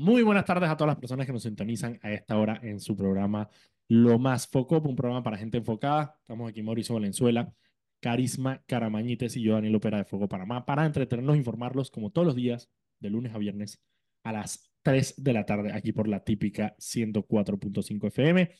Muy 0.00 0.22
buenas 0.22 0.46
tardes 0.46 0.70
a 0.70 0.78
todas 0.78 0.92
las 0.92 0.98
personas 0.98 1.26
que 1.26 1.32
nos 1.34 1.42
sintonizan 1.42 2.00
a 2.02 2.10
esta 2.10 2.38
hora 2.38 2.58
en 2.62 2.80
su 2.80 2.96
programa 2.96 3.50
Lo 3.86 4.18
Más 4.18 4.48
Foco, 4.48 4.80
un 4.80 4.96
programa 4.96 5.22
para 5.22 5.36
gente 5.36 5.58
enfocada. 5.58 6.16
Estamos 6.22 6.48
aquí 6.48 6.62
Mauricio 6.62 6.94
Valenzuela, 6.94 7.52
Carisma 8.00 8.64
Caramañites 8.64 9.36
y 9.36 9.42
yo, 9.42 9.52
Daniel 9.52 9.74
Opera 9.74 9.98
de 9.98 10.06
Foco 10.06 10.26
Panamá, 10.26 10.64
para 10.64 10.86
entretenernos 10.86 11.34
e 11.34 11.38
informarlos 11.40 11.90
como 11.90 12.12
todos 12.12 12.28
los 12.28 12.34
días, 12.34 12.70
de 12.98 13.10
lunes 13.10 13.34
a 13.34 13.36
viernes, 13.36 13.84
a 14.24 14.32
las 14.32 14.72
3 14.84 15.22
de 15.22 15.32
la 15.34 15.44
tarde, 15.44 15.70
aquí 15.70 15.92
por 15.92 16.08
la 16.08 16.24
típica 16.24 16.74
104.5 16.78 18.06
FM. 18.06 18.50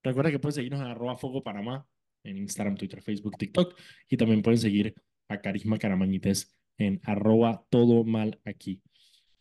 Recuerda 0.00 0.30
que 0.30 0.38
pueden 0.38 0.54
seguirnos 0.54 0.80
en 0.80 0.86
arroba 0.86 1.16
Foco 1.16 1.42
Panamá 1.42 1.88
en 2.22 2.36
Instagram, 2.36 2.76
Twitter, 2.76 3.02
Facebook, 3.02 3.36
TikTok 3.36 3.76
y 4.08 4.16
también 4.16 4.42
pueden 4.42 4.58
seguir 4.58 4.94
a 5.28 5.40
Carisma 5.40 5.76
Caramañites 5.76 6.56
en 6.78 7.00
arroba 7.02 7.66
todo 7.68 8.04
mal 8.04 8.40
aquí. 8.44 8.80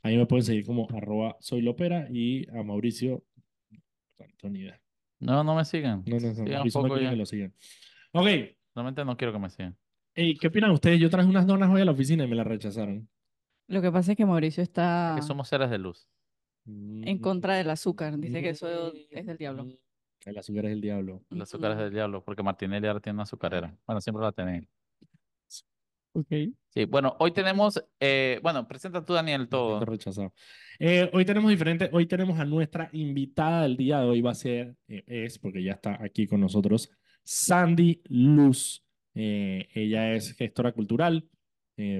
Ahí 0.03 0.17
me 0.17 0.25
pueden 0.25 0.43
seguir 0.43 0.65
como 0.65 0.87
arroba 0.95 1.37
soy 1.39 1.61
lopera 1.61 2.07
y 2.11 2.47
a 2.55 2.61
Mauricio. 2.61 3.23
No, 4.43 4.49
ni 4.49 4.59
idea. 4.59 4.79
No, 5.19 5.43
no 5.43 5.55
me 5.55 5.63
sigan. 5.65 6.03
No, 6.05 6.19
no, 6.19 6.27
no. 6.27 6.33
Sigan 6.35 6.51
Mauricio 6.53 6.81
no 6.81 6.87
poco 6.89 6.99
que 6.99 7.15
lo 7.15 7.25
sigan. 7.25 7.53
Ok. 8.11 8.27
Realmente 8.75 9.05
no 9.05 9.15
quiero 9.15 9.31
que 9.33 9.39
me 9.39 9.49
sigan. 9.49 9.77
Ey, 10.13 10.35
¿Qué 10.35 10.47
opinan 10.47 10.71
ustedes? 10.71 10.99
Yo 10.99 11.09
traje 11.09 11.27
unas 11.27 11.47
donas 11.47 11.69
hoy 11.71 11.81
a 11.81 11.85
la 11.85 11.91
oficina 11.91 12.25
y 12.25 12.27
me 12.27 12.35
las 12.35 12.45
rechazaron. 12.45 13.07
Lo 13.67 13.81
que 13.81 13.91
pasa 13.91 14.11
es 14.11 14.17
que 14.17 14.25
Mauricio 14.25 14.61
está 14.61 15.13
Que 15.15 15.21
somos 15.21 15.47
seres 15.47 15.69
de 15.69 15.77
luz. 15.79 16.09
en 16.65 17.17
contra 17.19 17.55
del 17.55 17.69
azúcar. 17.69 18.17
Dice 18.19 18.41
que 18.41 18.49
eso 18.49 18.93
es 19.09 19.25
del 19.25 19.37
diablo. 19.37 19.65
Mm, 19.65 19.73
El 20.25 20.37
azúcar 20.37 20.65
es 20.65 20.71
el 20.73 20.81
diablo. 20.81 21.23
El 21.31 21.41
azúcar 21.41 21.71
es 21.71 21.77
del 21.77 21.93
diablo, 21.93 22.23
porque 22.23 22.43
Martinelli 22.43 22.87
ahora 22.87 22.99
tiene 22.99 23.15
una 23.15 23.23
azucarera. 23.23 23.75
Bueno, 23.87 24.01
siempre 24.01 24.21
la 24.23 24.31
tiene. 24.33 24.67
Ok. 26.13 26.31
Sí, 26.73 26.85
bueno, 26.85 27.15
hoy 27.19 27.31
tenemos, 27.31 27.79
eh, 27.99 28.39
bueno, 28.41 28.67
presenta 28.67 29.05
tú, 29.05 29.13
Daniel, 29.13 29.47
todo. 29.47 29.85
Rechazado. 29.85 30.33
Eh, 30.79 31.07
hoy 31.13 31.23
tenemos 31.23 31.51
diferente, 31.51 31.87
hoy 31.93 32.07
tenemos 32.07 32.39
a 32.39 32.45
nuestra 32.45 32.89
invitada 32.93 33.61
del 33.61 33.77
día 33.77 33.99
de 33.99 34.05
hoy, 34.07 34.21
va 34.21 34.31
a 34.31 34.33
ser, 34.33 34.75
eh, 34.87 35.03
es, 35.05 35.37
porque 35.37 35.63
ya 35.63 35.73
está 35.73 36.03
aquí 36.03 36.25
con 36.25 36.39
nosotros, 36.41 36.89
Sandy 37.23 38.01
Luz. 38.05 38.83
Ella 39.13 40.15
es 40.15 40.35
gestora 40.35 40.71
cultural, 40.71 41.29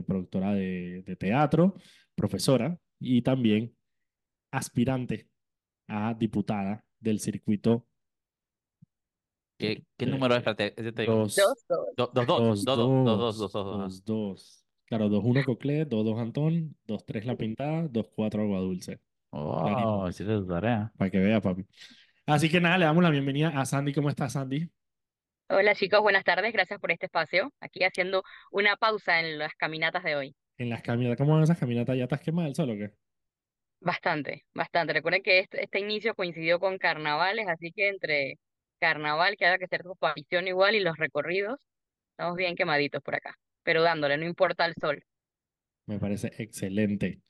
productora 0.08 0.56
de, 0.56 1.04
de 1.04 1.16
teatro, 1.18 1.76
profesora 2.16 2.76
y 3.00 3.22
también 3.22 3.76
aspirante 4.52 5.30
a 5.88 6.16
diputada 6.16 6.84
del 7.00 7.20
circuito 7.20 7.86
¿Qué, 9.64 9.84
qué 9.98 10.06
número 10.06 10.36
es? 10.36 10.44
Ese 10.46 10.92
te 10.92 11.02
digo. 11.04 11.16
dos, 11.16 11.36
Do- 11.96 12.12
Dos, 12.14 12.14
dos, 12.14 12.28
dos, 12.28 12.66
dos, 12.66 12.66
dos, 12.66 12.66
dos, 12.66 13.18
dos, 13.18 13.38
dos, 13.38 13.54
dos. 13.54 13.78
dos, 13.78 14.06
dos. 14.06 14.66
Claro, 14.86 15.10
2-1 15.10 15.44
Coclé, 15.46 15.88
2-2 15.88 16.20
Antón, 16.20 16.76
2-3 16.86 17.26
La 17.26 17.36
Pintada, 17.36 17.88
2-4 17.88 18.42
Agua 18.42 18.60
Dulce. 18.60 19.00
Oh, 19.32 20.08
hiciste 20.10 20.34
tu 20.34 20.46
tarea. 20.46 20.92
Para 20.98 21.10
que 21.10 21.18
vea, 21.18 21.42
papi. 21.42 21.66
Así 22.26 22.50
que 22.50 22.60
nada, 22.62 22.78
le 22.78 22.86
damos 22.86 23.04
la 23.04 23.10
bienvenida 23.10 23.50
a 23.50 23.66
Sandy. 23.66 23.94
¿Cómo 23.94 24.10
estás, 24.10 24.34
Sandy? 24.34 24.70
Hola 25.50 25.74
chicos, 25.76 26.02
buenas 26.02 26.24
tardes, 26.24 26.52
gracias 26.54 26.80
por 26.80 26.92
este 26.92 27.08
espacio. 27.08 27.54
Aquí 27.60 27.84
haciendo 27.84 28.24
una 28.52 28.76
pausa 28.76 29.20
en 29.20 29.38
las 29.40 29.54
caminatas 29.56 30.04
de 30.04 30.16
hoy. 30.16 30.36
En 30.58 30.70
las 30.70 30.82
caminatas, 30.82 31.18
¿cómo 31.18 31.34
van 31.34 31.44
esas 31.44 31.58
caminatas? 31.58 31.98
¿Ya 31.98 32.04
estás 32.04 32.22
quemada 32.22 32.48
del 32.48 32.56
sol 32.56 32.70
o 32.70 32.76
qué? 32.76 32.92
Bastante, 33.80 34.46
bastante. 34.54 34.94
Recuerden 34.94 35.24
que 35.24 35.40
este, 35.40 35.64
este 35.64 35.80
inicio 35.80 36.16
coincidió 36.16 36.60
con 36.60 36.78
carnavales, 36.78 37.48
así 37.48 37.72
que 37.72 37.90
entre 37.90 38.40
carnaval, 38.84 39.38
que 39.38 39.46
haga 39.46 39.58
que 39.58 39.66
hacer 39.66 39.84
tu 39.84 39.94
aparición 39.94 40.46
igual, 40.48 40.76
y 40.76 40.82
los 40.82 40.98
recorridos, 40.98 41.58
estamos 42.12 42.36
bien 42.36 42.56
quemaditos 42.56 43.02
por 43.02 43.16
acá. 43.16 43.38
Pero 43.64 43.82
dándole, 43.82 44.18
no 44.18 44.26
importa 44.26 44.66
el 44.66 44.74
sol. 44.80 45.02
Me 45.88 46.00
parece 46.00 46.34
excelente. 46.38 47.22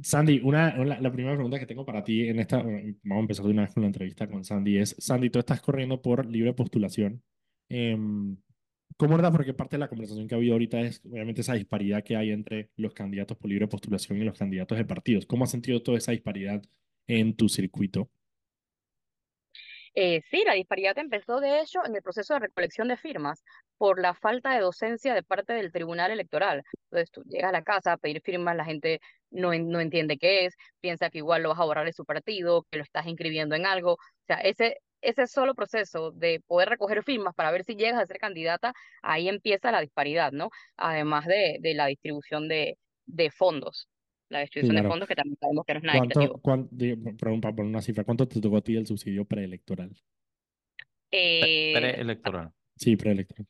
Sandy, 0.00 0.40
una, 0.44 0.76
la 0.84 1.10
primera 1.10 1.34
pregunta 1.34 1.58
que 1.58 1.66
tengo 1.66 1.84
para 1.84 2.04
ti 2.04 2.28
en 2.28 2.38
esta, 2.38 2.58
vamos 2.58 2.94
a 3.04 3.18
empezar 3.18 3.44
de 3.44 3.50
una 3.50 3.62
vez 3.62 3.74
con 3.74 3.82
la 3.82 3.88
entrevista 3.88 4.28
con 4.28 4.44
Sandy, 4.44 4.78
es, 4.78 4.94
Sandy, 4.98 5.30
tú 5.30 5.40
estás 5.40 5.60
corriendo 5.60 6.00
por 6.00 6.24
libre 6.24 6.52
postulación. 6.52 7.24
Em, 7.68 8.36
¿cómo 8.96 9.16
verdad? 9.16 9.32
Porque 9.32 9.54
parte 9.54 9.74
de 9.76 9.80
la 9.80 9.88
conversación 9.88 10.28
que 10.28 10.36
ha 10.36 10.38
habido 10.38 10.52
ahorita 10.52 10.80
es 10.80 11.02
obviamente 11.04 11.40
esa 11.40 11.54
disparidad 11.54 12.04
que 12.04 12.14
hay 12.14 12.30
entre 12.30 12.70
los 12.76 12.94
candidatos 12.94 13.36
por 13.36 13.50
libre 13.50 13.66
postulación 13.66 14.18
y 14.18 14.24
los 14.24 14.38
candidatos 14.38 14.78
de 14.78 14.84
partidos. 14.84 15.26
¿Cómo 15.26 15.42
has 15.42 15.50
sentido 15.50 15.82
toda 15.82 15.98
esa 15.98 16.12
disparidad 16.12 16.62
en 17.08 17.34
tu 17.34 17.48
circuito? 17.48 18.08
Eh, 20.00 20.20
sí, 20.30 20.44
la 20.46 20.52
disparidad 20.54 20.96
empezó 20.98 21.40
de 21.40 21.60
hecho 21.60 21.80
en 21.84 21.96
el 21.96 22.02
proceso 22.02 22.34
de 22.34 22.40
recolección 22.40 22.86
de 22.86 22.96
firmas 22.96 23.42
por 23.76 24.00
la 24.00 24.14
falta 24.14 24.52
de 24.54 24.60
docencia 24.60 25.12
de 25.12 25.24
parte 25.24 25.54
del 25.54 25.72
Tribunal 25.72 26.12
Electoral. 26.12 26.62
Entonces 26.84 27.10
tú 27.10 27.22
llegas 27.24 27.48
a 27.48 27.52
la 27.52 27.64
casa 27.64 27.92
a 27.94 27.96
pedir 27.96 28.20
firmas, 28.22 28.54
la 28.54 28.64
gente 28.64 29.00
no, 29.30 29.52
no 29.54 29.80
entiende 29.80 30.16
qué 30.16 30.44
es, 30.46 30.54
piensa 30.80 31.10
que 31.10 31.18
igual 31.18 31.42
lo 31.42 31.48
vas 31.48 31.58
a 31.58 31.64
borrar 31.64 31.84
de 31.86 31.92
su 31.92 32.04
partido, 32.04 32.64
que 32.70 32.78
lo 32.78 32.84
estás 32.84 33.06
inscribiendo 33.06 33.56
en 33.56 33.66
algo. 33.66 33.94
O 33.94 33.98
sea, 34.28 34.36
ese, 34.36 34.76
ese 35.00 35.26
solo 35.26 35.54
proceso 35.56 36.12
de 36.12 36.40
poder 36.46 36.68
recoger 36.68 37.02
firmas 37.02 37.34
para 37.34 37.50
ver 37.50 37.64
si 37.64 37.74
llegas 37.74 38.00
a 38.00 38.06
ser 38.06 38.18
candidata, 38.18 38.72
ahí 39.02 39.28
empieza 39.28 39.72
la 39.72 39.80
disparidad, 39.80 40.30
¿no? 40.32 40.50
Además 40.76 41.26
de, 41.26 41.56
de 41.60 41.74
la 41.74 41.86
distribución 41.86 42.46
de, 42.46 42.78
de 43.06 43.30
fondos. 43.32 43.88
La 44.28 44.40
distribución 44.40 44.74
claro. 44.74 44.88
de 44.88 44.90
fondos 44.92 45.08
que 45.08 45.14
también 45.14 45.36
sabemos 45.40 45.64
que 45.64 45.72
no 45.74 45.78
es 45.78 45.84
nada 45.84 45.98
¿Cuánto, 45.98 46.20
equitativo. 46.20 47.40
para 47.40 47.54
poner 47.56 47.70
una 47.70 47.80
cifra, 47.82 48.04
¿cuánto 48.04 48.28
te 48.28 48.40
tocó 48.40 48.58
a 48.58 48.60
ti 48.60 48.76
el 48.76 48.86
subsidio 48.86 49.24
preelectoral? 49.24 49.90
Eh, 51.10 51.72
Preelectoral. 51.74 52.52
Sí, 52.76 52.96
preelectoral. 52.96 53.46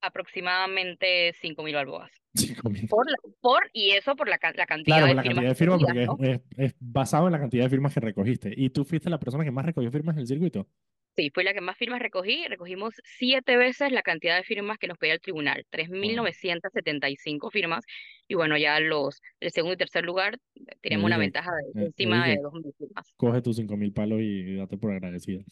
Aproximadamente 0.00 1.32
5.000 1.40 1.74
balboas. 1.74 2.10
Cinco 2.34 2.70
mil. 2.70 2.86
Por, 2.88 3.10
la- 3.10 3.16
por, 3.40 3.70
y 3.72 3.90
eso 3.90 4.14
por 4.14 4.28
la, 4.28 4.38
la 4.54 4.66
cantidad 4.66 4.98
Claro, 4.98 5.06
de 5.06 5.14
por 5.14 5.16
la 5.16 5.22
firmas 5.22 5.34
cantidad 5.44 5.50
de 5.50 5.54
firmas, 5.56 5.80
porque 5.82 6.06
¿no? 6.06 6.18
es- 6.20 6.40
es 6.56 6.74
basado 6.78 7.26
en 7.26 7.32
la 7.32 7.40
cantidad 7.40 7.64
de 7.64 7.70
firmas 7.70 7.92
que 7.94 8.00
recogiste. 8.00 8.52
¿Y 8.56 8.70
tú 8.70 8.84
fuiste 8.84 9.10
la 9.10 9.18
persona 9.18 9.44
que 9.44 9.50
más 9.50 9.64
recogió 9.66 9.90
firmas 9.90 10.14
en 10.16 10.20
el 10.20 10.26
circuito? 10.26 10.68
Sí, 11.16 11.30
fue 11.34 11.42
la 11.42 11.52
que 11.52 11.60
más 11.60 11.76
firmas 11.76 12.00
recogí. 12.00 12.46
Recogimos 12.46 12.94
siete 13.04 13.56
veces 13.56 13.90
la 13.90 14.02
cantidad 14.02 14.36
de 14.36 14.44
firmas 14.44 14.78
que 14.78 14.86
nos 14.86 14.96
pedía 14.96 15.14
el 15.14 15.20
tribunal, 15.20 15.66
3.975 15.70 17.50
firmas. 17.50 17.84
Y 18.28 18.34
bueno, 18.36 18.56
ya 18.56 18.78
los, 18.78 19.20
el 19.40 19.50
segundo 19.50 19.74
y 19.74 19.76
tercer 19.76 20.04
lugar 20.04 20.38
tenemos 20.80 21.06
una 21.06 21.16
dije, 21.16 21.26
ventaja 21.26 21.50
de 21.74 21.82
eh, 21.82 21.86
encima 21.86 22.24
de 22.26 22.30
dije. 22.36 22.42
2.000 22.44 22.72
firmas. 22.78 23.12
Coge 23.16 23.42
tus 23.42 23.56
cinco 23.56 23.76
mil 23.76 23.92
palos 23.92 24.20
y 24.22 24.54
date 24.54 24.76
por 24.78 24.92
agradecida. 24.92 25.42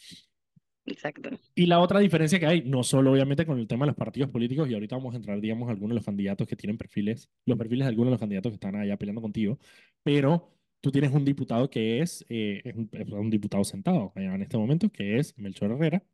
Exacto. 0.87 1.31
Y 1.55 1.67
la 1.67 1.81
otra 1.81 2.01
diferencia 2.01 2.39
que 2.41 2.47
hay, 2.47 2.63
no 2.63 2.83
solo 2.83 3.13
obviamente 3.13 3.45
con 3.45 3.59
el 3.59 3.67
tema 3.67 3.85
de 3.85 3.89
los 3.89 3.97
partidos 3.97 4.31
políticos, 4.31 4.69
y 4.71 4.75
ahorita 4.75 4.97
vamos 4.97 5.15
a 5.15 5.17
entrar, 5.19 5.41
digamos, 5.41 5.69
a 5.69 5.73
algunos 5.73 5.91
de 5.91 5.97
los 5.97 6.05
candidatos 6.05 6.47
que 6.49 6.57
tienen 6.57 6.79
perfiles, 6.79 7.29
los 7.45 7.59
perfiles 7.59 7.85
de 7.85 7.91
algunos 7.91 8.09
de 8.09 8.13
los 8.13 8.21
candidatos 8.21 8.51
que 8.51 8.55
están 8.55 8.77
allá 8.77 8.97
peleando 8.97 9.21
contigo, 9.21 9.59
pero 10.03 10.55
tú 10.81 10.91
tienes 10.91 11.13
un 11.13 11.25
diputado 11.25 11.69
que 11.71 12.01
es, 12.01 12.25
eh, 12.29 12.63
es 12.65 12.75
un, 12.75 12.89
es 12.93 13.09
un 13.11 13.31
diputado 13.31 13.65
sentado 13.65 14.13
allá 14.15 14.35
en 14.35 14.43
este 14.43 14.57
momento, 14.57 14.91
que 14.91 15.19
es 15.19 15.37
Melchor 15.39 15.73
Herrera, 15.73 16.05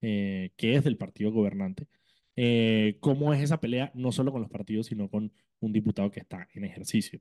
eh, 0.00 0.52
que 0.56 0.74
es 0.76 0.84
del 0.84 0.96
partido 0.96 1.30
gobernante. 1.32 1.86
Eh, 2.36 2.96
¿Cómo 3.00 3.32
es 3.34 3.42
esa 3.42 3.60
pelea, 3.60 3.92
no 3.94 4.12
solo 4.12 4.32
con 4.32 4.40
los 4.40 4.50
partidos, 4.50 4.86
sino 4.86 5.08
con 5.10 5.32
un 5.60 5.72
diputado 5.72 6.10
que 6.10 6.20
está 6.20 6.48
en 6.54 6.64
ejercicio? 6.64 7.20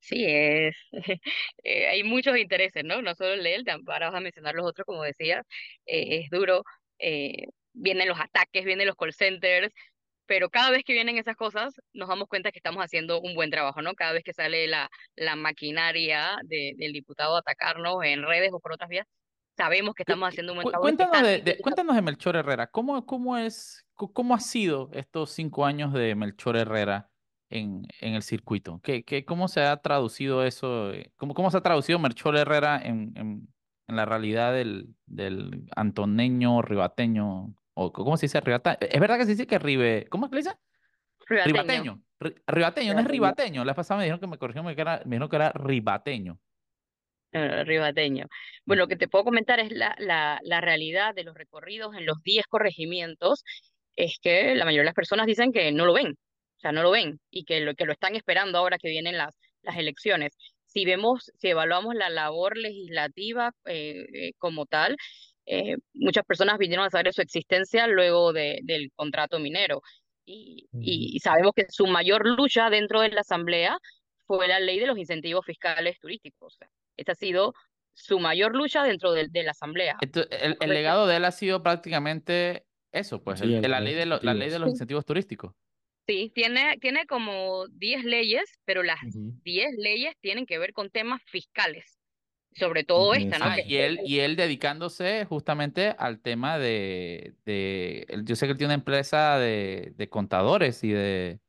Sí, 0.00 0.24
es, 0.26 0.76
eh, 1.62 1.88
hay 1.88 2.02
muchos 2.04 2.36
intereses, 2.36 2.84
¿no? 2.84 3.02
No 3.02 3.14
solo 3.14 3.34
el 3.34 3.42
de 3.42 3.54
él, 3.56 3.64
ahora 3.86 4.08
vas 4.10 4.16
a 4.16 4.20
mencionar 4.20 4.54
los 4.54 4.66
otros, 4.66 4.86
como 4.86 5.02
decías, 5.02 5.46
eh, 5.86 6.22
es 6.24 6.30
duro, 6.30 6.64
eh, 6.98 7.46
vienen 7.72 8.08
los 8.08 8.18
ataques, 8.18 8.64
vienen 8.64 8.86
los 8.86 8.96
call 8.96 9.12
centers, 9.12 9.72
pero 10.26 10.48
cada 10.48 10.70
vez 10.70 10.84
que 10.84 10.92
vienen 10.92 11.18
esas 11.18 11.36
cosas, 11.36 11.74
nos 11.92 12.08
damos 12.08 12.28
cuenta 12.28 12.52
que 12.52 12.58
estamos 12.58 12.82
haciendo 12.82 13.20
un 13.20 13.34
buen 13.34 13.50
trabajo, 13.50 13.82
¿no? 13.82 13.94
Cada 13.94 14.12
vez 14.12 14.22
que 14.24 14.32
sale 14.32 14.66
la, 14.68 14.88
la 15.16 15.36
maquinaria 15.36 16.38
de- 16.44 16.74
del 16.76 16.92
diputado 16.92 17.36
a 17.36 17.40
atacarnos 17.40 18.02
en 18.04 18.22
redes 18.22 18.50
o 18.52 18.60
por 18.60 18.72
otras 18.72 18.88
vías, 18.88 19.06
sabemos 19.56 19.94
que 19.94 20.04
estamos 20.04 20.28
haciendo 20.28 20.52
un 20.52 20.58
buen 20.58 20.68
trabajo. 20.68 20.82
Cuéntanos 20.82 21.22
de, 21.22 21.38
de- 21.40 21.58
cuéntanos 21.58 21.96
de 21.96 22.02
Melchor 22.02 22.36
Herrera. 22.36 22.68
¿Cómo, 22.68 23.04
cómo 23.04 23.36
es, 23.36 23.84
cómo 23.94 24.34
ha 24.34 24.40
sido 24.40 24.88
estos 24.94 25.30
cinco 25.32 25.66
años 25.66 25.92
de 25.92 26.14
Melchor 26.14 26.56
Herrera 26.56 27.09
en, 27.50 27.86
en 28.00 28.14
el 28.14 28.22
circuito? 28.22 28.80
¿Qué, 28.82 29.02
qué, 29.04 29.24
cómo 29.24 29.48
se 29.48 29.60
ha 29.60 29.76
traducido 29.76 30.44
eso? 30.44 30.92
eh, 30.92 31.12
¿Cómo, 31.16 31.34
cómo 31.34 31.50
se 31.50 31.58
ha 31.58 31.62
traducido 31.62 31.98
Melchor 31.98 32.36
Herrera 32.36 32.80
en, 32.82 33.12
en, 33.16 33.48
en 33.88 33.96
la 33.96 34.06
realidad 34.06 34.52
del, 34.54 34.94
del 35.06 35.68
antoneño 35.76 36.62
ribateño? 36.62 37.54
¿O 37.74 37.92
cómo 37.92 38.16
se 38.16 38.26
dice 38.26 38.40
ribateño? 38.40 38.76
¿Es 38.80 39.00
verdad 39.00 39.18
que 39.18 39.24
se 39.24 39.32
dice 39.32 39.46
que 39.46 39.58
ribe... 39.58 40.06
¿Cómo 40.10 40.26
es 40.26 40.30
que 40.30 40.36
le 40.36 40.42
dice? 40.42 40.56
Ribateño. 41.26 41.52
Ribateño. 41.52 42.02
Ri- 42.20 42.42
ribateño, 42.46 42.94
no 42.94 43.00
es 43.00 43.06
Ribateño. 43.06 43.64
La 43.64 43.74
pasada 43.74 43.98
me 43.98 44.04
dijeron 44.04 44.20
que 44.20 44.26
me 44.26 44.36
corrigió, 44.38 44.62
me, 44.62 44.74
que 44.74 44.82
era, 44.82 44.98
me 45.06 45.16
dijeron 45.16 45.28
que 45.28 45.36
era 45.36 45.52
ribateño. 45.52 46.38
Eh, 47.32 47.64
ribateño. 47.64 48.26
Bueno, 48.66 48.82
lo 48.82 48.88
que 48.88 48.96
te 48.96 49.08
puedo 49.08 49.24
comentar 49.24 49.60
es 49.60 49.70
la, 49.70 49.94
la, 49.98 50.40
la 50.42 50.60
realidad 50.60 51.14
de 51.14 51.24
los 51.24 51.34
recorridos 51.36 51.94
en 51.94 52.04
los 52.04 52.22
10 52.22 52.46
corregimientos, 52.48 53.44
es 53.94 54.18
que 54.20 54.54
la 54.54 54.64
mayoría 54.64 54.82
de 54.82 54.86
las 54.86 54.94
personas 54.94 55.26
dicen 55.26 55.52
que 55.52 55.70
no 55.72 55.86
lo 55.86 55.94
ven, 55.94 56.18
o 56.60 56.62
sea, 56.62 56.72
no 56.72 56.82
lo 56.82 56.90
ven 56.90 57.18
y 57.30 57.44
que 57.44 57.60
lo, 57.60 57.74
que 57.74 57.86
lo 57.86 57.92
están 57.92 58.14
esperando 58.16 58.58
ahora 58.58 58.76
que 58.76 58.90
vienen 58.90 59.16
las, 59.16 59.38
las 59.62 59.78
elecciones. 59.78 60.36
Si 60.66 60.84
vemos, 60.84 61.32
si 61.38 61.48
evaluamos 61.48 61.94
la 61.94 62.10
labor 62.10 62.58
legislativa 62.58 63.52
eh, 63.64 64.04
eh, 64.12 64.32
como 64.36 64.66
tal, 64.66 64.96
eh, 65.46 65.76
muchas 65.94 66.24
personas 66.26 66.58
vinieron 66.58 66.84
a 66.84 66.90
saber 66.90 67.06
de 67.06 67.12
su 67.14 67.22
existencia 67.22 67.86
luego 67.86 68.34
de, 68.34 68.60
del 68.64 68.90
contrato 68.94 69.38
minero 69.38 69.80
y, 70.26 70.68
y 70.80 71.18
sabemos 71.20 71.52
que 71.56 71.64
su 71.70 71.86
mayor 71.86 72.26
lucha 72.26 72.68
dentro 72.68 73.00
de 73.00 73.08
la 73.08 73.22
asamblea 73.22 73.78
fue 74.26 74.46
la 74.46 74.60
ley 74.60 74.78
de 74.78 74.86
los 74.86 74.98
incentivos 74.98 75.44
fiscales 75.46 75.98
turísticos. 75.98 76.54
O 76.54 76.56
sea, 76.58 76.68
esta 76.98 77.12
ha 77.12 77.14
sido 77.16 77.54
su 77.94 78.20
mayor 78.20 78.54
lucha 78.54 78.84
dentro 78.84 79.12
de, 79.12 79.28
de 79.28 79.42
la 79.42 79.50
Asamblea. 79.52 79.96
Ento- 80.00 80.28
el, 80.30 80.56
el 80.60 80.70
legado 80.70 81.06
de 81.06 81.16
él 81.16 81.24
ha 81.24 81.32
sido 81.32 81.62
prácticamente 81.62 82.64
eso, 82.92 83.22
pues, 83.24 83.40
Sí, 83.40 83.46
el- 83.54 83.64
el- 83.64 83.70
la 83.70 83.80
ley 83.80 83.94
de, 83.94 84.06
lo- 84.06 84.20
la 84.22 84.34
ley 84.34 84.50
de 84.50 84.58
los 84.58 84.68
incentivos 84.70 85.04
turísticos. 85.04 85.54
Sí, 86.10 86.32
tiene, 86.34 86.76
tiene 86.80 87.06
como 87.06 87.68
10 87.68 88.04
leyes, 88.04 88.42
pero 88.64 88.82
las 88.82 88.98
Ujú. 89.02 89.34
10 89.44 89.70
leyes 89.78 90.14
tienen 90.20 90.44
que 90.46 90.58
ver 90.58 90.72
con 90.72 90.90
temas 90.90 91.22
fiscales. 91.26 91.98
Sobre 92.54 92.84
todo 92.84 93.14
esta, 93.14 93.38
¿no? 93.38 93.52
Ah, 93.52 93.52
Que 93.52 93.64
y 93.66 93.76
él, 93.76 94.00
y 94.04 94.18
él 94.18 94.36
dedicándose 94.36 95.24
justamente 95.24 95.94
al 95.98 96.20
tema 96.20 96.58
de, 96.58 97.34
de, 97.46 98.06
yo 98.24 98.36
sé 98.36 98.46
que 98.46 98.52
él 98.52 98.58
tiene 98.58 98.74
una 98.74 98.80
empresa 98.80 99.38
de, 99.38 99.94
de 99.96 100.08
contadores 100.10 100.84
y 100.84 100.90
de, 100.92 101.40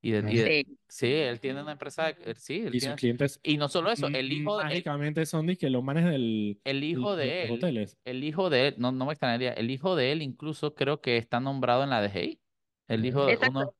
y 0.00 0.10
de, 0.12 0.18
y 0.32 0.36
de- 0.38 0.58
Sí, 0.58 0.78
sí, 0.88 1.06
él 1.12 1.40
tiene 1.40 1.62
una 1.62 1.72
empresa, 1.72 2.12
de- 2.12 2.30
él- 2.30 2.36
sí, 2.36 2.60
él 2.66 2.74
Y 2.74 2.80
sus 2.80 2.94
clientes 2.94 3.40
y 3.42 3.56
no 3.58 3.68
solo 3.68 3.90
eso, 3.90 4.08
el 4.12 4.32
hijo, 4.32 4.58
de- 4.58 4.64
el, 4.68 4.84
mágicamente 4.84 5.26
son 5.26 5.46
de 5.46 5.56
que 5.56 5.70
los 5.70 5.82
manes 5.84 6.04
del, 6.06 6.60
el 6.64 6.84
hijo 6.84 7.16
de 7.16 7.42
los 7.42 7.48
él, 7.48 7.50
hoteles. 7.50 7.98
el 8.04 8.24
hijo 8.24 8.50
de 8.50 8.68
él, 8.68 8.74
no, 8.78 8.92
no 8.92 9.06
me 9.06 9.12
extrañaría, 9.12 9.52
el 9.52 9.70
hijo 9.70 9.96
de 9.96 10.12
él 10.12 10.22
incluso 10.22 10.74
creo 10.74 11.00
que 11.00 11.16
está 11.18 11.40
nombrado 11.40 11.84
en 11.84 11.90
la 11.90 12.00
DGI, 12.02 12.39
el 12.90 13.04
hijo 13.04 13.26
de 13.26 13.38
uno, 13.48 13.72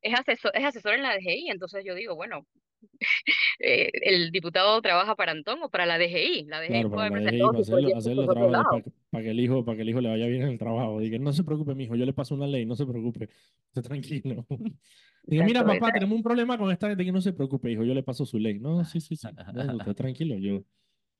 es 0.00 0.14
asesor, 0.18 0.52
es 0.54 0.64
asesor 0.64 0.94
en 0.94 1.02
la 1.02 1.14
DGI, 1.16 1.50
entonces 1.50 1.84
yo 1.84 1.94
digo, 1.94 2.14
bueno, 2.14 2.46
eh, 3.58 3.90
el 4.02 4.30
diputado 4.30 4.80
trabaja 4.80 5.16
para 5.16 5.32
Antón 5.32 5.62
o 5.62 5.68
para 5.68 5.86
la 5.86 5.98
DGI. 5.98 6.44
La 6.44 6.60
DGI 6.60 6.68
Claro, 6.68 6.90
puede 6.90 7.10
para 7.10 7.22
DGI, 7.22 7.40
para 7.40 7.58
hacerlo, 7.58 7.96
hacerlo 7.96 8.26
trabajo 8.26 8.50
lado. 8.50 8.82
para, 9.10 9.24
que 9.24 9.30
el 9.30 9.40
hijo, 9.40 9.64
para 9.64 9.76
que 9.76 9.82
el 9.82 9.88
hijo 9.90 10.00
le 10.00 10.08
vaya 10.08 10.26
bien 10.26 10.42
en 10.42 10.48
el 10.50 10.58
trabajo. 10.58 11.00
Diga, 11.00 11.18
no 11.18 11.32
se 11.32 11.42
preocupe, 11.42 11.74
mijo, 11.74 11.96
yo 11.96 12.04
le 12.04 12.12
paso 12.12 12.34
una 12.34 12.46
ley, 12.46 12.64
no 12.64 12.76
se 12.76 12.86
preocupe, 12.86 13.28
esté 13.68 13.82
tranquilo. 13.82 14.46
Diga, 15.24 15.44
mira, 15.44 15.64
papá, 15.64 15.92
tenemos 15.92 16.16
un 16.16 16.22
problema 16.22 16.56
con 16.56 16.70
esta 16.70 16.88
gente 16.88 17.04
que 17.04 17.12
no 17.12 17.20
se 17.20 17.32
preocupe, 17.32 17.70
hijo, 17.70 17.84
yo 17.84 17.94
le 17.94 18.02
paso 18.02 18.24
su 18.24 18.38
ley. 18.38 18.58
No, 18.60 18.84
sí, 18.84 19.00
sí, 19.00 19.16
sí, 19.16 19.28
no, 19.54 19.76
usted 19.76 19.94
tranquilo, 19.94 20.38
yo. 20.38 20.62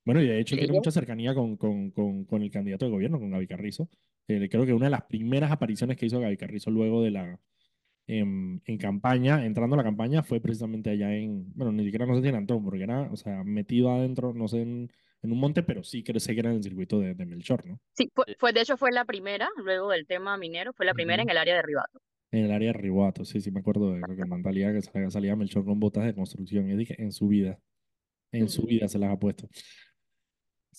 Bueno, 0.04 0.22
y 0.22 0.28
de 0.28 0.40
hecho 0.40 0.54
Sí, 0.54 0.60
tiene 0.60 0.72
mucha 0.72 0.90
cercanía 0.90 1.34
con, 1.34 1.56
con, 1.56 1.90
con, 1.90 2.24
con 2.24 2.42
el 2.42 2.50
candidato 2.50 2.86
de 2.86 2.92
gobierno, 2.92 3.18
con 3.18 3.30
Gaby 3.30 3.46
Carrizo. 3.46 3.90
Eh, 4.28 4.48
creo 4.50 4.66
que 4.66 4.74
una 4.74 4.86
de 4.86 4.90
las 4.90 5.04
primeras 5.04 5.50
apariciones 5.50 5.96
que 5.96 6.06
hizo 6.06 6.20
Gaby 6.20 6.36
Carrizo 6.36 6.70
luego 6.70 7.02
de 7.02 7.10
la, 7.10 7.40
en, 8.06 8.62
en 8.66 8.78
campaña, 8.78 9.44
entrando 9.46 9.74
a 9.74 9.78
la 9.78 9.84
campaña, 9.84 10.22
fue 10.22 10.40
precisamente 10.40 10.90
allá 10.90 11.14
en, 11.14 11.52
bueno, 11.54 11.72
ni 11.72 11.84
siquiera 11.84 12.06
no 12.06 12.16
sé 12.16 12.22
si 12.22 12.28
en 12.28 12.34
Antón, 12.36 12.64
porque 12.64 12.82
era, 12.84 13.02
o 13.12 13.16
sea, 13.16 13.44
metido 13.44 13.90
adentro, 13.92 14.32
no 14.34 14.48
sé, 14.48 14.62
en, 14.62 14.90
en 15.22 15.32
un 15.32 15.38
monte, 15.38 15.62
pero 15.62 15.82
sí 15.82 16.04
sé 16.18 16.34
que 16.34 16.40
era 16.40 16.50
en 16.50 16.56
el 16.56 16.62
circuito 16.62 17.00
de, 17.00 17.14
de 17.14 17.26
Melchor, 17.26 17.66
¿no? 17.66 17.80
Sí, 17.94 18.10
fue, 18.14 18.24
fue- 18.38 18.52
de 18.52 18.62
hecho 18.62 18.76
fue 18.76 18.92
la 18.92 19.04
primera, 19.04 19.48
luego 19.62 19.90
del 19.90 20.06
tema 20.06 20.36
minero, 20.36 20.72
fue 20.72 20.86
la 20.86 20.94
primera 20.94 21.22
en 21.22 21.30
el 21.30 21.36
área 21.38 21.56
de 21.56 21.62
Ribato. 21.62 22.00
En 22.30 22.44
el 22.44 22.52
área 22.52 22.72
de 22.72 22.78
Riboato, 22.78 23.24
sí, 23.24 23.40
sí, 23.40 23.50
me 23.50 23.60
acuerdo 23.60 23.94
de 23.94 24.00
que 24.02 24.24
mentalidad 24.26 24.72
que 24.74 24.82
salía, 24.82 25.10
salía 25.10 25.36
Melchor 25.36 25.64
con 25.64 25.80
botas 25.80 26.04
de 26.04 26.14
construcción. 26.14 26.70
Y 26.70 26.76
dije, 26.76 27.00
en 27.02 27.10
su 27.12 27.26
vida, 27.28 27.58
en 28.32 28.48
su 28.48 28.62
vida 28.64 28.88
se 28.88 28.98
las 28.98 29.10
ha 29.12 29.18
puesto. 29.18 29.48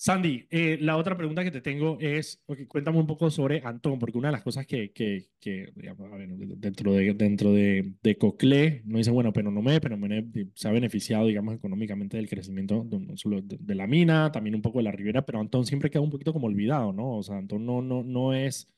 Sandy, 0.02 0.46
eh, 0.50 0.78
la 0.80 0.96
otra 0.96 1.14
pregunta 1.14 1.44
que 1.44 1.50
te 1.50 1.60
tengo 1.60 1.98
es, 2.00 2.42
ok, 2.46 2.60
cuéntame 2.68 2.98
un 2.98 3.06
poco 3.06 3.28
sobre 3.30 3.60
Antón, 3.62 3.98
porque 3.98 4.16
una 4.16 4.28
de 4.28 4.32
las 4.32 4.42
cosas 4.42 4.66
que, 4.66 4.92
que, 4.92 5.28
que 5.38 5.74
a 5.86 6.16
ver, 6.16 6.30
dentro 6.56 6.94
de, 6.94 7.12
dentro 7.12 7.52
de, 7.52 7.96
de 8.02 8.16
Coclé, 8.16 8.80
no 8.86 8.96
dice, 8.96 9.10
bueno, 9.10 9.30
pero 9.34 9.50
no 9.50 9.60
me, 9.60 9.78
pero 9.78 9.98
me 9.98 10.24
se 10.54 10.68
ha 10.68 10.72
beneficiado, 10.72 11.26
digamos, 11.26 11.54
económicamente 11.54 12.16
del 12.16 12.30
crecimiento 12.30 12.82
de, 12.82 13.42
de, 13.42 13.58
de 13.60 13.74
la 13.74 13.86
mina, 13.86 14.32
también 14.32 14.54
un 14.54 14.62
poco 14.62 14.78
de 14.78 14.84
la 14.84 14.92
ribera, 14.92 15.26
pero 15.26 15.38
Antón 15.38 15.66
siempre 15.66 15.90
queda 15.90 16.00
un 16.00 16.10
poquito 16.10 16.32
como 16.32 16.46
olvidado, 16.46 16.94
¿no? 16.94 17.18
O 17.18 17.22
sea, 17.22 17.36
Antón 17.36 17.66
no, 17.66 17.82
no, 17.82 18.02
es, 18.32 18.70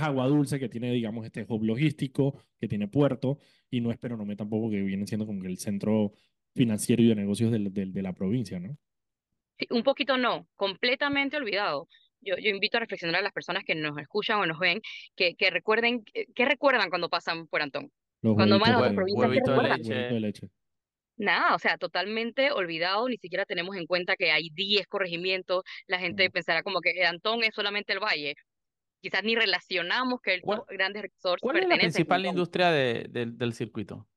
agua 0.00 0.26
dulce 0.26 0.58
que 0.58 0.68
tiene, 0.68 0.90
digamos, 0.92 1.24
este 1.24 1.46
hub 1.48 1.62
logístico, 1.62 2.36
que 2.58 2.66
tiene 2.66 2.88
puerto, 2.88 3.38
y 3.70 3.80
no 3.80 3.92
es 3.92 3.98
Peronomé 3.98 4.34
tampoco 4.34 4.70
que 4.70 4.82
viene 4.82 5.06
siendo 5.06 5.24
como 5.24 5.44
el 5.44 5.56
centro 5.58 6.14
financiero 6.52 7.00
y 7.00 7.06
de 7.08 7.14
negocios 7.14 7.52
del- 7.52 7.72
de 7.72 8.02
la 8.02 8.12
provincia, 8.12 8.58
¿no? 8.58 8.76
Sí, 9.58 9.66
un 9.70 9.82
poquito 9.82 10.16
no, 10.16 10.46
completamente 10.56 11.36
olvidado. 11.36 11.88
Yo, 12.20 12.36
yo 12.38 12.50
invito 12.50 12.78
a 12.78 12.80
reflexionar 12.80 13.20
a 13.20 13.22
las 13.22 13.32
personas 13.32 13.64
que 13.64 13.74
nos 13.74 13.96
escuchan 13.98 14.38
o 14.40 14.46
nos 14.46 14.58
ven, 14.58 14.80
que, 15.14 15.34
que 15.34 15.50
recuerden, 15.50 16.02
que, 16.04 16.26
que 16.34 16.44
recuerdan 16.44 16.88
cuando 16.88 17.08
pasan 17.08 17.46
por 17.46 17.60
Antón. 17.62 17.90
Los 18.22 18.34
Cuando 18.34 18.58
van 18.58 18.72
a 18.72 18.78
otras 18.78 18.94
provincias, 18.94 19.30
¿qué 19.30 19.36
huevito 19.36 19.52
de 19.62 19.68
leche. 19.68 19.90
huevito 19.92 20.14
de 20.14 20.20
leche. 20.20 20.48
Nada, 21.16 21.54
o 21.54 21.58
sea, 21.58 21.76
totalmente 21.78 22.50
olvidado, 22.50 23.08
ni 23.08 23.18
siquiera 23.18 23.44
tenemos 23.44 23.76
en 23.76 23.86
cuenta 23.86 24.16
que 24.16 24.32
hay 24.32 24.48
10 24.50 24.86
corregimientos, 24.88 25.62
la 25.86 25.98
gente 26.00 26.28
pensará 26.30 26.62
como 26.64 26.80
que 26.80 27.04
Antón 27.04 27.44
es 27.44 27.54
solamente 27.54 27.92
el 27.92 28.00
valle, 28.00 28.34
quizás 29.00 29.22
ni 29.22 29.36
relacionamos 29.36 30.20
que 30.22 30.40
¿Cuál- 30.40 30.60
estos 30.60 30.76
grandes 30.76 31.02
resorts 31.02 31.42
¿Cuál 31.42 31.58
es 31.58 31.68
la 31.68 31.76
principal 31.76 32.24
industria 32.26 32.70
de- 32.70 33.06
del- 33.10 33.36
del 33.38 33.52
circuito? 33.52 34.08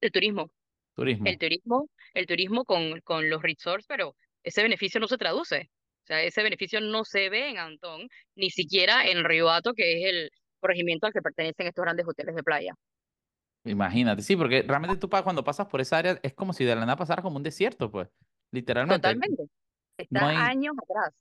El 0.00 0.10
turismo, 0.10 0.50
Turismo. 0.96 1.26
el 1.28 1.38
turismo, 1.38 1.90
el 2.14 2.26
turismo 2.26 2.64
con, 2.64 3.00
con 3.02 3.28
los 3.30 3.40
resorts, 3.42 3.86
pero 3.86 4.16
ese 4.42 4.62
beneficio 4.62 5.00
no 5.00 5.08
se 5.08 5.18
traduce, 5.18 5.70
o 6.02 6.06
sea, 6.06 6.22
ese 6.22 6.42
beneficio 6.42 6.80
no 6.80 7.04
se 7.04 7.28
ve 7.28 7.50
en 7.50 7.58
Antón, 7.58 8.08
ni 8.34 8.50
siquiera 8.50 9.06
en 9.06 9.24
Ribato, 9.24 9.74
que 9.74 10.00
es 10.00 10.10
el 10.12 10.30
corregimiento 10.60 11.06
al 11.06 11.12
que 11.12 11.22
pertenecen 11.22 11.66
estos 11.66 11.82
grandes 11.82 12.06
hoteles 12.06 12.34
de 12.34 12.42
playa. 12.42 12.74
Imagínate, 13.64 14.22
sí, 14.22 14.36
porque 14.36 14.62
realmente 14.62 14.96
tú 14.96 15.08
cuando 15.08 15.44
pasas 15.44 15.66
por 15.66 15.80
esa 15.80 15.98
área 15.98 16.18
es 16.22 16.32
como 16.32 16.52
si 16.52 16.64
de 16.64 16.74
la 16.74 16.80
nada 16.82 16.96
pasara 16.96 17.22
como 17.22 17.36
un 17.36 17.42
desierto, 17.42 17.90
pues, 17.90 18.08
literalmente. 18.52 18.96
Totalmente. 18.98 19.44
Está 19.98 20.28
hay- 20.28 20.36
años 20.36 20.74
atrás. 20.82 21.14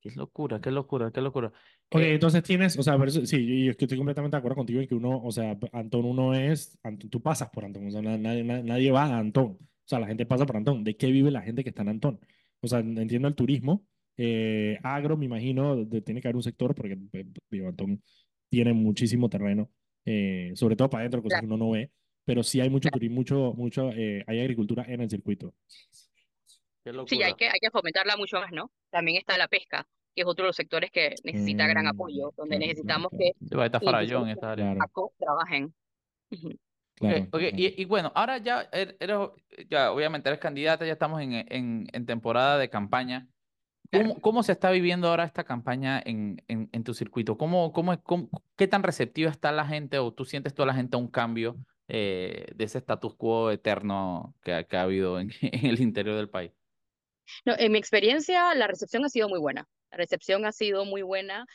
Qué 0.00 0.10
locura, 0.12 0.58
qué 0.60 0.70
locura, 0.70 1.10
qué 1.10 1.20
locura. 1.20 1.48
Ok, 1.90 2.00
Eh, 2.00 2.14
entonces 2.14 2.42
tienes, 2.42 2.78
o 2.78 2.82
sea, 2.82 2.94
pero 2.96 3.08
eso- 3.10 3.26
sí, 3.26 3.36
y 3.44 3.68
es 3.68 3.76
que 3.76 3.84
estoy 3.84 3.98
completamente 3.98 4.34
de 4.34 4.38
acuerdo 4.38 4.56
contigo 4.56 4.80
en 4.80 4.88
que 4.88 4.94
uno, 4.94 5.22
o 5.22 5.30
sea, 5.30 5.56
Antón 5.72 6.06
uno 6.06 6.34
es, 6.34 6.78
Antón, 6.82 7.10
tú 7.10 7.20
pasas 7.20 7.50
por 7.50 7.64
Antón, 7.64 7.86
o 7.86 7.90
sea, 7.90 8.00
na- 8.00 8.16
nadie, 8.16 8.42
na- 8.42 8.62
nadie 8.62 8.90
va 8.90 9.04
a 9.04 9.18
Antón, 9.18 9.58
o 9.86 9.88
sea, 9.88 10.00
la 10.00 10.08
gente 10.08 10.26
pasa 10.26 10.44
por 10.46 10.56
Antón. 10.56 10.82
¿De 10.82 10.96
qué 10.96 11.06
vive 11.12 11.30
la 11.30 11.42
gente 11.42 11.62
que 11.62 11.68
está 11.68 11.82
en 11.82 11.90
Antón? 11.90 12.18
O 12.60 12.66
sea, 12.66 12.80
entiendo 12.80 13.28
el 13.28 13.36
turismo, 13.36 13.86
eh, 14.16 14.78
agro, 14.82 15.16
me 15.16 15.26
imagino, 15.26 15.76
de- 15.76 16.02
tiene 16.02 16.20
que 16.20 16.26
haber 16.26 16.34
un 16.36 16.42
sector, 16.42 16.74
porque 16.74 16.98
eh, 17.12 17.24
digo, 17.50 17.68
Antón 17.68 18.02
tiene 18.48 18.72
muchísimo 18.72 19.28
terreno, 19.30 19.70
eh, 20.04 20.50
sobre 20.56 20.74
todo 20.74 20.90
para 20.90 21.02
adentro, 21.02 21.22
cosas 21.22 21.38
que 21.40 21.46
uno 21.46 21.56
no 21.56 21.70
ve, 21.70 21.92
pero 22.24 22.42
sí 22.42 22.60
hay 22.60 22.68
mucho 22.68 22.88
turismo, 22.88 23.14
mucho, 23.14 23.54
mucho, 23.56 23.90
eh, 23.92 24.24
hay 24.26 24.40
agricultura 24.40 24.84
en 24.88 25.02
el 25.02 25.08
circuito. 25.10 25.54
Sí, 27.06 27.22
hay 27.22 27.34
que, 27.34 27.46
hay 27.46 27.60
que 27.60 27.70
fomentarla 27.70 28.16
mucho 28.16 28.38
más, 28.40 28.50
¿no? 28.50 28.72
También 28.90 29.18
está 29.18 29.38
la 29.38 29.46
pesca, 29.46 29.86
que 30.16 30.22
es 30.22 30.26
otro 30.26 30.44
de 30.44 30.48
los 30.48 30.56
sectores 30.56 30.90
que 30.90 31.14
necesita 31.22 31.68
gran 31.68 31.84
Mm, 31.84 31.88
apoyo, 31.88 32.32
donde 32.36 32.56
claro, 32.56 32.68
necesitamos 32.68 33.10
claro, 33.10 33.18
que 33.20 33.32
Sí, 33.38 33.54
ahí 33.56 33.66
está 33.66 33.78
y 33.80 33.84
Farallón 33.84 34.28
esta 34.30 34.52
área. 34.52 34.74
Claro, 34.74 35.12
trabajen. 35.18 35.74
Claro. 36.96 37.22
Ok, 37.24 37.34
ok, 37.34 37.42
Y, 37.56 37.80
y 37.82 37.84
bueno, 37.84 38.10
ahora 38.14 38.38
ya 38.38 38.70
er- 38.70 38.96
eres, 39.00 39.18
ya 39.68 39.92
obviamente 39.92 40.28
eres 40.28 40.40
candidata, 40.40 40.86
ya 40.86 40.92
estamos 40.94 41.20
en, 41.20 41.32
en, 41.34 41.86
en 41.92 42.06
temporada 42.06 42.58
de 42.58 42.70
campaña. 42.70 43.28
¿Cómo, 43.92 44.04
Claro. 44.04 44.20
cómo 44.20 44.42
se 44.42 44.52
está 44.52 44.70
viviendo 44.70 45.08
ahora 45.08 45.24
esta 45.24 45.44
campaña 45.44 46.02
en, 46.04 46.42
en, 46.48 46.68
en 46.72 46.84
tu 46.84 46.92
circuito? 46.94 47.36
¿Cómo, 47.38 47.72
cómo, 47.72 48.02
cómo- 48.02 48.28
qué 48.56 48.66
tan 48.66 48.82
receptiva 48.82 49.30
está 49.30 49.52
la 49.52 49.66
gente 49.66 49.98
o 49.98 50.12
tú 50.12 50.24
sientes 50.24 50.54
toda 50.54 50.66
la 50.66 50.74
gente 50.74 50.96
a 50.96 51.00
un 51.00 51.08
cambio 51.08 51.56
eh, 51.88 52.46
de 52.54 52.64
ese 52.64 52.78
status 52.78 53.14
quo 53.14 53.50
eterno 53.52 54.34
que, 54.42 54.54
ha- 54.54 54.64
que 54.64 54.76
ha 54.76 54.82
habido 54.82 55.20
en, 55.20 55.30
en 55.42 55.66
el 55.66 55.80
interior 55.80 56.16
del 56.16 56.28
país? 56.30 56.52
No, 57.44 57.54
en 57.58 57.72
mi 57.72 57.78
experiencia, 57.78 58.54
la 58.54 58.66
recepción 58.66 59.04
ha 59.04 59.08
sido 59.08 59.28
muy 59.28 59.38
buena. 59.38 59.68
La 59.90 59.98
recepción 59.98 60.44
ha 60.46 60.52
sido 60.52 60.84
muy 60.84 61.02
buena. 61.02 61.46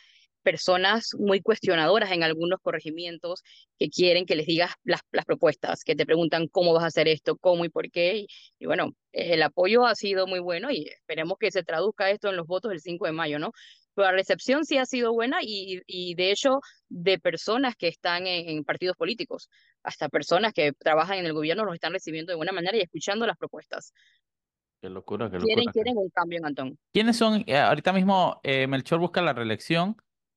Personas 0.43 1.09
muy 1.17 1.41
cuestionadoras 1.41 2.11
en 2.11 2.23
algunos 2.23 2.59
corregimientos 2.61 3.41
que 3.77 3.89
quieren 3.89 4.25
que 4.25 4.35
les 4.35 4.45
digas 4.47 4.71
las, 4.83 5.01
las 5.11 5.25
propuestas, 5.25 5.83
que 5.83 5.95
te 5.95 6.05
preguntan 6.05 6.47
cómo 6.47 6.73
vas 6.73 6.83
a 6.83 6.87
hacer 6.87 7.07
esto, 7.07 7.37
cómo 7.37 7.63
y 7.65 7.69
por 7.69 7.89
qué. 7.91 8.17
Y, 8.17 8.27
y 8.59 8.65
bueno, 8.65 8.91
el 9.11 9.43
apoyo 9.43 9.85
ha 9.85 9.95
sido 9.95 10.27
muy 10.27 10.39
bueno 10.39 10.71
y 10.71 10.87
esperemos 10.87 11.37
que 11.39 11.51
se 11.51 11.63
traduzca 11.63 12.09
esto 12.09 12.29
en 12.29 12.37
los 12.37 12.47
votos 12.47 12.69
del 12.69 12.79
5 12.81 13.05
de 13.05 13.11
mayo, 13.11 13.39
¿no? 13.39 13.51
Pero 13.93 14.07
la 14.07 14.13
recepción 14.13 14.63
sí 14.63 14.77
ha 14.77 14.85
sido 14.85 15.11
buena 15.11 15.39
y, 15.41 15.81
y 15.85 16.15
de 16.15 16.31
hecho, 16.31 16.59
de 16.87 17.19
personas 17.19 17.75
que 17.75 17.89
están 17.89 18.25
en, 18.25 18.47
en 18.49 18.63
partidos 18.63 18.95
políticos, 18.95 19.49
hasta 19.83 20.07
personas 20.07 20.53
que 20.53 20.71
trabajan 20.71 21.17
en 21.19 21.25
el 21.25 21.33
gobierno 21.33 21.65
los 21.65 21.73
están 21.75 21.91
recibiendo 21.91 22.31
de 22.31 22.37
buena 22.37 22.53
manera 22.53 22.77
y 22.77 22.81
escuchando 22.81 23.27
las 23.27 23.37
propuestas. 23.37 23.93
Qué 24.81 24.89
locura, 24.89 25.29
qué 25.29 25.37
Quieren, 25.39 25.65
locura. 25.65 25.73
quieren 25.73 25.97
un 25.97 26.09
cambio 26.09 26.39
en 26.39 26.45
Antón. 26.45 26.79
¿Quiénes 26.93 27.17
son? 27.17 27.43
eh, 27.45 27.57
ahorita 27.57 27.91
mismo 27.93 28.39
eh, 28.43 28.65
Melchor 28.65 28.99
busca 28.99 29.21
la 29.21 29.33
reelección 29.33 29.95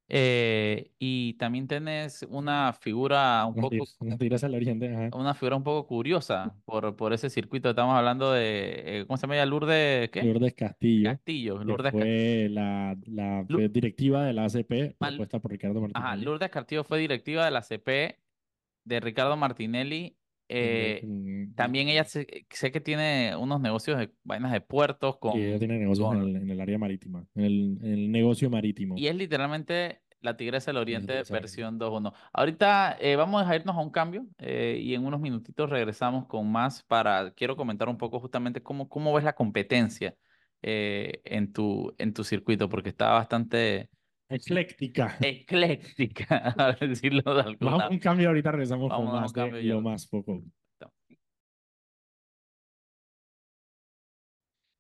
eh, 0.09 0.93
y 0.99 1.35
también 1.35 1.67
tienes 1.67 2.27
una 2.29 2.73
figura 2.75 3.47
un 3.47 3.57
poco, 3.57 3.77
ajá. 3.81 5.17
una 5.17 5.35
figura 5.35 5.57
un 5.57 5.65
poco 5.65 5.87
curiosa 5.87 6.55
por, 6.65 6.95
por 6.97 7.13
ese 7.13 7.31
circuito. 7.31 7.71
Estamos 7.71 7.97
hablando 7.97 8.33
de, 8.33 9.01
eh, 9.01 9.07
¿cómo 9.07 9.17
se 9.17 9.23
llama 9.23 9.37
ella? 9.37 9.47
Lourdes, 9.47 10.11
¿qué? 10.11 10.23
Lourdes 10.23 10.55
Castillo. 10.55 11.11
Castillo. 11.11 11.65
Lourdes, 11.65 11.93
fue 11.93 12.49
la, 12.51 12.97
la 13.07 13.47
fue 13.49 13.69
directiva 13.69 14.25
de 14.25 14.33
la 14.35 14.45
ACP 14.45 14.97
propuesta 14.99 15.41
por 15.41 15.51
Ricardo 15.51 15.79
Ajá, 15.79 15.89
Martinelli. 15.89 16.25
Lourdes 16.25 16.51
Castillo 16.51 16.85
fue 16.85 16.99
directiva 16.99 17.45
de 17.45 17.51
la 17.51 17.63
CP 17.63 18.21
de 18.85 19.01
Ricardo 19.01 19.37
Martinelli. 19.37 20.19
Eh, 20.49 21.03
también 21.55 21.89
ella 21.89 22.05
sé, 22.05 22.47
sé 22.51 22.71
que 22.71 22.81
tiene 22.81 23.35
unos 23.37 23.61
negocios 23.61 23.99
de 23.99 24.13
vainas 24.25 24.53
de 24.53 24.61
puertos 24.61 25.19
con, 25.19 25.39
y 25.39 25.45
ella 25.45 25.59
tiene 25.59 25.79
negocios 25.79 26.13
en 26.15 26.23
el, 26.23 26.37
en 26.37 26.51
el 26.51 26.61
área 26.61 26.79
marítima, 26.79 27.27
en 27.35 27.45
el, 27.45 27.79
en 27.83 27.93
el 27.93 28.13
negocio 28.13 28.51
marítimo. 28.51 28.95
y 28.99 29.07
es 29.07 29.17
literalmente 29.17 30.01
La 30.21 30.37
Tigresa 30.37 30.71
del 30.71 30.79
Oriente, 30.79 31.13
Tigresa 31.13 31.35
versión 31.35 31.79
2.1. 31.79 32.13
Ahorita 32.33 32.97
eh, 33.01 33.17
vamos 33.17 33.47
a 33.47 33.57
irnos 33.57 33.77
a 33.77 33.81
un 33.81 33.91
cambio 33.91 34.27
eh, 34.39 34.79
y 34.83 34.95
en 34.95 35.07
unos 35.07 35.21
minutitos 35.21 35.71
regresamos 35.71 36.27
con 36.27 36.51
más 36.51 36.83
para, 36.83 37.33
quiero 37.33 37.57
comentar 37.57 37.89
un 37.89 37.97
poco 37.97 38.21
justamente 38.21 38.63
cómo, 38.63 38.89
cómo 38.89 39.13
ves 39.15 39.25
la 39.25 39.35
competencia 39.35 40.15
en 40.67 41.53
tu, 41.53 41.95
en 41.99 42.15
tu 42.15 42.25
circuito, 42.25 42.71
porque 42.71 42.89
está 42.89 43.11
bastante 43.11 43.91
Ecléctica. 44.29 45.17
ecléctica, 45.21 46.55
a 46.59 46.73
decirlo 46.73 47.35
de 47.35 47.57
Vamos 47.61 47.83
a 47.83 47.89
un 47.89 47.99
cambio, 47.99 48.29
ahorita 48.29 48.53
regresamos 48.53 48.89
Vamos 48.89 49.33
con 49.33 49.53
de 49.53 49.63
lo 49.63 49.81
más 49.81 50.09
foco. 50.09 50.43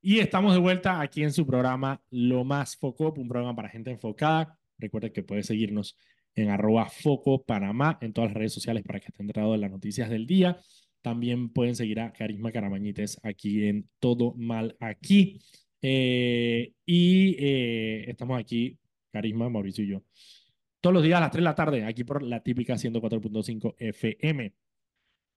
Y 0.07 0.19
estamos 0.19 0.53
de 0.53 0.61
vuelta 0.61 1.01
aquí 1.01 1.23
en 1.23 1.33
su 1.33 1.47
programa 1.47 1.99
Lo 2.11 2.45
Más 2.45 2.77
Foco, 2.77 3.15
un 3.17 3.27
programa 3.27 3.57
para 3.57 3.71
gente 3.71 3.91
enfocada. 3.91 4.59
Recuerden 4.77 5.15
que 5.15 5.23
puede 5.23 5.43
seguirnos 5.43 5.97
en 6.35 6.51
arroba 6.51 6.91
Foco 6.91 7.43
Panamá 7.43 7.97
en 8.03 8.13
todas 8.13 8.29
las 8.29 8.37
redes 8.37 8.53
sociales 8.53 8.83
para 8.83 9.01
que 9.01 9.07
estén 9.07 9.25
enterados 9.25 9.55
de 9.55 9.61
las 9.61 9.71
noticias 9.71 10.11
del 10.11 10.27
día. 10.27 10.59
También 11.01 11.49
pueden 11.49 11.75
seguir 11.75 12.01
a 12.01 12.13
Carisma 12.13 12.53
Caramañites 12.53 13.19
aquí 13.23 13.67
en 13.67 13.89
Todo 13.99 14.35
Mal 14.37 14.77
Aquí. 14.79 15.39
Eh, 15.81 16.75
y 16.85 17.37
eh, 17.39 18.05
estamos 18.11 18.39
aquí, 18.39 18.79
Carisma, 19.15 19.49
Mauricio 19.49 19.85
y 19.85 19.89
yo, 19.91 20.03
todos 20.81 20.93
los 20.93 21.05
días 21.05 21.19
a 21.19 21.21
las 21.21 21.31
3 21.31 21.41
de 21.41 21.45
la 21.45 21.55
tarde, 21.55 21.85
aquí 21.85 22.03
por 22.03 22.21
la 22.25 22.43
típica 22.43 22.75
104.5 22.75 23.77
FM. 23.79 24.53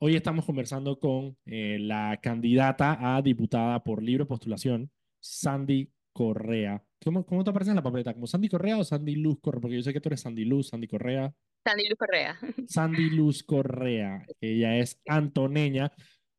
Hoy 0.02 0.16
estamos 0.16 0.46
conversando 0.46 1.00
con 1.00 1.38
eh, 1.46 1.78
la 1.80 2.20
candidata 2.22 2.98
a 3.16 3.22
diputada 3.22 3.84
por 3.84 4.02
libre 4.02 4.26
postulación, 4.26 4.90
Sandy 5.20 5.92
Correa. 6.12 6.84
¿Cómo, 7.06 7.24
cómo 7.24 7.44
te 7.44 7.52
aparece 7.52 7.70
en 7.70 7.76
la 7.76 7.84
papeleta? 7.84 8.16
¿Como 8.16 8.26
Sandy 8.26 8.50
Correa 8.50 8.80
o 8.80 8.84
Sandy 8.84 9.16
Luz 9.16 9.38
Correa? 9.40 9.62
Porque 9.62 9.76
yo 9.76 9.84
sé 9.84 9.94
que 9.94 10.02
tú 10.02 10.10
eres 10.10 10.22
Sandy 10.22 10.44
Luz, 10.46 10.70
Sandy 10.70 10.88
Correa. 10.88 11.32
Sandy 11.64 11.88
Luz 11.88 11.98
Correa. 12.00 12.40
Sandy 12.68 13.10
Luz 13.12 13.44
Correa. 13.44 14.26
Ella 14.42 14.78
es 14.78 15.00
antoneña. 15.08 15.92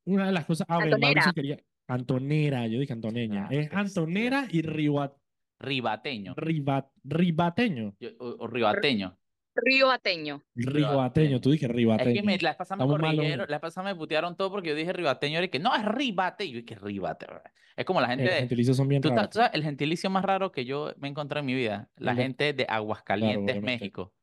Una 0.05 0.25
de 0.25 0.33
las 0.33 0.45
cosas. 0.45 0.67
Ah, 0.69 0.75
Antonera. 0.75 0.99
Mauricio 0.99 1.33
quería. 1.33 1.57
Antonera, 1.87 2.67
yo 2.67 2.79
dije 2.79 2.91
antoneña. 2.93 3.47
Ah, 3.49 3.53
es 3.55 3.71
antonera 3.73 4.45
y 4.51 4.61
riba- 4.61 5.15
ribateño 5.59 6.33
riba- 6.35 6.89
ribateño. 7.03 7.95
yo- 7.99 8.09
o, 8.19 8.35
o 8.39 8.47
ribateño. 8.47 9.15
Río 9.61 9.91
Ateño. 9.91 10.41
Ribateño, 10.55 11.41
tú 11.41 11.51
dije 11.51 11.65
Es 11.65 11.71
ribateño. 11.71 12.13
que 12.13 12.23
me, 12.23 12.37
la 12.37 12.51
vez 12.51 12.57
pasada 12.57 12.81
me 12.85 12.89
corrigieron, 12.89 13.39
la 13.49 13.57
vez 13.57 13.59
pasada 13.59 13.91
me 13.91 13.95
putearon 13.95 14.37
todo 14.37 14.49
porque 14.51 14.69
yo 14.69 14.75
dije 14.75 14.93
ribateño 14.93 15.43
y 15.43 15.49
que 15.49 15.59
no, 15.59 15.75
es 15.75 15.83
ribate. 15.83 16.45
Y 16.45 16.51
yo 16.51 16.61
dije 16.61 16.75
ribate. 16.75 17.25
bro. 17.25 17.41
Es 17.75 17.83
como 17.83 17.99
la 17.99 18.07
gente 18.07 18.23
Los 18.25 18.33
de... 18.35 18.39
gentilicios 18.39 18.77
son 18.77 18.87
bien 18.87 19.01
Tú, 19.01 19.09
raros. 19.09 19.29
sabes, 19.33 19.51
el 19.53 19.63
gentilicio 19.63 20.09
más 20.09 20.23
raro 20.23 20.53
que 20.53 20.63
yo 20.63 20.93
me 20.97 21.09
encontré 21.09 21.41
en 21.41 21.45
mi 21.45 21.55
vida, 21.55 21.89
la 21.97 22.15
gente 22.15 22.53
de 22.53 22.65
Aguascalientes. 22.69 23.61
México. 23.61 24.13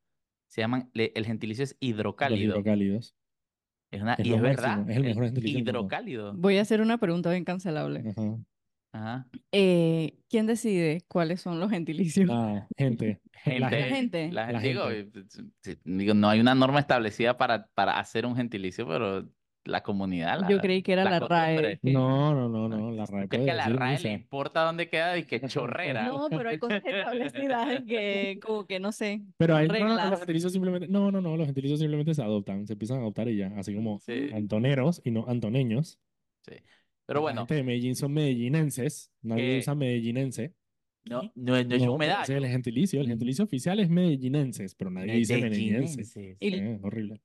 Se 0.47 0.63
llaman, 0.63 0.89
le- 0.95 1.13
el 1.15 1.27
gentilicio 1.27 1.65
es 1.65 1.73
Los 1.73 1.79
hidrocálido. 1.81 2.53
hidrocálidos. 2.55 3.15
Es 3.91 4.01
una, 4.01 4.15
Es 4.15 4.27
y 4.27 4.33
es 4.33 4.41
máximo, 4.41 4.43
verdad. 4.63 4.91
es 4.91 4.97
el 4.97 5.03
mejor 5.03 5.25
gentilicio. 5.25 5.59
Hidrocálido. 5.59 6.33
Voy 6.35 6.57
a 6.57 6.63
hacer 6.63 6.81
una 6.81 6.97
pregunta 6.99 7.31
bien 7.31 7.45
cancelable. 7.45 8.05
Ajá. 8.17 8.37
Ajá. 8.93 9.29
Eh, 9.53 10.19
¿quién 10.29 10.47
decide 10.47 11.03
cuáles 11.09 11.41
son 11.43 11.61
los 11.61 11.71
gentilicios? 11.71 12.29
Ah, 12.33 12.67
gente. 12.77 13.21
La 13.45 13.69
Gente, 13.69 13.71
La 13.71 13.71
gente. 13.97 14.33
la 14.33 14.61
digo, 14.61 14.89
gente. 14.89 15.25
sí, 15.63 15.79
digo, 15.85 16.15
no 16.15 16.29
hay 16.29 16.41
una 16.41 16.55
norma 16.55 16.81
establecida 16.81 17.37
para, 17.37 17.67
para 17.75 17.99
hacer 17.99 18.27
un 18.27 18.35
gentilicio, 18.37 18.87
pero 18.89 19.29
la 19.65 19.83
comunidad, 19.83 20.41
la, 20.41 20.49
Yo 20.49 20.61
creí 20.61 20.83
que 20.83 20.93
era 20.93 21.05
la 21.05 21.11
la 21.11 21.21
RAE. 21.21 21.55
costumbre. 21.57 21.81
No, 21.93 22.35
no, 22.35 22.49
no, 22.49 22.69
no. 22.69 22.91
La 22.93 23.05
RAE 23.05 23.23
¿Tú 23.25 23.29
crees 23.29 23.43
puede 23.43 23.45
que 23.45 23.51
a 23.51 23.55
la 23.55 23.69
RAE 23.69 23.99
le 24.01 24.13
importa 24.13 24.63
dónde 24.63 24.89
queda 24.89 25.19
y 25.19 25.25
que 25.25 25.41
chorrera? 25.41 26.07
No, 26.07 26.29
pero 26.31 26.49
hay 26.49 26.59
cosas 26.59 26.83
establecidas 26.85 27.83
que, 27.87 28.39
como 28.43 28.67
que 28.67 28.81
no 28.81 28.93
sé. 28.93 29.23
Pero 29.37 29.57
ahí 29.57 29.69
no, 29.69 29.75
no, 29.75 29.85
los 29.89 29.97
reglas. 30.03 30.19
gentilicios 30.21 30.53
simplemente. 30.53 30.89
No, 30.89 31.11
no, 31.11 31.21
no. 31.21 31.37
Los 31.37 31.47
gentilicios 31.47 31.81
simplemente 31.81 32.15
se 32.15 32.23
adoptan. 32.23 32.67
Se 32.67 32.73
empiezan 32.75 32.99
a 32.99 33.01
adoptar 33.01 33.29
y 33.29 33.37
ya. 33.37 33.53
Así 33.57 33.75
como 33.75 33.99
Sí. 34.01 34.31
antoneros 34.33 35.01
y 35.05 35.11
no 35.11 35.25
antoneños. 35.29 35.99
Sí. 36.43 36.55
Pero 37.07 37.21
La 37.21 37.23
bueno, 37.23 37.41
gente 37.43 37.55
de 37.55 37.63
Medellín 37.63 37.95
son 37.97 38.13
medellinenses. 38.13 39.11
Nadie 39.23 39.43
Que- 39.45 39.59
usa 39.61 39.75
medellinense. 39.75 40.55
no, 41.09 41.23
no, 41.37 41.57
es- 41.57 41.67
no 41.69 41.75
es 41.77 41.83
ese 42.23 42.33
es 42.37 42.43
el 42.43 42.47
gentilicio. 42.49 43.01
El 43.01 43.07
gentilicio 43.07 43.45
oficial 43.45 43.79
es 43.81 43.89
medellinenses, 43.89 44.75
pero 44.75 44.91
nadie 44.91 45.13
dice 45.15 45.41
medellinenses. 45.41 46.17
Medellinenses. 46.17 46.37
Y- 46.41 46.55
Eh, 46.55 46.79
horrible. 46.83 47.21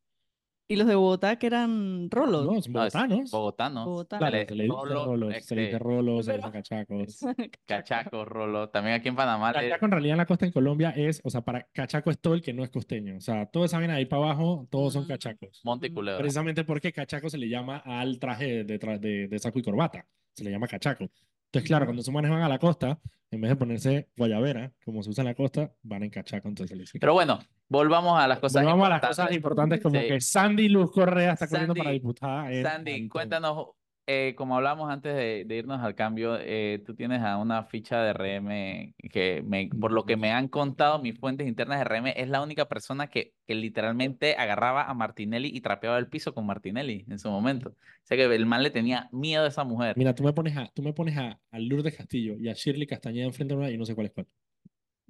Y 0.72 0.76
los 0.78 0.88
de 0.88 0.96
Bogotá 0.96 1.36
que 1.38 1.48
eran 1.48 2.10
rolos. 2.10 2.46
No, 2.46 2.58
es 2.58 2.68
bogotanos. 2.70 3.32
Bogotanos. 3.32 3.86
Bogotá. 3.86 4.18
Claro, 4.20 4.32
Dale, 4.38 4.48
se 4.48 4.56
le 4.56 4.64
dice 4.64 4.76
rolo, 4.76 5.06
rolos, 5.06 5.34
se 5.46 5.56
le 5.56 5.62
dice 5.64 5.74
este, 5.74 5.80
rolos, 5.84 6.26
se 6.26 6.32
le 6.32 6.38
dice 6.38 6.52
cachacos. 6.52 7.20
Cachaco, 7.66 8.26
rolo. 8.26 8.70
También 8.70 8.96
aquí 8.96 9.10
en 9.10 9.16
Panamá. 9.16 9.54
Cachaco 9.54 9.86
en 9.86 9.92
realidad 9.92 10.14
en 10.14 10.18
la 10.20 10.26
costa 10.26 10.46
en 10.46 10.52
Colombia 10.52 10.92
es, 10.96 11.22
o 11.24 11.30
sea, 11.30 11.42
para 11.42 11.68
cachaco 11.74 12.10
es 12.10 12.20
todo 12.20 12.34
el 12.34 12.42
que 12.42 12.54
no 12.54 12.64
es 12.64 12.70
costeño. 12.70 13.18
O 13.18 13.22
sea, 13.22 13.46
toda 13.48 13.66
esa 13.66 13.78
vaina 13.80 13.96
ahí 13.96 14.06
para 14.06 14.24
abajo, 14.24 14.68
todos 14.72 14.94
son 14.94 15.04
Mm. 15.04 15.08
cachacos. 15.08 15.62
Monte. 15.64 15.92
Culebra. 15.94 16.20
Precisamente 16.20 16.64
porque 16.64 16.92
cachaco 16.94 17.30
se 17.30 17.38
le 17.38 17.50
llama 17.50 17.78
al 17.78 18.18
traje 18.20 18.64
de, 18.64 18.80
tra- 18.80 19.00
de, 19.00 19.28
de 19.28 19.40
saco 19.40 19.60
y 19.60 19.64
corbata. 19.64 20.06
Se 20.34 20.44
le 20.44 20.52
llama 20.52 20.68
cachaco. 20.68 21.10
Entonces, 21.52 21.68
claro, 21.68 21.86
cuando 21.86 22.02
esos 22.02 22.14
manes 22.14 22.32
van 22.32 22.42
a 22.44 22.48
la 22.50 22.60
costa, 22.60 22.98
en 23.30 23.42
vez 23.42 23.50
de 23.50 23.56
ponerse 23.58 24.10
guayabera, 24.18 24.72
como 24.86 25.04
se 25.04 25.10
usa 25.10 25.22
en 25.24 25.28
la 25.28 25.36
costa, 25.36 25.74
van 25.84 26.04
en 26.04 26.10
cachaco. 26.10 26.48
Entonces 26.48 26.70
se 26.70 26.76
le 26.78 26.82
dice 26.84 26.98
Pero 27.00 27.14
bueno, 27.14 27.40
volvamos 27.68 28.18
a 28.18 28.28
las 28.28 28.40
cosas 28.40 28.64
Volvamos 28.64 28.86
a 28.88 28.90
las 28.90 28.98
importantes. 29.00 29.18
cosas 29.26 29.36
importantes 29.36 29.82
como 29.82 30.00
Sí. 30.00 30.08
que 30.08 30.22
Sandy 30.22 30.70
Luz 30.70 30.92
Correa 30.92 31.34
está 31.34 31.48
corriendo 31.48 31.76
para 31.76 31.92
diputada. 31.92 32.44
Sandy, 32.64 32.94
Antón. 32.94 33.10
cuéntanos, 33.10 33.68
eh, 34.08 34.34
como 34.36 34.56
hablamos 34.56 34.90
antes 34.90 35.16
de, 35.16 35.56
irnos 35.56 35.82
al 35.82 35.96
cambio, 35.96 36.38
eh, 36.40 36.82
tú 36.86 36.96
tienes 36.96 37.22
a 37.22 37.38
una 37.38 37.64
ficha 37.64 38.02
de 38.02 38.14
RM 38.14 38.94
que, 39.12 39.44
me, 39.46 39.70
por 39.80 39.92
lo 39.92 40.06
que 40.06 40.18
me 40.18 40.32
han 40.32 40.48
contado 40.48 41.00
mis 41.00 41.18
fuentes 41.20 41.48
internas 41.48 41.80
de 41.80 41.86
RM, 41.86 42.08
es 42.16 42.30
la 42.30 42.42
única 42.42 42.68
persona 42.68 43.08
que, 43.08 43.34
que 43.46 43.56
literalmente 43.56 44.36
agarraba 44.36 44.86
a 44.90 44.94
Martinelli 44.94 45.50
y 45.54 45.62
trapeaba 45.62 45.98
el 45.98 46.08
piso 46.08 46.34
con 46.34 46.46
Martinelli 46.46 47.06
en 47.10 47.20
su 47.20 47.30
momento. 47.30 47.70
O 47.70 47.76
sea 48.04 48.18
que 48.18 48.24
el 48.24 48.46
man 48.46 48.64
le 48.64 48.72
tenía 48.72 49.08
miedo 49.12 49.46
a 49.46 49.48
esa 49.48 49.64
mujer. 49.64 49.96
Mira, 49.98 50.16
tú 50.16 50.24
me 50.24 50.34
pones 50.34 50.58
a, 50.58 50.70
tú 50.74 50.82
me 50.82 50.94
pones 50.94 51.18
a, 51.18 51.40
a 51.52 51.60
Lourdes 51.60 51.96
Castillo 51.96 52.38
y 52.40 52.50
a 52.50 52.54
Shirley 52.54 52.88
Castañeda 52.88 53.26
enfrente 53.26 53.54
de 53.54 53.60
una 53.60 53.70
y 53.70 53.78
no 53.78 53.86
sé 53.86 53.96
cuál 53.96 54.08
es 54.08 54.14
cuál. 54.14 54.28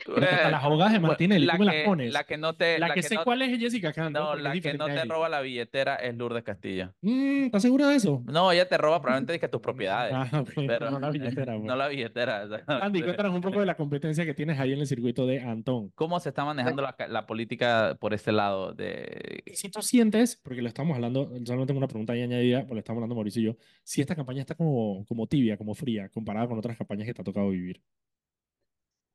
Hasta 0.08 0.52
las 0.52 0.64
abogadas 0.64 0.94
de 0.94 1.00
Martinelli, 1.00 1.46
la 1.46 1.58
me 1.58 1.66
las 1.66 1.76
que- 1.76 1.84
pones. 1.84 2.14
La 2.14 2.24
que 2.24 2.38
no 2.38 2.56
te, 2.56 2.80
La, 2.80 2.88
la 2.88 2.94
que, 2.94 3.02
que 3.02 3.08
sé 3.08 3.16
no, 3.16 3.24
cuál 3.24 3.42
es 3.42 3.60
Jessica 3.60 3.94
Canto. 3.94 4.20
no, 4.20 4.36
la 4.36 4.54
que 4.60 4.74
no 4.74 4.86
te 4.86 5.06
roba 5.06 5.30
la 5.30 5.42
billetera 5.42 5.96
es 5.96 6.16
Lourdes 6.16 6.44
Castillo. 6.44 6.94
Mm, 7.02 7.46
¿Estás 7.46 7.62
segura 7.62 7.88
de 7.88 7.96
eso? 7.96 8.24
No, 8.26 8.52
ella 8.52 8.68
te 8.68 8.78
roba 8.78 9.02
probablemente 9.02 9.40
que 9.40 9.48
tus 9.48 9.62
propiedades. 9.62 10.14
Ah, 10.16 10.44
pero 10.56 10.92
no 10.92 11.00
la 11.00 11.10
billetera. 11.12 11.54
no 11.58 11.66
pues. 11.66 11.78
la 11.78 11.88
billetera. 11.88 12.48
Andy, 12.68 13.02
cuéntanos 13.02 13.34
un 13.34 13.42
poco 13.42 13.60
de 13.60 13.66
la 13.66 13.76
competencia 13.76 14.26
que 14.26 14.34
tienes 14.34 14.60
ahí 14.60 14.74
en 14.74 14.80
el 14.80 14.88
circuito 14.88 15.26
de 15.26 15.42
Antón. 15.42 15.92
¿Cómo 15.96 16.20
se 16.20 16.30
está 16.30 16.46
manejando 16.46 16.82
la, 16.82 16.96
la 17.08 17.26
política 17.26 17.98
por 18.00 18.14
este 18.14 18.32
lado? 18.32 18.74
De... 18.74 19.44
Si 19.54 19.70
tú 19.70 19.82
sientes, 19.82 20.36
porque 20.42 20.62
lo 20.62 20.68
estamos 20.68 20.96
hablando, 20.96 21.26
solamente 21.46 21.68
tengo 21.68 21.78
una 21.80 21.88
pregunta 21.88 22.14
ahí 22.14 22.22
añadida, 22.22 22.60
porque 22.62 22.76
lo 22.76 22.80
estamos 22.80 22.98
hablando 22.98 23.16
Mauricio 23.16 23.42
y 23.42 23.46
yo, 23.46 23.56
si 23.84 24.02
esta 24.02 24.16
campaña 24.16 24.42
está 24.42 24.56
como, 24.56 25.06
como 25.06 25.28
tibia, 25.28 25.58
como 25.58 25.74
fría, 25.76 26.10
comparada 26.10 26.48
con 26.48 26.58
otras 26.58 26.78
campañas 26.78 27.06
que 27.08 27.14
te 27.14 27.22
ha 27.22 27.26
tocado 27.26 27.50
vivir. 27.50 27.82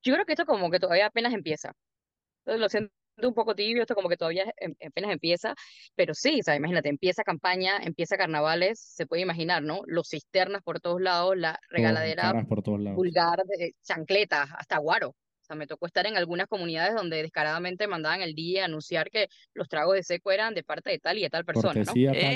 Yo 0.07 0.15
creo 0.15 0.27
que 0.27 0.33
esto 0.35 0.47
como 0.47 0.71
que 0.71 0.81
todavía 0.81 1.07
apenas 1.07 1.35
empieza. 1.35 1.73
Entonces 2.45 2.61
lo 2.61 2.69
siento 2.69 2.93
un 3.29 3.35
poco 3.35 3.55
tibio, 3.55 3.83
esto 3.83 3.95
como 3.95 4.09
que 4.09 4.17
todavía 4.17 4.45
em- 4.59 4.75
apenas 4.87 5.11
empieza, 5.13 5.55
pero 5.95 6.15
sí, 6.15 6.41
o 6.41 6.43
sea, 6.45 6.57
imagínate, 6.57 6.89
empieza 6.91 7.23
campaña, 7.25 7.79
empieza 7.83 8.17
carnavales, 8.17 8.81
se 8.81 9.07
puede 9.07 9.23
imaginar, 9.23 9.63
¿no? 9.63 9.81
Los 9.87 10.09
cisternas 10.11 10.63
por 10.63 10.81
todos 10.81 11.01
lados, 11.01 11.37
la 11.37 11.59
regaladera 11.71 12.35
por 12.49 12.63
todos 12.63 12.81
lados. 12.81 12.97
vulgar, 12.97 13.39
de 13.47 13.73
chancletas, 13.83 14.49
hasta 14.57 14.79
guaro. 14.79 15.11
O 15.11 15.45
sea, 15.47 15.57
me 15.57 15.67
tocó 15.69 15.87
estar 15.87 16.07
en 16.07 16.17
algunas 16.17 16.49
comunidades 16.49 16.95
donde 16.97 17.23
descaradamente 17.23 17.87
mandaban 17.87 18.21
el 18.23 18.35
día 18.35 18.63
a 18.63 18.65
anunciar 18.67 19.11
que 19.11 19.29
los 19.55 19.69
tragos 19.69 19.95
de 19.95 20.03
seco 20.03 20.33
eran 20.33 20.55
de 20.55 20.65
parte 20.65 20.91
de 20.91 20.99
tal 20.99 21.19
y 21.19 21.23
de 21.23 21.31
tal 21.31 21.45
persona, 21.45 21.75
¿no? 21.75 21.85
Cortesía 21.85 22.11
tal. 22.13 22.35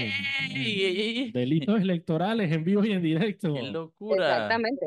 ¡Ey, 0.54 0.84
ey, 0.84 1.18
ey! 1.18 1.32
Delitos 1.32 1.80
electorales 1.80 2.52
en 2.52 2.64
vivo 2.64 2.84
y 2.84 2.92
en 2.92 3.02
directo. 3.02 3.52
¡Qué 3.54 3.62
locura! 3.62 4.32
Exactamente. 4.36 4.86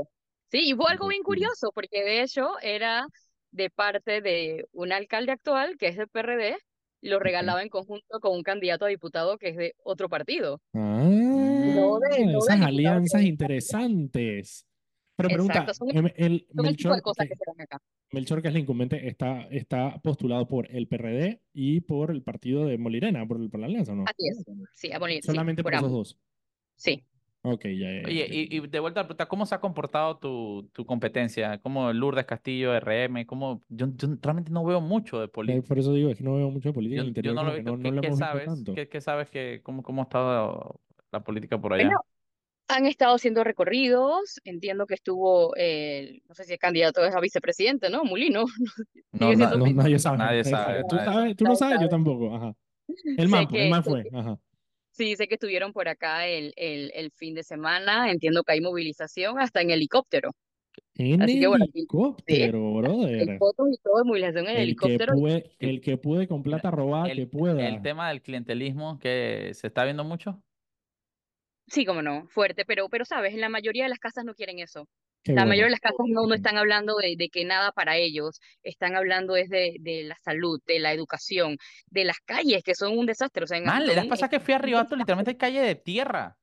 Sí, 0.53 0.69
y 0.69 0.73
fue 0.75 0.85
algo 0.89 1.07
bien 1.07 1.23
curioso, 1.23 1.71
porque 1.73 2.03
de 2.03 2.21
hecho 2.21 2.59
era 2.61 3.07
de 3.51 3.69
parte 3.71 4.21
de 4.21 4.67
un 4.71 4.91
alcalde 4.91 5.31
actual 5.31 5.77
que 5.79 5.87
es 5.87 5.97
del 5.97 6.07
PRD, 6.07 6.57
lo 7.01 7.19
regalaba 7.19 7.63
en 7.63 7.69
conjunto 7.69 8.19
con 8.21 8.33
un 8.37 8.43
candidato 8.43 8.85
a 8.85 8.87
diputado 8.89 9.37
que 9.39 9.49
es 9.49 9.57
de 9.57 9.73
otro 9.83 10.09
partido. 10.09 10.61
Ah, 10.73 10.79
No 11.09 11.97
de- 11.99 12.25
no 12.27 12.37
esas 12.37 12.61
alianzas 12.61 13.21
que- 13.21 13.27
interesantes. 13.27 14.65
Pero 15.15 15.29
pregunta, 15.29 15.59
Exacto, 15.59 15.73
son- 15.73 15.89
em- 15.97 16.13
el, 16.15 16.47
Son 16.55 16.65
el 16.67 16.75
tipo 16.77 16.89
Melchor, 16.89 16.95
de 16.95 17.01
que, 17.01 17.27
que 17.29 17.35
se 17.35 17.43
dan 17.45 17.61
acá. 17.61 17.79
Melchor, 18.11 18.41
que 18.41 18.47
es 18.47 18.53
el 18.55 18.61
incumbente, 18.61 19.07
está, 19.07 19.47
está 19.51 19.99
postulado 20.03 20.47
por 20.47 20.69
el 20.71 20.87
PRD 20.87 21.41
y 21.53 21.81
por 21.81 22.09
el 22.11 22.21
partido 22.23 22.65
de 22.65 22.77
Molirena, 22.77 23.25
por, 23.27 23.37
el- 23.41 23.49
por 23.49 23.59
la 23.59 23.65
alianza, 23.67 23.91
¿o 23.93 23.95
no? 23.95 24.03
Así 24.07 24.27
es. 24.27 24.43
Sí, 24.75 24.91
a 24.91 24.99
morir, 24.99 25.21
sí, 25.23 25.27
Solamente 25.27 25.61
por 25.63 25.73
esos 25.73 25.83
ambos. 25.85 26.09
dos. 26.13 26.17
Sí. 26.75 27.03
Ok, 27.43 27.65
ya, 27.65 27.89
ya, 27.91 28.03
Oye, 28.05 28.27
ya. 28.27 28.37
y, 28.49 28.57
y 28.57 28.67
de 28.67 28.79
vuelta 28.81 28.99
a 28.99 29.03
la 29.03 29.07
pregunta, 29.07 29.27
¿cómo 29.27 29.45
se 29.45 29.55
ha 29.55 29.61
comportado 29.61 30.17
tu, 30.17 30.69
tu 30.73 30.85
competencia? 30.85 31.59
¿Cómo 31.61 31.93
Lourdes 31.93 32.25
Castillo, 32.25 32.73
RM? 32.75 33.25
¿Cómo? 33.25 33.61
Yo, 33.69 33.87
yo 33.95 34.09
realmente 34.21 34.51
no 34.51 34.65
veo 34.65 34.81
mucho 34.81 35.19
de 35.21 35.27
Eh, 35.45 35.61
política. 35.61 35.67
Por 35.67 35.77
eso 35.79 35.93
digo, 35.93 36.09
es 36.09 36.17
que 36.17 36.23
no 36.23 36.35
veo 36.35 36.49
mucho 36.51 36.69
de 36.69 36.73
política 36.73 37.01
Yo, 37.01 37.03
en 37.03 37.07
el 37.09 37.13
yo 37.21 37.33
no 37.33 37.43
lo 37.43 37.51
he 37.51 37.55
visto. 37.55 37.73
no, 37.73 37.77
¿Qué, 37.77 37.91
no 37.91 38.01
qué 38.01 38.11
visto 38.11 38.15
sabes? 38.17 38.65
¿Qué, 38.73 38.87
qué 38.89 39.01
sabes 39.01 39.29
que 39.29 39.61
cómo, 39.63 39.83
cómo 39.83 40.01
ha 40.01 40.05
estado 40.05 40.79
la 41.11 41.23
política 41.23 41.59
por 41.59 41.73
allá? 41.73 41.89
Bueno, 41.89 42.05
Han 42.69 42.85
estado 42.87 43.15
haciendo 43.15 43.43
recorridos, 43.43 44.41
entiendo 44.45 44.87
que 44.87 44.95
estuvo, 44.95 45.55
el, 45.57 46.23
no 46.29 46.35
sé 46.35 46.45
si 46.45 46.53
el 46.53 46.59
candidato 46.59 47.05
es 47.05 47.15
a 47.15 47.21
vicepresidente, 47.21 47.89
¿no? 47.91 48.03
Mulino. 48.05 48.45
No, 49.11 49.33
na- 49.33 49.55
No, 49.55 49.67
nadie 49.73 49.99
sabe. 49.99 50.17
Nadie 50.17 50.43
sabe, 50.43 50.83
Tú 50.85 50.95
nadie 50.95 50.99
sabes, 50.99 51.35
tú 51.35 51.45
no 51.45 51.55
sabes, 51.55 51.79
yo 51.79 51.89
tampoco. 51.89 52.35
Ajá. 52.35 52.55
El 53.15 53.29
man, 53.29 53.47
el 53.53 53.67
man 53.67 53.83
fue. 53.83 54.07
Ajá. 54.13 54.39
Sí, 54.93 55.15
sé 55.15 55.27
que 55.27 55.33
estuvieron 55.35 55.73
por 55.73 55.87
acá 55.87 56.27
el, 56.27 56.53
el, 56.55 56.91
el 56.93 57.11
fin 57.11 57.33
de 57.33 57.43
semana. 57.43 58.11
Entiendo 58.11 58.43
que 58.43 58.53
hay 58.53 58.61
movilización 58.61 59.39
hasta 59.39 59.59
en 59.61 59.71
helicóptero. 59.71 60.31
En 60.95 61.21
Así 61.21 61.39
que 61.39 61.47
bueno, 61.47 61.65
aquí- 61.67 61.79
helicóptero, 61.79 62.73
brother. 62.75 63.37
fotos 63.39 63.67
y 63.71 63.77
todo 63.83 64.05
movilización 64.05 64.45
en 64.45 64.51
El 64.51 64.55
que 64.57 64.61
helicóptero. 64.63 65.13
puede, 65.15 65.51
el 65.59 65.81
que 65.81 65.97
puede 65.97 66.27
con 66.27 66.43
plata 66.43 66.69
robada, 66.69 67.09
el- 67.09 67.17
que 67.17 67.27
pueda. 67.27 67.67
El 67.67 67.81
tema 67.81 68.09
del 68.09 68.21
clientelismo 68.21 68.99
que 68.99 69.51
se 69.55 69.67
está 69.67 69.83
viendo 69.83 70.03
mucho. 70.03 70.41
Sí, 71.67 71.85
como 71.85 72.01
no, 72.03 72.27
fuerte, 72.27 72.63
pero, 72.65 72.87
pero 72.89 73.03
sabes, 73.05 73.33
la 73.35 73.49
mayoría 73.49 73.83
de 73.83 73.89
las 73.89 73.99
casas 73.99 74.25
no 74.25 74.35
quieren 74.35 74.59
eso. 74.59 74.87
Qué 75.23 75.31
La 75.31 75.43
bueno. 75.43 75.49
mayoría 75.49 75.65
de 75.65 75.71
las 75.71 75.79
casas 75.79 76.05
no, 76.07 76.27
no 76.27 76.35
están 76.35 76.57
hablando 76.57 76.97
de, 76.97 77.15
de 77.17 77.29
que 77.29 77.45
nada 77.45 77.71
para 77.71 77.97
ellos, 77.97 78.41
están 78.61 78.95
hablando 78.95 79.35
es 79.35 79.49
de, 79.49 79.77
de 79.79 80.03
la 80.03 80.17
salud, 80.23 80.59
de 80.65 80.79
la 80.79 80.91
educación, 80.91 81.57
de 81.87 82.03
las 82.03 82.17
calles, 82.19 82.61
que 82.63 82.75
son 82.75 82.97
un 82.97 83.05
desastre. 83.05 83.45
O 83.45 83.47
sea, 83.47 83.57
en 83.57 83.65
Mal, 83.65 83.89
Antón 83.89 84.09
pasada 84.09 84.27
es 84.27 84.31
que 84.31 84.39
fui 84.39 84.53
a 84.53 84.57
Ribato, 84.57 84.95
literalmente 84.95 85.31
hay 85.31 85.37
calle 85.37 85.61
de 85.61 85.75
tierra. 85.75 86.37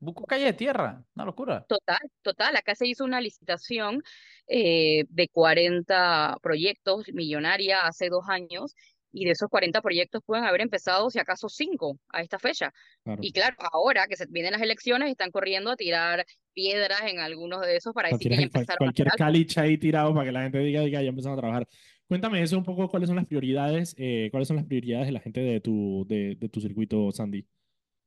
Busco 0.00 0.24
calle 0.24 0.46
de 0.46 0.52
tierra. 0.54 1.04
Una 1.14 1.24
locura. 1.24 1.64
Total, 1.68 1.98
total. 2.22 2.56
Acá 2.56 2.74
se 2.74 2.86
hizo 2.86 3.04
una 3.04 3.20
licitación 3.20 4.02
eh, 4.46 5.04
de 5.08 5.28
40 5.28 6.38
proyectos 6.42 7.06
millonaria 7.12 7.80
hace 7.80 8.08
dos 8.08 8.24
años 8.28 8.74
y 9.12 9.26
de 9.26 9.32
esos 9.32 9.48
40 9.50 9.82
proyectos 9.82 10.22
pueden 10.24 10.44
haber 10.44 10.62
empezado, 10.62 11.10
si 11.10 11.18
acaso, 11.18 11.48
cinco 11.48 11.98
a 12.08 12.22
esta 12.22 12.38
fecha. 12.38 12.72
Claro. 13.04 13.20
Y 13.22 13.32
claro, 13.32 13.56
ahora 13.72 14.06
que 14.06 14.16
se 14.16 14.24
vienen 14.28 14.52
las 14.52 14.62
elecciones, 14.62 15.10
están 15.10 15.30
corriendo 15.30 15.70
a 15.70 15.76
tirar 15.76 16.24
piedras 16.52 17.00
en 17.06 17.18
algunos 17.18 17.60
de 17.62 17.76
esos 17.76 17.92
para 17.92 18.08
decir 18.10 18.30
que 18.32 18.48
ya 18.48 18.76
cualquier 18.76 19.08
caliche 19.08 19.60
ahí 19.60 19.78
tirado 19.78 20.12
para 20.14 20.26
que 20.26 20.32
la 20.32 20.42
gente 20.42 20.58
diga, 20.60 20.80
diga, 20.82 21.02
ya 21.02 21.08
empezamos 21.08 21.38
a 21.38 21.40
trabajar. 21.40 21.68
Cuéntame 22.06 22.42
eso 22.42 22.58
un 22.58 22.64
poco, 22.64 22.88
cuáles 22.88 23.08
son 23.08 23.16
las 23.16 23.26
prioridades, 23.26 23.94
eh, 23.98 24.28
cuáles 24.30 24.48
son 24.48 24.56
las 24.58 24.66
prioridades 24.66 25.06
de 25.06 25.12
la 25.12 25.20
gente 25.20 25.40
de 25.40 25.60
tu, 25.60 26.04
de, 26.08 26.36
de 26.36 26.48
tu 26.48 26.60
circuito, 26.60 27.10
Sandy. 27.12 27.46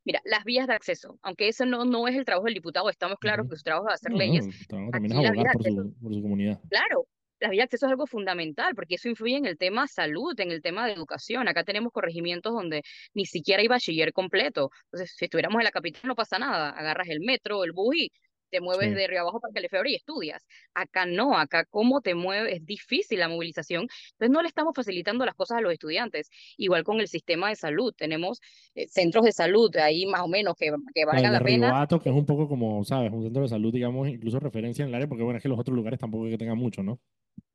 Mira, 0.03 0.21
las 0.25 0.43
vías 0.43 0.67
de 0.67 0.73
acceso, 0.73 1.17
aunque 1.23 1.47
eso 1.47 1.65
no, 1.65 1.83
no 1.85 2.07
es 2.07 2.15
el 2.15 2.25
trabajo 2.25 2.45
del 2.45 2.53
diputado, 2.53 2.89
estamos 2.91 3.17
claros 3.19 3.45
Ujú. 3.45 3.51
que 3.51 3.57
su 3.57 3.63
trabajo 3.63 3.87
es 3.89 3.95
hacer 3.95 4.11
No, 4.11 4.17
no, 4.17 4.19
leyes. 4.19 4.67
trabajo 4.67 4.91
también 4.91 5.11
es 5.13 5.17
abogar 5.17 5.45
por 5.53 5.61
acceso, 5.61 5.83
su, 5.83 5.93
por 5.99 6.13
su 6.13 6.21
comunidad. 6.21 6.59
claro, 6.69 7.07
la 7.39 7.49
vía 7.49 7.61
de 7.61 7.63
acceso 7.63 7.85
es 7.87 7.91
algo 7.91 8.05
fundamental 8.07 8.75
porque 8.75 8.95
eso 8.95 9.09
influye 9.09 9.35
en 9.35 9.45
el 9.45 9.57
tema 9.57 9.87
salud, 9.87 10.39
en 10.39 10.51
el 10.51 10.61
tema 10.61 10.85
de 10.85 10.93
educación. 10.93 11.47
Acá 11.47 11.63
tenemos 11.63 11.91
corregimientos 11.91 12.53
donde 12.53 12.83
ni 13.15 13.25
siquiera 13.25 13.61
hay 13.61 13.67
bachiller 13.67 14.13
completo. 14.13 14.69
Entonces, 14.85 15.15
si 15.17 15.25
estuviéramos 15.25 15.59
en 15.59 15.63
la 15.65 15.71
capital 15.71 16.01
no 16.05 16.15
pasa 16.15 16.37
nada, 16.39 16.69
agarras 16.69 17.09
el 17.09 17.19
metro, 17.21 17.63
el 17.63 17.71
bus 17.73 17.95
y 17.97 18.11
te 18.49 18.61
mueves 18.61 18.89
Sí. 18.89 18.95
de 18.95 19.07
Río 19.07 19.21
Abajo 19.21 19.39
para 19.39 19.53
Calefebre 19.53 19.91
y 19.91 19.95
estudias. 19.95 20.45
Acá 20.73 21.05
no, 21.05 21.37
acá 21.37 21.65
cómo 21.65 22.01
te 22.01 22.15
mueves, 22.15 22.55
es 22.55 22.65
difícil 22.65 23.19
la 23.19 23.27
movilización. 23.29 23.87
Entonces 24.11 24.29
no 24.29 24.41
le 24.41 24.47
estamos 24.47 24.73
facilitando 24.75 25.25
las 25.25 25.35
cosas 25.35 25.57
a 25.57 25.61
los 25.61 25.73
estudiantes. 25.73 26.29
Igual 26.57 26.83
con 26.83 26.99
el 26.99 27.07
sistema 27.07 27.49
de 27.49 27.55
salud, 27.55 27.93
tenemos 27.95 28.39
eh, 28.75 28.87
centros 28.87 29.25
de 29.25 29.31
salud 29.31 29.75
ahí 29.77 30.05
más 30.05 30.21
o 30.21 30.27
menos 30.27 30.55
que, 30.55 30.71
que 30.93 31.05
de 31.05 31.21
la 31.29 31.39
pena. 31.39 31.67
Ribato, 31.67 31.99
que 31.99 32.09
es 32.09 32.15
un 32.15 32.25
poco 32.25 32.47
como, 32.47 32.83
¿sabes? 32.83 33.11
Un 33.11 33.23
centro 33.23 33.41
de 33.41 33.49
salud, 33.49 33.73
digamos, 33.73 34.07
incluso 34.07 34.39
referencia 34.39 34.83
en 34.83 34.89
el 34.89 34.95
área, 34.95 35.07
porque 35.07 35.23
bueno, 35.23 35.37
es 35.37 35.43
que 35.43 35.49
los 35.49 35.59
otros 35.59 35.75
lugares 35.75 35.99
tampoco 35.99 36.25
es 36.27 36.31
que 36.31 36.37
tengan 36.37 36.57
mucho, 36.57 36.83
¿no? 36.83 36.99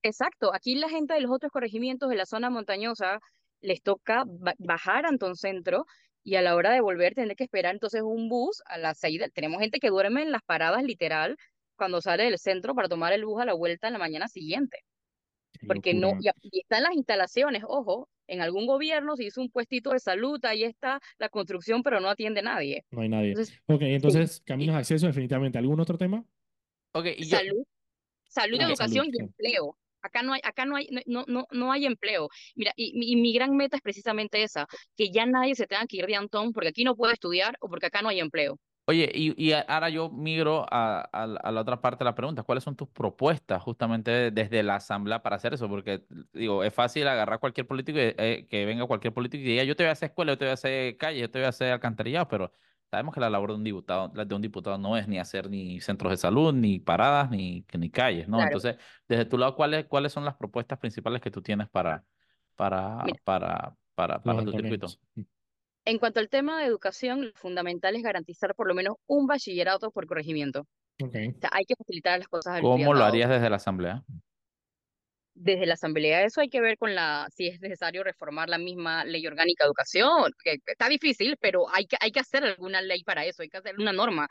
Exacto, 0.02 0.54
aquí 0.54 0.74
la 0.76 0.88
gente 0.88 1.14
de 1.14 1.20
los 1.20 1.30
otros 1.30 1.52
corregimientos 1.52 2.08
de 2.08 2.16
la 2.16 2.26
zona 2.26 2.50
montañosa 2.50 3.20
les 3.60 3.82
toca 3.82 4.24
ba- 4.26 4.54
bajar 4.58 5.04
a 5.04 5.08
Antón 5.08 5.36
Centro 5.36 5.84
y 6.22 6.34
a 6.36 6.42
la 6.42 6.54
hora 6.54 6.72
de 6.72 6.80
volver 6.80 7.14
tener 7.14 7.36
que 7.36 7.44
esperar 7.44 7.74
entonces 7.74 8.02
un 8.02 8.28
bus 8.28 8.62
a 8.66 8.78
las 8.78 8.98
seis. 8.98 9.18
de- 9.20 9.30
Tenemos 9.30 9.60
gente 9.60 9.78
que 9.80 9.88
duerme 9.88 10.22
en 10.22 10.32
las 10.32 10.42
paradas 10.42 10.82
literal 10.82 11.36
cuando 11.76 12.00
sale 12.00 12.24
del 12.24 12.38
centro 12.38 12.74
para 12.74 12.88
tomar 12.88 13.12
el 13.12 13.24
bus 13.24 13.40
a 13.40 13.46
la 13.46 13.54
vuelta 13.54 13.86
en 13.86 13.94
la 13.94 13.98
mañana 13.98 14.28
siguiente. 14.28 14.78
Qué 15.58 15.66
Porque 15.66 15.94
no, 15.94 16.16
y, 16.20 16.28
y 16.42 16.60
están 16.60 16.82
las 16.82 16.94
instalaciones, 16.94 17.62
ojo, 17.66 18.08
en 18.26 18.40
algún 18.40 18.66
gobierno 18.66 19.16
se 19.16 19.24
hizo 19.24 19.40
un 19.40 19.50
puestito 19.50 19.90
de 19.90 19.98
salud, 19.98 20.38
ahí 20.44 20.62
está 20.62 21.00
la 21.18 21.28
construcción, 21.28 21.82
pero 21.82 22.00
no 22.00 22.08
atiende 22.08 22.42
nadie. 22.42 22.84
No 22.90 23.00
hay 23.02 23.08
nadie. 23.08 23.30
Entonces, 23.30 23.58
Ok, 23.66 23.80
sí, 23.80 23.86
entonces, 23.86 24.42
caminos 24.44 24.74
de 24.74 24.80
acceso, 24.80 25.06
definitivamente. 25.06 25.58
¿Algún 25.58 25.80
otro 25.80 25.98
tema? 25.98 26.24
Ok, 26.92 27.06
y 27.16 27.24
yo. 27.24 27.36
salud, 27.38 27.64
salud, 28.28 28.58
Ah, 28.60 28.66
educación 28.68 29.04
salud, 29.06 29.14
y 29.18 29.22
empleo. 29.22 29.78
Acá 30.02 30.22
no 30.22 30.32
hay, 30.32 30.40
acá 30.44 30.64
no 30.64 30.76
hay, 30.76 30.88
no, 31.06 31.24
no, 31.28 31.46
no 31.50 31.72
hay 31.72 31.86
empleo. 31.86 32.28
Mira, 32.54 32.72
y, 32.76 32.92
y 33.12 33.16
mi 33.16 33.32
gran 33.32 33.56
meta 33.56 33.76
es 33.76 33.82
precisamente 33.82 34.42
esa, 34.42 34.66
que 34.96 35.10
ya 35.10 35.26
nadie 35.26 35.54
se 35.54 35.66
tenga 35.66 35.86
que 35.86 35.98
ir 35.98 36.06
de 36.06 36.16
Antón 36.16 36.52
porque 36.52 36.68
aquí 36.68 36.84
no 36.84 36.96
puede 36.96 37.14
estudiar 37.14 37.56
o 37.60 37.68
porque 37.68 37.86
acá 37.86 38.02
no 38.02 38.08
hay 38.08 38.20
empleo. 38.20 38.58
Oye, 38.86 39.08
y, 39.14 39.34
y 39.40 39.52
ahora 39.52 39.88
yo 39.88 40.10
migro 40.10 40.66
a, 40.68 41.08
a 41.12 41.22
a 41.22 41.52
la 41.52 41.60
otra 41.60 41.80
parte 41.80 41.98
de 42.02 42.06
la 42.06 42.14
pregunta. 42.16 42.42
¿Cuáles 42.42 42.64
son 42.64 42.74
tus 42.74 42.88
propuestas 42.88 43.62
justamente 43.62 44.32
desde 44.32 44.64
la 44.64 44.76
asamblea 44.76 45.22
para 45.22 45.36
hacer 45.36 45.54
eso? 45.54 45.68
Porque, 45.68 46.04
digo, 46.32 46.64
es 46.64 46.74
fácil 46.74 47.06
agarrar 47.06 47.38
cualquier 47.38 47.68
político, 47.68 47.98
eh, 48.00 48.48
que 48.50 48.64
venga 48.66 48.86
cualquier 48.86 49.12
político 49.14 49.42
y 49.42 49.46
diga, 49.46 49.62
yo 49.64 49.76
te 49.76 49.84
voy 49.84 49.90
a 49.90 49.92
hacer 49.92 50.08
escuela, 50.10 50.32
yo 50.32 50.38
te 50.38 50.44
voy 50.46 50.50
a 50.50 50.54
hacer 50.54 50.96
calle, 50.96 51.20
yo 51.20 51.30
te 51.30 51.38
voy 51.38 51.46
a 51.46 51.50
hacer 51.50 51.70
alcantarillado, 51.72 52.26
pero 52.26 52.52
sabemos 52.90 53.14
que 53.14 53.20
la 53.20 53.30
labor 53.30 53.50
de 53.50 53.56
un 53.56 53.64
diputado, 53.64 54.10
la 54.14 54.24
de 54.24 54.34
un 54.34 54.42
diputado 54.42 54.76
no 54.76 54.96
es 54.96 55.06
ni 55.06 55.18
hacer 55.18 55.48
ni 55.48 55.80
centros 55.80 56.10
de 56.10 56.16
salud, 56.16 56.52
ni 56.52 56.80
paradas, 56.80 57.30
ni, 57.30 57.64
ni 57.78 57.90
calles, 57.90 58.28
¿no? 58.28 58.38
Claro. 58.38 58.48
Entonces, 58.48 58.76
desde 59.08 59.24
tu 59.24 59.38
lado, 59.38 59.54
¿cuáles, 59.54 59.86
cuáles 59.86 60.12
son 60.12 60.24
las 60.24 60.36
propuestas 60.36 60.78
principales 60.78 61.20
que 61.20 61.30
tú 61.30 61.40
tienes 61.40 61.68
para, 61.68 62.04
para, 62.56 63.04
Mira. 63.04 63.20
para, 63.22 63.76
para, 63.94 64.20
tu 64.20 64.52
circuito? 64.52 64.88
En 65.84 65.98
cuanto 65.98 66.20
al 66.20 66.28
tema 66.28 66.58
de 66.58 66.66
educación, 66.66 67.26
lo 67.26 67.32
fundamental 67.34 67.94
es 67.94 68.02
garantizar 68.02 68.54
por 68.54 68.66
lo 68.66 68.74
menos 68.74 68.96
un 69.06 69.26
bachillerato 69.26 69.90
por 69.92 70.06
corregimiento. 70.06 70.66
Ok. 71.02 71.14
O 71.36 71.40
sea, 71.40 71.50
hay 71.52 71.64
que 71.64 71.74
facilitar 71.76 72.18
las 72.18 72.28
cosas 72.28 72.56
al 72.56 72.62
¿Cómo 72.62 72.92
lo 72.92 73.04
harías 73.04 73.30
desde 73.30 73.48
la 73.48 73.56
asamblea? 73.56 74.04
Desde 75.34 75.64
la 75.66 75.74
asamblea, 75.74 76.24
eso 76.24 76.40
hay 76.40 76.48
que 76.50 76.60
ver 76.60 76.76
con 76.76 76.94
la, 76.94 77.26
si 77.34 77.46
es 77.48 77.60
necesario 77.60 78.04
reformar 78.04 78.48
la 78.50 78.58
misma 78.58 79.04
ley 79.04 79.26
orgánica 79.26 79.64
de 79.64 79.68
educación, 79.68 80.32
que 80.44 80.58
está 80.66 80.88
difícil, 80.88 81.36
pero 81.40 81.66
hay 81.72 81.86
que, 81.86 81.96
hay 82.00 82.10
que 82.12 82.20
hacer 82.20 82.44
alguna 82.44 82.82
ley 82.82 83.04
para 83.04 83.24
eso, 83.24 83.42
hay 83.42 83.48
que 83.48 83.56
hacer 83.58 83.76
una 83.78 83.92
norma. 83.92 84.26
O 84.26 84.28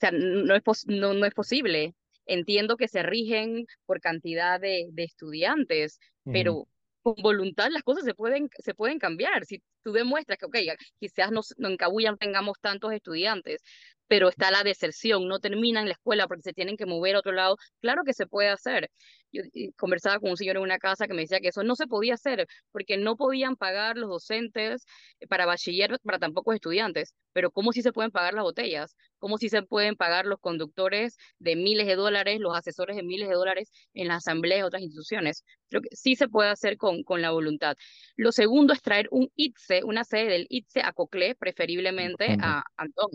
sea, 0.00 0.10
no 0.12 0.54
es, 0.54 0.62
pos- 0.62 0.86
no, 0.86 1.14
no 1.14 1.26
es 1.26 1.34
posible. 1.34 1.94
Entiendo 2.26 2.76
que 2.76 2.88
se 2.88 3.02
rigen 3.02 3.66
por 3.86 4.00
cantidad 4.00 4.60
de, 4.60 4.88
de 4.92 5.04
estudiantes, 5.04 5.98
Ujú. 6.26 6.32
pero 6.32 6.68
con 7.02 7.14
voluntad 7.22 7.68
las 7.70 7.82
cosas 7.82 8.04
se 8.04 8.14
pueden, 8.14 8.48
se 8.58 8.74
pueden 8.74 8.98
cambiar. 8.98 9.44
Si 9.44 9.62
tú 9.82 9.92
demuestras 9.92 10.38
que, 10.38 10.46
ok, 10.46 10.56
quizás 10.98 11.30
no, 11.32 11.40
no 11.58 11.68
en 11.68 11.76
Cabuya 11.76 12.14
tengamos 12.18 12.58
tantos 12.60 12.92
estudiantes, 12.92 13.62
pero 14.08 14.28
está 14.28 14.50
la 14.50 14.62
deserción, 14.62 15.28
no 15.28 15.40
terminan 15.40 15.86
la 15.86 15.92
escuela 15.92 16.26
porque 16.26 16.42
se 16.42 16.52
tienen 16.52 16.76
que 16.76 16.86
mover 16.86 17.16
a 17.16 17.20
otro 17.20 17.32
lado, 17.32 17.56
claro 17.80 18.02
que 18.04 18.14
se 18.14 18.26
puede 18.26 18.48
hacer. 18.48 18.90
Yo 19.32 19.42
conversaba 19.76 20.20
con 20.20 20.30
un 20.30 20.36
señor 20.36 20.56
en 20.56 20.62
una 20.62 20.78
casa 20.78 21.08
que 21.08 21.14
me 21.14 21.22
decía 21.22 21.40
que 21.40 21.48
eso 21.48 21.64
no 21.64 21.74
se 21.74 21.86
podía 21.88 22.14
hacer 22.14 22.46
porque 22.70 22.96
no 22.96 23.16
podían 23.16 23.56
pagar 23.56 23.96
los 23.96 24.08
docentes 24.08 24.84
eh, 25.20 25.26
para 25.26 25.46
bachiller, 25.46 25.98
para 26.04 26.18
tan 26.20 26.32
pocos 26.32 26.54
estudiantes, 26.54 27.14
pero 27.32 27.50
¿cómo 27.50 27.72
si 27.72 27.82
se 27.82 27.92
pueden 27.92 28.12
pagar 28.12 28.34
las 28.34 28.44
botellas? 28.44 28.96
¿Cómo 29.18 29.38
si 29.38 29.48
se 29.48 29.62
pueden 29.62 29.96
pagar 29.96 30.26
los 30.26 30.38
conductores 30.40 31.16
de 31.38 31.56
miles 31.56 31.86
de 31.86 31.96
dólares, 31.96 32.38
los 32.40 32.56
asesores 32.56 32.96
de 32.96 33.02
miles 33.02 33.28
de 33.28 33.34
dólares 33.34 33.70
en 33.94 34.08
las 34.08 34.18
asambleas 34.18 34.60
de 34.60 34.64
otras 34.64 34.82
instituciones? 34.82 35.44
Creo 35.68 35.82
que 35.82 35.88
sí 35.96 36.14
se 36.14 36.28
puede 36.28 36.50
hacer 36.50 36.76
con, 36.76 37.02
con 37.02 37.22
la 37.22 37.30
voluntad. 37.30 37.76
Lo 38.16 38.32
segundo 38.32 38.72
es 38.72 38.82
traer 38.82 39.08
un 39.10 39.30
ITSE, 39.34 39.82
una 39.84 40.04
sede 40.04 40.28
del 40.28 40.46
ITSE 40.48 40.82
a 40.82 40.92
Coclé, 40.92 41.34
preferiblemente 41.34 42.36
a 42.40 42.62
Antón. 42.76 43.10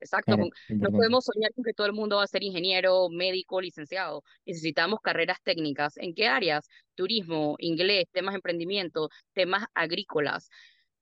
Exacto, 0.00 0.34
Claro, 0.34 0.50
no 0.68 0.90
podemos 0.90 1.24
soñar 1.24 1.52
con 1.54 1.64
que 1.64 1.74
todo 1.74 1.86
el 1.86 1.92
mundo 1.92 2.16
va 2.16 2.24
a 2.24 2.26
ser 2.26 2.42
ingeniero, 2.42 3.08
médico, 3.10 3.60
licenciado. 3.60 4.22
Necesitamos 4.46 5.00
carreras 5.00 5.38
técnicas. 5.42 5.96
¿En 5.98 6.14
qué 6.14 6.26
áreas? 6.26 6.68
Turismo, 6.94 7.56
inglés, 7.58 8.06
temas 8.12 8.32
de 8.32 8.36
emprendimiento, 8.36 9.10
temas 9.34 9.66
agrícolas, 9.74 10.48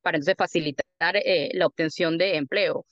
para 0.03 0.17
entonces 0.17 0.35
facilitar 0.37 1.17
eh, 1.17 1.51
la 1.55 1.67
obtención 1.67 2.19
de 2.19 2.37
empleo. 2.37 2.85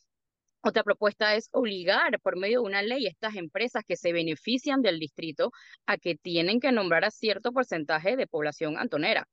Otra 0.62 0.82
propuesta 0.82 1.36
es 1.36 1.48
obligar 1.52 2.20
por 2.20 2.36
medio 2.36 2.60
de 2.60 2.66
una 2.66 2.82
ley 2.82 3.06
a 3.06 3.10
estas 3.10 3.36
empresas 3.36 3.84
que 3.86 3.96
se 3.96 4.12
benefician 4.12 4.82
del 4.82 4.98
distrito 4.98 5.52
a 5.86 5.96
que 5.96 6.16
tienen 6.16 6.60
que 6.60 6.72
nombrar 6.72 7.04
a 7.04 7.10
cierto 7.10 7.52
porcentaje 7.52 8.16
de 8.16 8.26
población 8.26 8.76
antonera. 8.76 9.28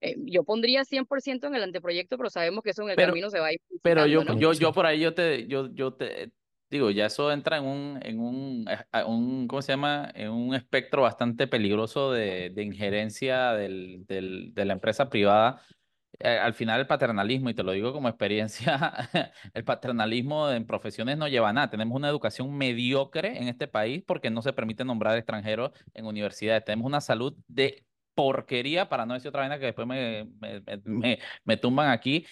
Eh, 0.00 0.14
yo 0.26 0.44
pondría 0.44 0.84
100% 0.84 1.46
en 1.48 1.54
el 1.56 1.62
anteproyecto, 1.62 2.16
pero 2.16 2.30
sabemos 2.30 2.62
que 2.62 2.70
eso 2.70 2.82
en 2.82 2.90
el 2.90 2.96
Pero- 2.96 3.08
camino 3.08 3.30
se 3.30 3.40
va 3.40 3.46
a 3.48 3.52
ir 3.52 3.60
Pero 3.82 4.06
yo, 4.06 4.22
¿no? 4.24 4.38
yo, 4.38 4.52
yo 4.52 4.72
por 4.72 4.86
ahí 4.86 5.00
yo 5.00 5.12
te, 5.14 5.46
yo, 5.48 5.72
yo 5.74 5.94
te 5.94 6.30
digo, 6.70 6.90
ya 6.90 7.06
eso 7.06 7.32
entra 7.32 7.56
en 7.56 7.64
un, 7.64 7.98
en 8.02 8.20
un, 8.20 8.66
eh, 8.68 9.04
un, 9.04 9.48
¿cómo 9.48 9.62
se 9.62 9.72
llama? 9.72 10.10
En 10.14 10.30
un 10.30 10.54
espectro 10.54 11.02
bastante 11.02 11.46
peligroso 11.46 12.12
de, 12.12 12.50
de 12.50 12.62
injerencia 12.62 13.52
del, 13.54 14.04
del, 14.06 14.52
de 14.54 14.64
la 14.64 14.74
empresa 14.74 15.08
privada. 15.08 15.62
Eh, 16.20 16.28
al 16.38 16.52
final 16.54 16.80
el 16.80 16.86
paternalismo, 16.86 17.48
y 17.50 17.54
te 17.54 17.62
lo 17.62 17.72
digo 17.72 17.92
como 17.92 18.08
experiencia, 18.08 18.94
el 19.54 19.64
paternalismo 19.64 20.50
en 20.50 20.66
profesiones 20.66 21.16
no 21.16 21.26
lleva 21.28 21.48
a 21.48 21.52
nada. 21.52 21.70
Tenemos 21.70 21.96
una 21.96 22.08
educación 22.08 22.56
mediocre 22.56 23.38
en 23.38 23.48
este 23.48 23.66
país 23.68 24.02
porque 24.06 24.30
no 24.30 24.42
se 24.42 24.52
permite 24.52 24.84
nombrar 24.84 25.16
extranjeros 25.16 25.70
en 25.94 26.06
universidades. 26.06 26.64
Tenemos 26.64 26.86
una 26.86 27.00
salud 27.00 27.34
de 27.46 27.84
porquería, 28.18 28.88
para 28.88 29.06
no 29.06 29.14
decir 29.14 29.28
otra 29.28 29.42
vaina 29.42 29.58
que 29.60 29.66
después 29.66 29.86
me, 29.86 30.24
me, 30.40 30.60
me, 30.84 31.18
me- 31.44 31.56
tumban 31.56 31.90
aquí, 31.90 32.26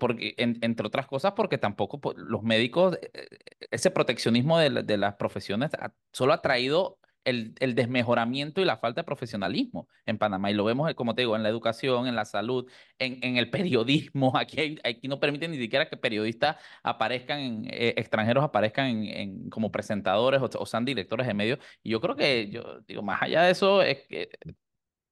porque, 0.00 0.34
en- 0.38 0.58
entre 0.62 0.86
otras 0.86 1.06
cosas, 1.06 1.32
porque 1.36 1.58
tampoco 1.58 2.00
po- 2.00 2.14
los 2.16 2.42
médicos, 2.42 2.96
eh, 3.02 3.10
eh, 3.14 3.26
ese 3.70 3.90
proteccionismo 3.90 4.58
de, 4.58 4.70
de 4.82 4.96
las 4.96 5.14
profesiones 5.16 5.70
solo 6.12 6.32
ha 6.32 6.40
traído 6.42 6.98
el, 7.24 7.54
el 7.58 7.74
desmejoramiento 7.74 8.60
y 8.60 8.64
la 8.64 8.76
falta 8.78 9.00
de 9.00 9.04
profesionalismo 9.04 9.88
en 10.06 10.16
Panamá. 10.18 10.50
Y 10.50 10.54
lo 10.54 10.64
vemos, 10.64 10.88
eh, 10.90 10.94
como 10.94 11.14
te 11.14 11.22
digo, 11.22 11.34
en 11.36 11.42
la 11.42 11.48
educación, 11.48 12.06
en 12.06 12.14
la 12.14 12.24
salud, 12.24 12.70
en, 12.98 13.18
en 13.22 13.36
el 13.36 13.50
periodismo. 13.50 14.32
Aquí, 14.38 14.60
hay- 14.60 14.78
aquí 14.84 15.08
no 15.08 15.18
permiten 15.20 15.50
ni 15.50 15.58
siquiera 15.58 15.88
que 15.88 15.96
periodistas 15.96 16.56
aparezcan, 16.84 17.64
eh, 17.66 17.94
extranjeros 17.96 18.44
aparezcan 18.44 18.86
en, 18.88 19.04
en- 19.06 19.50
como 19.50 19.70
presentadores 19.72 20.40
o, 20.40 20.48
o 20.58 20.66
sean 20.66 20.84
directores 20.84 21.26
de 21.26 21.34
medios. 21.34 21.58
Y 21.82 21.90
yo 21.90 22.00
creo 22.00 22.16
que, 22.16 22.48
yo 22.50 22.80
digo, 22.86 23.02
más 23.02 23.20
allá 23.22 23.42
de 23.42 23.50
eso, 23.52 23.82
es 23.82 24.06
que 24.08 24.28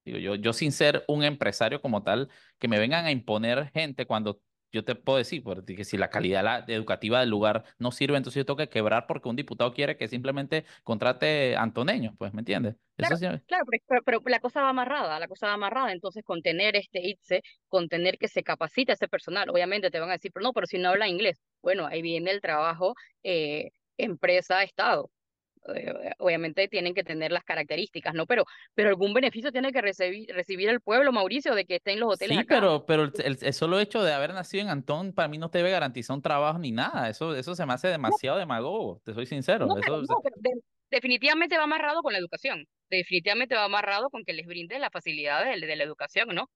Digo, 0.04 0.18
yo, 0.18 0.34
yo 0.34 0.52
sin 0.52 0.72
ser 0.72 1.04
un 1.08 1.24
empresario 1.24 1.80
como 1.80 2.02
tal, 2.02 2.28
que 2.58 2.68
me 2.68 2.78
vengan 2.78 3.06
a 3.06 3.10
imponer 3.12 3.70
gente 3.72 4.06
cuando 4.06 4.40
yo 4.72 4.84
te 4.84 4.94
puedo 4.96 5.18
decir 5.18 5.42
porque 5.42 5.74
que 5.76 5.84
si 5.84 5.96
la 5.96 6.10
calidad 6.10 6.42
la- 6.44 6.64
educativa 6.68 7.20
del 7.20 7.30
lugar 7.30 7.64
no 7.78 7.90
sirve, 7.92 8.16
entonces 8.16 8.40
yo 8.40 8.44
tengo 8.46 8.56
que 8.58 8.68
quebrar 8.68 9.06
porque 9.06 9.28
un 9.28 9.36
diputado 9.36 9.72
quiere 9.72 9.96
que 9.96 10.08
simplemente 10.08 10.64
contrate 10.82 11.56
antoneños, 11.56 12.14
pues, 12.18 12.34
¿me 12.34 12.40
entiendes? 12.40 12.76
Claro, 12.96 13.16
sí, 13.16 13.26
Claro, 13.46 13.64
pero, 13.88 14.02
pero- 14.04 14.22
la 14.26 14.40
cosa 14.40 14.62
va 14.62 14.70
amarrada, 14.70 15.18
la 15.20 15.28
cosa 15.28 15.48
va 15.48 15.54
amarrada, 15.54 15.92
entonces 15.92 16.22
con 16.24 16.42
tener 16.42 16.76
este 16.76 17.00
ITSE, 17.06 17.42
con 17.68 17.88
tener 17.88 18.18
que 18.18 18.28
se 18.28 18.42
capacite 18.42 18.92
ese 18.92 19.08
personal, 19.08 19.50
obviamente 19.50 19.90
te 19.90 19.98
van 20.00 20.08
a 20.10 20.12
decir, 20.14 20.30
pero 20.32 20.44
no, 20.44 20.52
pero 20.52 20.66
si 20.66 20.78
no 20.78 20.88
habla 20.90 21.08
inglés, 21.08 21.42
bueno, 21.62 21.86
ahí 21.86 22.00
viene 22.02 22.30
el 22.30 22.40
trabajo 22.40 22.94
eh, 23.22 23.70
empresa-estado, 23.98 25.10
obviamente 26.18 26.68
tienen 26.68 26.94
que 26.94 27.04
tener 27.04 27.32
las 27.32 27.44
características, 27.44 28.14
¿no? 28.14 28.26
Pero, 28.26 28.44
pero 28.74 28.88
algún 28.90 29.14
beneficio 29.14 29.50
tiene 29.52 29.72
que 29.72 29.80
recibir, 29.80 30.28
recibir 30.34 30.68
el 30.68 30.80
pueblo, 30.80 31.12
Mauricio, 31.12 31.54
de 31.54 31.64
que 31.64 31.76
esté 31.76 31.92
en 31.92 32.00
los 32.00 32.14
hoteles 32.14 32.36
Sí, 32.36 32.42
acá. 32.42 32.56
pero, 32.56 32.84
pero 32.86 33.02
el, 33.04 33.12
el- 33.24 33.38
el 33.40 33.52
solo 33.52 33.80
hecho 33.80 34.02
de 34.02 34.12
haber 34.12 34.34
nacido 34.34 34.62
en 34.62 34.68
Antón 34.70 35.12
para 35.12 35.28
mí 35.28 35.38
no 35.38 35.50
te 35.50 35.58
debe 35.58 35.70
garantizar 35.70 36.14
un 36.14 36.22
trabajo 36.22 36.58
ni 36.58 36.72
nada. 36.72 37.08
Eso, 37.08 37.34
eso 37.34 37.54
se 37.54 37.66
me 37.66 37.72
hace 37.72 37.88
demasiado 37.88 38.38
demagogo, 38.38 39.00
te 39.04 39.14
soy 39.14 39.26
sincero. 39.26 39.66
No, 39.66 39.74
pero, 39.74 40.02
Eso, 40.02 40.12
no, 40.14 40.20
pero 40.22 40.36
de- 40.38 40.60
definitivamente 40.90 41.56
va 41.56 41.64
amarrado 41.64 42.02
con 42.02 42.12
la 42.12 42.18
educación, 42.18 42.66
definitivamente 42.90 43.54
va 43.54 43.64
amarrado 43.64 44.10
con 44.10 44.22
que 44.24 44.32
les 44.32 44.46
brinde 44.46 44.78
la 44.78 44.90
facilidad 44.90 45.44
de, 45.44 45.66
de 45.66 45.76
la 45.76 45.84
educación, 45.84 46.28
¿no? 46.34 46.48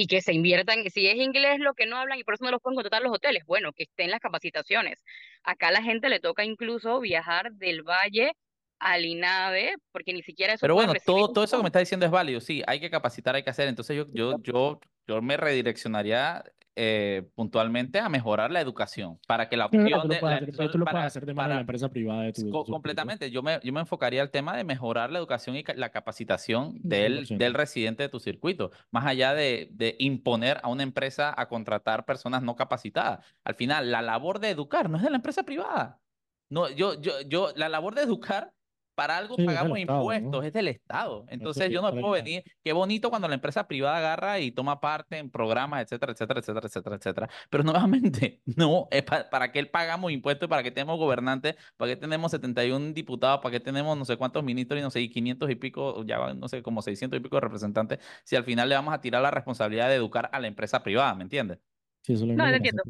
Y 0.00 0.06
que 0.06 0.22
se 0.22 0.32
inviertan, 0.32 0.88
si 0.90 1.08
es 1.08 1.16
inglés 1.16 1.58
lo 1.58 1.74
que 1.74 1.84
no 1.84 1.96
hablan 1.96 2.20
y 2.20 2.22
por 2.22 2.34
eso 2.34 2.44
no 2.44 2.52
los 2.52 2.62
pueden 2.62 2.76
contratar 2.76 3.02
los 3.02 3.12
hoteles, 3.12 3.44
bueno, 3.46 3.72
que 3.72 3.82
estén 3.82 4.12
las 4.12 4.20
capacitaciones. 4.20 5.02
Acá 5.42 5.68
a 5.68 5.72
la 5.72 5.82
gente 5.82 6.08
le 6.08 6.20
toca 6.20 6.44
incluso 6.44 7.00
viajar 7.00 7.50
del 7.54 7.82
valle 7.82 8.36
al 8.80 9.04
INADE, 9.04 9.74
porque 9.92 10.12
ni 10.12 10.22
siquiera 10.22 10.54
eso 10.54 10.60
Pero 10.60 10.74
bueno, 10.74 10.92
todo, 11.04 11.32
todo 11.32 11.44
eso 11.44 11.56
que 11.56 11.62
me 11.62 11.68
está 11.68 11.78
diciendo 11.80 12.06
es 12.06 12.12
válido. 12.12 12.40
Sí, 12.40 12.62
hay 12.66 12.80
que 12.80 12.90
capacitar, 12.90 13.34
hay 13.34 13.42
que 13.42 13.50
hacer. 13.50 13.68
Entonces 13.68 13.96
yo, 13.96 14.06
yo, 14.12 14.40
yo, 14.42 14.80
yo 15.06 15.22
me 15.22 15.36
redireccionaría 15.36 16.44
eh, 16.80 17.28
puntualmente 17.34 17.98
a 17.98 18.08
mejorar 18.08 18.52
la 18.52 18.60
educación 18.60 19.18
para 19.26 19.48
que 19.48 19.56
la 19.56 19.66
opción 19.66 19.82
tú 19.84 19.90
lo 19.90 20.02
de 20.14 20.20
puedes 20.20 20.22
la 20.22 20.36
hacer, 20.36 20.46
pero 20.46 20.52
opción 20.66 20.70
tú 20.70 20.78
lo 20.78 20.84
puedes 20.84 20.94
para, 20.94 21.06
hacer 21.06 21.22
de 21.22 21.26
de 21.26 21.34
la 21.34 21.42
para 21.42 21.60
empresa 21.60 21.88
privada 21.88 22.22
de 22.22 22.32
tu, 22.32 22.42
co- 22.42 22.46
tu 22.46 22.50
circuito. 22.52 22.72
completamente. 22.72 23.30
Yo 23.32 23.42
me, 23.42 23.58
yo 23.64 23.72
me 23.72 23.80
enfocaría 23.80 24.22
al 24.22 24.30
tema 24.30 24.56
de 24.56 24.62
mejorar 24.62 25.10
la 25.10 25.18
educación 25.18 25.56
y 25.56 25.64
ca- 25.64 25.74
la 25.74 25.90
capacitación 25.90 26.76
del, 26.80 27.26
100%. 27.26 27.36
del 27.36 27.54
residente 27.54 28.04
de 28.04 28.08
tu 28.08 28.20
circuito, 28.20 28.70
más 28.92 29.06
allá 29.06 29.34
de, 29.34 29.68
de 29.72 29.96
imponer 29.98 30.60
a 30.62 30.68
una 30.68 30.84
empresa 30.84 31.34
a 31.36 31.48
contratar 31.48 32.04
personas 32.04 32.42
no 32.44 32.54
capacitadas. 32.54 33.24
Al 33.42 33.56
final, 33.56 33.90
la 33.90 34.00
labor 34.00 34.38
de 34.38 34.50
educar 34.50 34.88
no 34.88 34.98
es 34.98 35.02
de 35.02 35.10
la 35.10 35.16
empresa 35.16 35.42
privada. 35.42 36.00
No, 36.48 36.70
yo, 36.70 36.94
yo, 37.00 37.20
yo, 37.22 37.52
la 37.56 37.68
labor 37.68 37.96
de 37.96 38.02
educar, 38.02 38.52
para 38.98 39.16
algo 39.16 39.36
Sí, 39.36 39.42
es 39.42 39.46
del 39.46 39.56
pagamos 39.56 39.78
Estado, 39.78 39.98
¿no? 40.00 40.02
impuestos, 40.02 40.44
es 40.44 40.52
del 40.52 40.68
Estado. 40.68 41.24
Entonces 41.28 41.70
yo 41.70 41.80
no 41.82 41.92
puedo 41.92 42.10
venir, 42.10 42.42
qué 42.64 42.72
bonito 42.72 43.10
cuando 43.10 43.28
la 43.28 43.34
empresa 43.34 43.68
privada 43.68 43.98
agarra 43.98 44.40
y 44.40 44.50
toma 44.50 44.80
parte 44.80 45.18
en 45.18 45.30
programas, 45.30 45.82
etcétera, 45.84 46.12
etcétera, 46.12 46.40
etcétera, 46.40 46.66
etcétera, 46.66 46.96
etcétera. 46.96 47.28
Pero 47.48 47.62
nuevamente, 47.64 48.42
no, 48.56 48.88
es 48.90 49.04
pa- 49.04 49.30
para 49.30 49.52
qué 49.52 49.64
pagamos 49.66 50.10
impuestos, 50.10 50.48
para 50.48 50.64
qué 50.64 50.72
tenemos 50.72 50.98
gobernantes, 50.98 51.54
para 51.76 51.92
qué 51.92 51.96
tenemos 51.96 52.32
71 52.32 52.92
diputados, 52.92 53.38
para 53.40 53.52
qué 53.52 53.60
tenemos 53.60 53.96
no 53.96 54.04
sé 54.04 54.16
cuántos 54.16 54.42
ministros 54.42 54.80
y 54.80 54.82
no 54.82 54.90
sé, 54.90 55.00
y 55.00 55.10
500 55.10 55.48
y 55.48 55.54
pico, 55.54 56.04
ya 56.04 56.18
van, 56.18 56.40
no 56.40 56.48
sé, 56.48 56.60
como 56.64 56.82
600 56.82 57.18
y 57.20 57.22
pico 57.22 57.36
de 57.36 57.42
representantes, 57.42 58.00
si 58.24 58.34
al 58.34 58.42
final 58.44 58.68
le 58.68 58.74
vamos 58.74 58.92
a 58.92 59.00
tirar 59.00 59.22
la 59.22 59.30
responsabilidad 59.30 59.88
de 59.88 59.94
educar 59.94 60.28
a 60.32 60.40
la 60.40 60.48
empresa 60.48 60.82
privada, 60.82 61.14
¿me 61.14 61.22
entiendes? 61.22 61.58
Sí, 62.02 62.14
eso 62.14 62.26
lo 62.26 62.34
No, 62.34 62.46
lo 62.48 62.56
entiendo. 62.56 62.82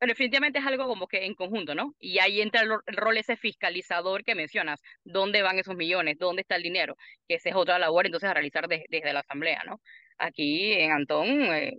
Pero 0.00 0.10
definitivamente 0.12 0.58
es 0.58 0.66
algo 0.66 0.86
como 0.86 1.06
que 1.06 1.26
en 1.26 1.34
conjunto, 1.34 1.74
¿no? 1.74 1.94
Y 2.00 2.18
ahí 2.20 2.40
entra 2.40 2.62
el, 2.62 2.70
el 2.86 2.96
rol 2.96 3.18
ese 3.18 3.36
fiscalizador 3.36 4.24
que 4.24 4.34
mencionas. 4.34 4.80
¿Dónde 5.04 5.42
van 5.42 5.58
esos 5.58 5.76
millones? 5.76 6.16
¿Dónde 6.18 6.40
está 6.40 6.56
el 6.56 6.62
dinero? 6.62 6.96
Que 7.28 7.34
esa 7.34 7.50
es 7.50 7.54
otra 7.54 7.78
labor 7.78 8.06
entonces 8.06 8.30
a 8.30 8.32
realizar 8.34 8.66
de- 8.66 8.86
desde 8.88 9.12
la 9.12 9.20
asamblea, 9.20 9.62
¿no? 9.66 9.80
Aquí 10.16 10.72
en 10.72 10.92
Antón, 10.92 11.28
eh, 11.28 11.76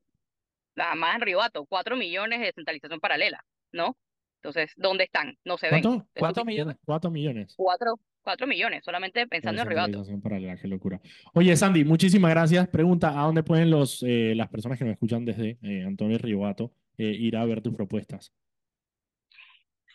nada 0.76 0.94
más 0.96 1.16
en 1.16 1.22
Ribato, 1.22 1.66
cuatro 1.66 1.96
millones 1.96 2.40
de 2.40 2.46
descentralización 2.46 3.00
paralela, 3.00 3.44
¿no? 3.72 3.98
Entonces, 4.44 4.72
¿dónde 4.76 5.04
están? 5.06 5.38
No 5.44 5.58
se 5.58 5.70
ven. 5.72 5.82
¿Cuánto? 5.82 6.04
Eso 6.04 6.20
¿Cuántos 6.20 6.46
millones? 6.46 6.78
Cuatro 6.86 7.10
millones. 7.12 7.54
Cuatro, 7.58 8.00
cuatro 8.22 8.46
millones, 8.48 8.84
solamente 8.86 9.26
pensando 9.28 9.64
en 9.64 9.68
Ribato. 9.68 10.04
paralela, 10.22 10.58
qué 10.58 10.68
locura. 10.68 11.02
Oye, 11.34 11.56
Sandy, 11.56 11.84
muchísimas 11.84 12.30
gracias. 12.32 12.68
Pregunta, 12.68 13.20
¿a 13.20 13.26
dónde 13.26 13.42
pueden 13.44 13.70
los, 13.72 14.04
eh, 14.04 14.34
las 14.36 14.48
personas 14.50 14.78
que 14.78 14.86
nos 14.86 14.94
escuchan 14.94 15.26
desde 15.26 15.58
eh, 15.64 15.84
Antonio 15.86 16.18
Riboato 16.20 16.72
eh, 16.98 17.06
ir 17.18 17.36
a 17.38 17.46
ver 17.46 17.62
tus 17.62 17.74
propuestas? 17.76 18.34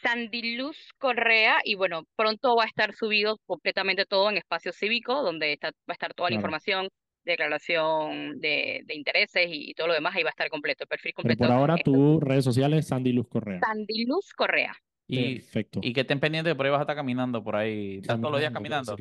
Sandy 0.02 0.56
Luz 0.56 0.76
Correa, 0.98 1.56
y 1.64 1.74
bueno, 1.74 2.04
pronto 2.16 2.54
va 2.54 2.64
a 2.64 2.66
estar 2.66 2.94
subido 2.94 3.38
completamente 3.46 4.04
todo 4.04 4.30
en 4.30 4.36
espacio 4.36 4.72
cívico, 4.72 5.22
donde 5.22 5.54
está, 5.54 5.68
va 5.68 5.72
a 5.88 5.92
estar 5.94 6.12
toda 6.14 6.28
la 6.28 6.36
información, 6.36 6.88
declaración 7.24 8.38
de, 8.38 8.82
de 8.84 8.94
intereses 8.94 9.46
y, 9.48 9.70
y 9.70 9.74
todo 9.74 9.88
lo 9.88 9.94
demás, 9.94 10.14
ahí 10.14 10.22
va 10.22 10.28
a 10.28 10.30
estar 10.30 10.48
completo, 10.50 10.84
el 10.84 10.88
perfil 10.88 11.12
Pero 11.16 11.22
completo. 11.28 11.44
por 11.44 11.50
ahora, 11.50 11.76
tus 11.78 12.22
redes 12.22 12.44
sociales, 12.44 12.86
Sandy 12.86 13.12
Luz 13.12 13.26
Correa. 13.28 13.58
Sandy 13.60 14.04
Luz 14.04 14.32
Correa, 14.34 14.76
Y, 15.08 15.36
Perfecto. 15.36 15.80
y 15.82 15.92
que 15.92 16.02
estén 16.02 16.20
pendientes, 16.20 16.54
por 16.54 16.66
ahí 16.66 16.70
vas 16.72 16.80
a 16.80 16.82
estar 16.82 16.96
caminando 16.96 17.42
por 17.42 17.56
ahí, 17.56 17.96
estás 17.96 18.20
todos 18.20 18.32
los 18.32 18.40
días 18.40 18.52
Caminando 18.52 18.94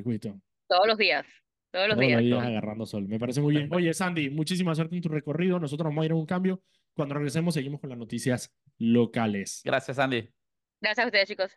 todos 0.68 0.88
los 0.88 0.98
días, 0.98 1.28
todos 1.72 1.88
los 1.90 1.98
Todos 1.98 2.08
días. 2.08 2.22
los 2.22 2.24
días 2.24 2.46
agarrando 2.46 2.86
sol. 2.86 3.06
Me 3.08 3.20
parece 3.20 3.42
muy 3.42 3.54
bien. 3.56 3.70
Oye, 3.72 3.94
Sandy, 3.94 4.30
muchísima 4.30 4.74
suerte 4.74 4.96
en 4.96 5.02
tu 5.04 5.10
recorrido. 5.10 5.60
Nosotros 5.60 5.86
vamos 5.90 6.02
a 6.02 6.06
ir 6.06 6.12
a 6.14 6.16
un 6.16 6.26
cambio. 6.26 6.62
Cuando 6.96 7.16
regresemos, 7.16 7.54
seguimos 7.54 7.82
con 7.82 7.90
las 7.90 8.00
noticias 8.00 8.56
locales. 8.78 9.62
Gracias, 9.66 10.00
Andy. 10.00 10.30
Gracias 10.82 11.04
a 11.04 11.08
ustedes, 11.08 11.28
chicos. 11.28 11.52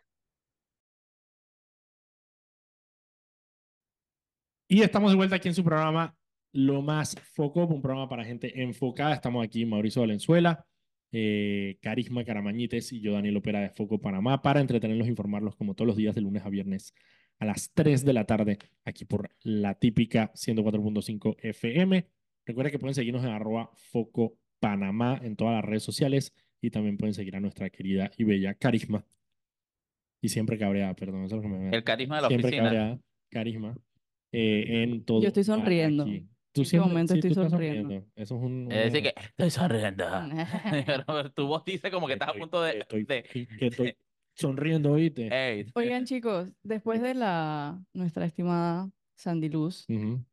Y 4.67 4.81
estamos 4.81 5.11
de 5.11 5.17
vuelta 5.17 5.37
aquí 5.37 5.47
en 5.47 5.55
su 5.55 5.63
programa 5.63 6.15
Lo 6.51 6.81
Más 6.81 7.15
Foco, 7.33 7.65
un 7.65 7.81
programa 7.81 8.09
para 8.09 8.25
gente 8.25 8.61
enfocada. 8.61 9.15
Estamos 9.15 9.43
aquí 9.43 9.65
Mauricio 9.65 10.01
Valenzuela, 10.01 10.67
eh, 11.11 11.77
Carisma 11.81 12.25
Caramañites 12.25 12.91
y 12.91 12.99
yo, 12.99 13.13
Daniel 13.13 13.37
Opera 13.37 13.61
de 13.61 13.69
Foco 13.69 13.99
Panamá, 13.99 14.41
para 14.41 14.59
entretenerlos 14.59 15.07
e 15.07 15.11
informarlos 15.11 15.55
como 15.55 15.73
todos 15.73 15.87
los 15.87 15.97
días 15.97 16.15
de 16.15 16.21
lunes 16.21 16.45
a 16.45 16.49
viernes 16.49 16.93
a 17.39 17.45
las 17.45 17.71
3 17.73 18.03
de 18.03 18.13
la 18.13 18.25
tarde, 18.25 18.59
aquí 18.83 19.05
por 19.05 19.29
la 19.41 19.73
típica 19.73 20.33
104.5 20.33 21.37
FM. 21.41 22.07
Recuerda 22.45 22.69
que 22.69 22.79
pueden 22.79 22.93
seguirnos 22.93 23.23
en 23.23 23.31
arroba 23.31 23.71
Foco 23.73 24.37
Panamá 24.59 25.19
en 25.23 25.35
todas 25.35 25.55
las 25.55 25.65
redes 25.65 25.83
sociales 25.83 26.33
y 26.61 26.69
también 26.71 26.97
pueden 26.97 27.13
seguir 27.13 27.35
a 27.35 27.39
nuestra 27.39 27.69
querida 27.69 28.11
y 28.17 28.23
bella 28.23 28.53
Carisma. 28.53 29.05
Y 30.21 30.29
siempre 30.29 30.57
cabreada, 30.57 30.93
perdón. 30.95 31.23
Eso 31.25 31.37
es 31.37 31.43
lo 31.43 31.49
que 31.49 31.55
me 31.57 31.69
El 31.75 31.83
carisma 31.83 32.17
de 32.17 32.21
la 32.23 32.27
siempre 32.27 32.47
oficina. 32.49 32.63
cabreada, 32.65 32.99
Carisma. 33.29 33.77
eh, 34.33 34.83
en 34.83 35.03
todo. 35.05 35.21
Yo 35.21 35.27
estoy 35.29 35.43
sonriendo. 35.45 36.03
aquí. 36.03 36.15
En 36.17 36.29
Tú 36.51 36.61
este 36.63 36.71
siempre- 36.71 36.89
momento 36.89 37.13
sí, 37.13 37.19
estoy 37.19 37.33
tú 37.33 37.39
estás 37.41 37.51
sonriendo. 37.51 37.93
Eso 38.15 38.35
es 38.37 38.41
un. 38.43 38.71
Es 38.71 38.91
decir, 38.91 39.03
que 39.13 39.21
estoy 39.21 39.49
sonriendo. 39.49 40.05
Tu 41.35 41.47
voz 41.47 41.63
dice 41.63 41.89
como 41.91 42.07
que 42.07 42.13
estás 42.13 42.29
a 42.29 42.31
estoy- 42.31 42.41
punto 42.41 42.61
de... 42.61 42.79
Estoy, 42.79 43.03
de- 43.05 43.23
que 43.23 43.67
estoy 43.67 43.95
sonriendo, 44.35 44.91
¿oíste? 44.91 45.29
Ey, 45.31 45.71
Oigan, 45.75 46.05
chicos, 46.05 46.51
después 46.63 47.01
de 47.01 47.13
la 47.13 47.81
nuestra 47.93 48.25
estimada 48.25 48.89
Sandy 49.15 49.49
Luz, 49.49 49.85
Ujú, 49.89 50.23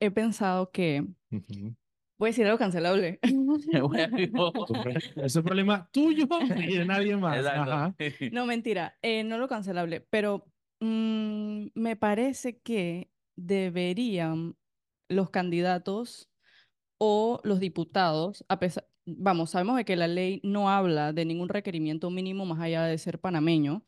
he 0.00 0.10
pensado 0.10 0.70
que 0.70 1.04
ujú. 1.30 1.74
Voy 2.22 2.28
a 2.28 2.30
decir 2.30 2.46
algo 2.46 2.58
cancelable. 2.58 3.18
Ese 5.16 5.38
es 5.40 5.44
problema 5.44 5.88
tuyo 5.90 6.28
y 6.56 6.78
de 6.78 6.84
nadie 6.84 7.16
más. 7.16 7.44
Ajá. 7.44 7.96
No, 8.32 8.46
mentira, 8.46 8.96
eh, 9.02 9.24
no 9.24 9.38
lo 9.38 9.48
cancelable, 9.48 10.00
pero 10.08 10.46
mm, 10.80 11.66
me 11.74 11.96
parece 11.96 12.60
que 12.60 13.10
deberían 13.34 14.54
los 15.08 15.30
candidatos 15.30 16.30
o 16.98 17.40
los 17.42 17.58
diputados, 17.58 18.44
a 18.48 18.60
pesar, 18.60 18.86
vamos, 19.04 19.50
sabemos 19.50 19.76
de 19.76 19.84
que 19.84 19.96
la 19.96 20.06
ley 20.06 20.40
no 20.44 20.70
habla 20.70 21.12
de 21.12 21.24
ningún 21.24 21.48
requerimiento 21.48 22.08
mínimo 22.10 22.46
más 22.46 22.60
allá 22.60 22.84
de 22.84 22.98
ser 22.98 23.18
panameño 23.18 23.82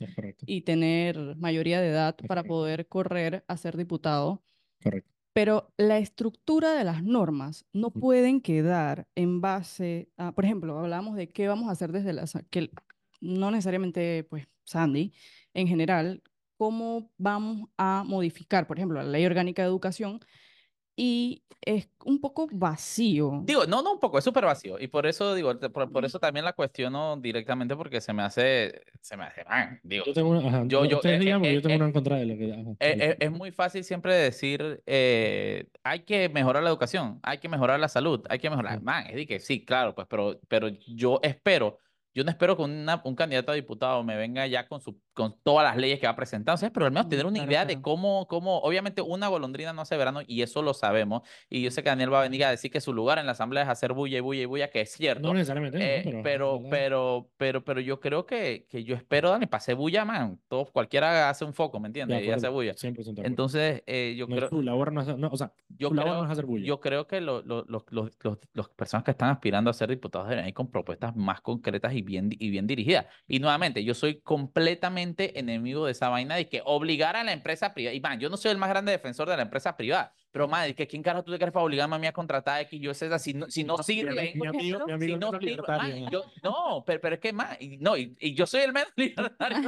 y 0.45 0.63
tener 0.63 1.37
mayoría 1.37 1.81
de 1.81 1.91
edad 1.91 2.17
para 2.27 2.43
poder 2.43 2.89
correr 2.89 3.45
a 3.47 3.57
ser 3.57 3.77
diputado. 3.77 4.43
correcto. 4.83 5.14
Pero 5.35 5.75
la 5.77 5.99
estructura 5.99 6.75
de 6.75 6.85
las 6.85 7.03
normas 7.03 7.67
no 7.73 7.91
pueden 7.91 8.41
quedar 8.41 9.09
en 9.17 9.41
base 9.41 10.09
a, 10.17 10.33
por 10.33 10.45
ejemplo, 10.45 10.79
hablamos 10.79 11.17
de 11.17 11.33
qué 11.33 11.49
vamos 11.49 11.69
a 11.69 11.73
hacer 11.73 11.91
desde 11.91 12.13
la, 12.13 12.25
que 12.51 12.71
no 13.21 13.51
necesariamente, 13.51 14.25
pues, 14.31 14.47
Sandy, 14.63 15.13
en 15.53 15.67
general, 15.67 16.23
cómo 16.57 17.11
vamos 17.19 17.69
a 17.77 18.05
modificar, 18.07 18.69
por 18.69 18.79
ejemplo, 18.79 19.03
la 19.03 19.09
ley 19.09 19.27
orgánica 19.27 19.63
de 19.63 19.69
educación 19.69 20.21
y 20.97 21.43
es 21.67 21.89
un 22.05 22.21
poco 22.21 22.47
vacío. 22.53 23.41
Digo, 23.45 23.65
no, 23.67 23.81
no 23.83 23.93
un 23.95 23.99
poco, 24.01 24.19
es 24.19 24.25
súper 24.25 24.45
vacío. 24.45 24.79
Y 24.79 24.87
por 24.89 25.07
eso, 25.07 25.35
digo, 25.35 25.59
por, 25.73 25.91
por 25.91 26.05
eso 26.05 26.19
también 26.19 26.45
la 26.45 26.53
cuestiono 26.53 27.17
directamente 27.17 27.75
porque 27.75 28.03
se 28.03 28.13
me 28.13 28.23
hace, 28.23 28.83
se 29.01 29.17
me 29.17 29.25
hace, 29.25 29.45
man, 29.45 29.81
digo, 29.83 30.05
Yo 30.05 30.13
tengo 30.13 30.29
una, 30.31 30.47
ajá, 30.47 30.65
Yo- 30.67 30.85
yo- 30.85 30.97
ustedes 30.97 31.17
eh, 31.17 31.25
digan, 31.25 31.45
eh, 31.45 31.55
yo 31.55 31.63
tengo 31.63 31.73
eh, 31.73 31.77
una 31.77 31.87
en 31.87 31.93
contra 31.93 32.17
de 32.17 32.27
lo 32.27 32.37
que... 32.37 32.53
ajá, 32.53 32.61
Eh, 32.81 32.97
dale. 32.99 33.05
eh, 33.13 33.17
es 33.19 33.31
muy 33.31 33.51
fácil 33.51 33.83
siempre 33.83 34.15
decir, 34.15 34.83
eh, 34.85 35.69
hay 35.83 36.01
que 36.01 36.29
mejorar 36.29 36.63
la 36.63 36.69
educación, 36.69 37.19
hay 37.23 37.39
que 37.39 37.49
mejorar 37.49 37.81
la 37.81 37.89
salud, 37.89 38.23
hay 38.29 38.39
que 38.39 38.51
mejorar. 38.51 38.83
Man, 38.83 39.07
es 39.07 39.15
de 39.17 39.27
que 39.27 39.41
sí, 39.41 39.65
claro, 39.65 39.95
pues, 39.95 40.07
pero, 40.09 40.39
pero 40.49 40.69
yo 40.69 41.19
espero, 41.23 41.79
yo 42.15 42.25
no 42.25 42.31
espero 42.31 42.57
que 42.57 42.63
una- 42.63 43.01
un 43.05 43.15
candidato 43.17 43.53
a 43.53 43.55
diputado 43.55 44.03
me 44.05 44.17
venga 44.17 44.47
ya 44.47 44.69
con, 44.69 44.81
su, 44.81 45.01
con 45.13 45.37
todas 45.43 45.65
las 45.67 45.77
leyes 45.77 45.99
que 46.01 46.07
va 46.07 46.13
a 46.13 46.17
presentar, 46.17 46.55
o 46.55 46.59
sea, 46.59 46.71
pero 46.73 46.87
al 46.87 46.93
menos 46.93 47.07
Mm, 47.07 47.11
tener 47.11 47.27
una 47.27 47.35
claro, 47.35 47.51
idea 47.51 47.65
de 47.67 47.75
claro. 47.75 47.83
cómo, 47.83 48.27
cómo, 48.29 48.59
obviamente 48.61 49.03
una 49.03 49.29
golondrina 49.29 49.73
no 49.73 49.83
hace 49.83 49.97
verano 49.97 50.21
y 50.27 50.43
eso 50.43 50.63
lo 50.63 50.75
sabemos. 50.75 51.23
Y 51.51 51.63
yo 51.63 51.71
sé 51.71 51.83
que 51.83 51.89
Daniel 51.91 52.13
va 52.13 52.21
a 52.21 52.23
venir 52.23 52.45
a 52.45 52.51
decir 52.51 52.71
que 52.71 52.81
su 52.81 52.93
lugar 52.95 53.19
en 53.19 53.27
la 53.27 53.33
asamblea 53.33 53.65
es 53.65 53.69
hacer 53.69 53.93
bulla 53.93 54.19
y 54.19 54.21
bulla 54.21 54.43
y 54.43 54.47
bulla, 54.47 54.71
que 54.71 54.81
es 54.83 54.93
cierto. 54.93 55.27
No 55.29 55.35
necesariamente, 55.35 55.79
¿no? 55.79 55.85
Eh, 55.85 56.03
pero... 56.05 56.23
pero, 56.23 56.57
¿verdad? 56.59 56.71
pero, 56.71 57.31
pero, 57.37 57.65
pero 57.65 57.81
yo 57.81 57.99
creo 58.01 58.27
que, 58.27 58.67
que 58.71 58.85
yo 58.85 58.95
espero, 58.95 59.31
Dani, 59.31 59.47
para 59.47 59.59
hacer 59.59 59.75
bulla, 59.75 60.05
man. 60.05 60.41
Todo, 60.49 60.67
cualquiera 60.67 61.29
hace 61.31 61.45
un 61.45 61.53
foco, 61.55 61.81
¿me 61.81 61.89
De 61.89 62.01
entiendes? 62.01 62.19
Y 62.25 62.31
hace 62.31 62.47
acuerdo, 62.47 62.53
bulla. 62.55 62.75
100% 62.75 62.95
de 62.95 63.11
acuerdo. 63.13 63.29
Entonces, 63.29 63.83
eh, 63.87 64.15
yo 64.17 64.27
No, 64.29 64.37
creo, 64.37 64.49
tu 64.51 64.63
labor 64.63 64.93
no 64.93 65.01
es, 65.01 65.09
no, 65.17 65.29
o 65.33 65.37
sea, 65.37 65.53
yo 65.69 65.89
tu 65.89 65.95
labor 65.95 66.11
creo, 66.13 66.21
no 66.23 66.27
es 66.27 66.31
hacer 66.33 66.47
bulla. 66.47 66.65
yo 66.67 66.79
creo 66.81 67.07
que 67.09 67.21
lo- 67.21 67.43
lo- 67.43 67.65
los, 67.69 67.85
los 68.53 68.69
personas 68.71 69.03
que 69.05 69.11
están 69.11 69.31
aspirando 69.31 69.71
a 69.71 69.73
ser 69.73 69.89
diputados 69.91 70.29
deberían 70.29 70.49
ir 70.49 70.55
con 70.55 70.71
propuestas 70.71 71.17
más 71.17 71.41
concretas 71.41 71.93
y 71.95 72.04
bien, 72.05 72.31
y 72.39 72.51
bien 72.51 72.67
dirigidas. 72.67 73.07
Y 73.27 73.41
nuevamente, 73.41 73.83
yo 73.85 73.95
soy 73.95 74.21
completamente 74.21 75.39
enemigo 75.39 75.87
de 75.87 75.93
esa 75.93 76.09
vaina 76.09 76.37
de 76.37 76.49
que 76.49 76.63
obligar 76.65 77.17
a 77.17 77.25
la 77.25 77.33
empresa 77.33 77.75
privada. 77.75 77.95
Y 77.95 78.01
man, 78.01 78.21
yo 78.21 78.31
no 78.31 78.37
soy 78.37 78.51
el 78.53 78.59
más 78.59 78.69
grande 78.71 78.93
defensor 78.93 79.29
de 79.29 79.37
la 79.37 79.43
empresa 79.43 79.77
privada, 79.77 80.13
pero 80.31 80.47
man, 80.49 80.69
es 80.69 80.75
que 80.77 80.87
¿quién 80.87 81.03
carajo 81.03 81.25
tú 81.25 81.33
te 81.33 81.39
crees 81.39 81.53
para 81.53 81.65
obligarme 81.65 81.97
a 81.97 81.99
mí 81.99 82.07
a 82.07 82.13
contratar 82.13 82.57
a 82.57 82.61
X, 82.63 82.81
yo 82.81 82.95
Z 82.95 83.19
si 83.19 83.35
no, 83.35 83.51
si 83.51 83.65
no 83.65 83.79
sirve? 83.79 84.33
mi 84.35 84.47
amigo, 84.47 84.87
mi 84.87 84.93
amigo 84.93 85.15
Si 85.15 85.21
no 85.21 85.27
menos 85.31 85.31
sirve, 85.41 85.47
libertario. 85.51 85.95
man, 85.95 86.05
¿no? 86.05 86.11
yo- 86.11 86.25
no, 86.43 86.85
pero, 86.87 87.01
pero 87.01 87.15
es 87.17 87.21
que 87.21 87.33
más, 87.33 87.57
y, 87.61 87.79
no, 87.79 87.97
y, 87.97 88.17
y 88.21 88.35
yo 88.35 88.47
soy 88.47 88.61
el 88.63 88.73
menos 88.73 88.93
libertario. 88.97 89.59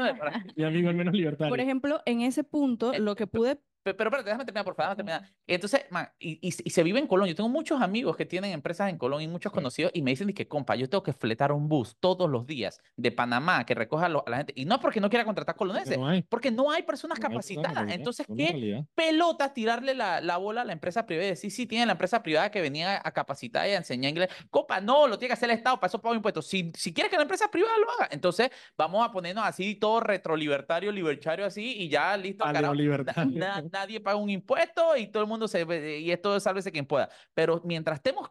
Mi 0.56 0.64
amigo 0.64 0.90
es 0.90 0.96
menos 0.96 1.14
libertario. 1.14 1.50
Por 1.50 1.60
ejemplo, 1.60 2.00
en 2.06 2.20
ese 2.22 2.44
punto, 2.44 2.92
Eh, 2.92 2.98
lo 3.00 3.14
que 3.16 3.26
pude 3.26 3.58
Pero, 3.94 4.10
pero 4.10 4.22
déjame 4.22 4.44
terminar, 4.44 4.64
por 4.64 4.74
favor, 4.74 4.96
déjame 4.96 5.12
terminar. 5.12 5.34
Entonces, 5.46 5.84
man, 5.90 6.08
y, 6.18 6.32
y, 6.46 6.54
y 6.64 6.70
se 6.70 6.82
vive 6.82 6.98
en 6.98 7.06
Colón. 7.06 7.28
Yo 7.28 7.34
tengo 7.34 7.48
muchos 7.48 7.80
amigos 7.80 8.16
que 8.16 8.26
tienen 8.26 8.52
empresas 8.52 8.90
en 8.90 8.98
Colón 8.98 9.22
y 9.22 9.28
muchos 9.28 9.50
Sí. 9.52 9.54
conocidos 9.54 9.92
y 9.94 10.02
me 10.02 10.10
dicen 10.10 10.32
que, 10.32 10.48
compa, 10.48 10.74
yo 10.76 10.88
tengo 10.88 11.02
que 11.02 11.12
fletar 11.12 11.52
un 11.52 11.68
bus 11.68 11.96
todos 12.00 12.28
los 12.30 12.46
días 12.46 12.80
de 12.96 13.12
Panamá 13.12 13.64
que 13.64 13.74
recoja 13.74 14.06
a, 14.06 14.08
lo- 14.08 14.24
a 14.26 14.30
la 14.30 14.36
gente. 14.38 14.52
Y 14.56 14.64
no 14.64 14.74
es 14.76 14.80
porque 14.80 15.00
no 15.00 15.08
quiera 15.08 15.24
contratar 15.24 15.54
coloneses, 15.56 15.96
no 15.98 16.08
porque 16.28 16.50
no 16.50 16.70
hay 16.70 16.82
personas 16.82 17.18
No 17.20 17.26
hay 17.26 17.34
personas 17.34 17.56
capacitadas. 17.64 17.68
capacitadas, 17.74 17.94
Entonces, 17.98 18.26
¿qué 18.36 18.84
pelota 18.94 19.52
tirarle 19.52 19.94
la, 19.94 20.20
la 20.20 20.36
bola 20.36 20.62
a 20.62 20.64
la 20.64 20.72
empresa 20.72 21.06
privada 21.06 21.26
y 21.26 21.30
decir, 21.30 21.50
sí, 21.50 21.66
tiene 21.66 21.86
la 21.86 21.92
empresa 21.92 22.22
privada 22.22 22.50
que 22.50 22.60
venía 22.60 23.00
a 23.02 23.10
capacitar 23.12 23.68
y 23.68 23.72
a 23.72 23.76
enseñar 23.76 24.10
inglés. 24.10 24.28
Compa, 24.50 24.80
no, 24.80 25.06
lo 25.06 25.18
tiene 25.18 25.28
que 25.30 25.34
hacer 25.34 25.50
el 25.50 25.56
Estado, 25.56 25.78
para 25.78 25.88
eso 25.88 26.00
pago 26.00 26.14
impuestos. 26.14 26.46
Si, 26.46 26.70
si 26.74 26.92
quieres 26.92 27.10
que 27.10 27.16
la 27.16 27.22
empresa 27.22 27.50
privada 27.50 27.74
lo 27.78 27.90
haga, 27.92 28.08
entonces 28.10 28.50
vamos 28.76 29.06
a 29.06 29.12
ponernos 29.12 29.44
así 29.44 29.74
todo 29.76 30.00
retrolibertario, 30.00 30.90
libertario 30.92 31.44
así 31.46 31.76
y 31.78 31.88
ya 31.88 32.16
listo. 32.16 32.44
carajo. 32.54 32.74
Nadie 33.78 34.00
paga 34.00 34.16
un 34.16 34.30
impuesto 34.30 34.96
y 34.96 35.08
todo 35.08 35.22
el 35.22 35.28
mundo 35.28 35.46
se 35.48 35.64
ve- 35.64 36.00
y 36.00 36.10
esto 36.10 36.38
sálvese 36.40 36.72
quien 36.72 36.86
pueda. 36.86 37.10
Pero 37.34 37.60
mientras 37.64 37.98
estemos 37.98 38.30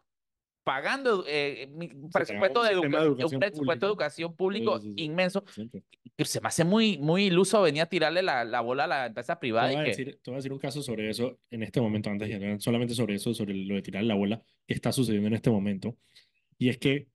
pagando 0.64 1.24
eh, 1.28 1.68
un 1.72 2.10
presupuesto 2.10 2.62
de, 2.64 2.70
sistema 2.70 2.98
de 2.98 3.04
educa- 3.06 3.06
educación 3.06 3.34
un 3.34 3.40
presupuesto 3.40 3.86
de 3.86 3.90
educación 3.90 4.34
público 4.34 4.80
Sí, 4.80 4.88
sí, 4.88 4.94
sí. 4.96 5.04
inmenso, 5.04 5.44
que 6.16 6.24
se 6.24 6.40
me 6.40 6.48
hace 6.48 6.64
muy, 6.64 6.98
muy 6.98 7.26
iluso 7.26 7.62
venir 7.62 7.82
a 7.82 7.86
tirarle 7.86 8.20
la, 8.22 8.42
la 8.44 8.60
bola 8.62 8.82
a 8.84 8.86
la 8.88 9.06
empresa 9.06 9.36
Te 9.36 9.40
privada 9.40 9.68
voy, 9.68 9.76
y 9.76 9.78
a 9.78 9.84
que 9.84 9.90
decir, 9.90 10.18
te 10.20 10.30
voy 10.30 10.34
a 10.34 10.38
decir 10.38 10.52
un 10.52 10.58
caso 10.58 10.82
sobre 10.82 11.08
eso 11.08 11.38
en 11.50 11.62
este 11.62 11.80
momento, 11.80 12.10
antes 12.10 12.28
de 12.28 12.58
solamente 12.58 12.94
sobre 12.94 13.14
eso, 13.14 13.32
sobre 13.32 13.54
lo 13.54 13.76
de 13.76 13.82
tirar 13.82 14.02
la 14.02 14.16
bola, 14.16 14.42
que 14.66 14.74
está 14.74 14.90
sucediendo 14.90 15.28
en 15.28 15.34
este 15.34 15.50
momento. 15.50 15.96
Y 16.58 16.68
es 16.68 16.78
que 16.78 17.06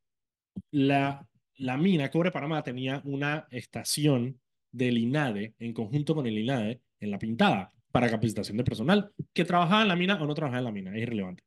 la, 0.72 1.28
la 1.58 1.76
mina 1.78 2.10
Cobre 2.10 2.32
Panamá 2.32 2.63
tenía 2.63 3.02
una 3.04 3.48
estación 3.52 4.39
del 4.72 4.98
INADE 4.98 5.56
en 5.60 5.74
conjunto 5.74 6.15
con 6.15 6.26
el 6.26 6.38
INADE 6.38 6.80
en 7.02 7.12
La 7.12 7.20
Pintada 7.20 7.70
para 7.92 8.10
capacitación 8.10 8.58
de 8.58 8.64
personal 8.64 9.12
que 9.34 9.46
trabajaba 9.46 9.82
en 9.82 9.88
la 9.88 9.96
mina 9.96 10.22
o 10.22 10.26
no 10.26 10.34
trabajaba 10.34 10.60
en 10.60 10.66
la 10.66 10.72
mina, 10.72 10.96
es 10.96 11.04
irrelevante. 11.04 11.44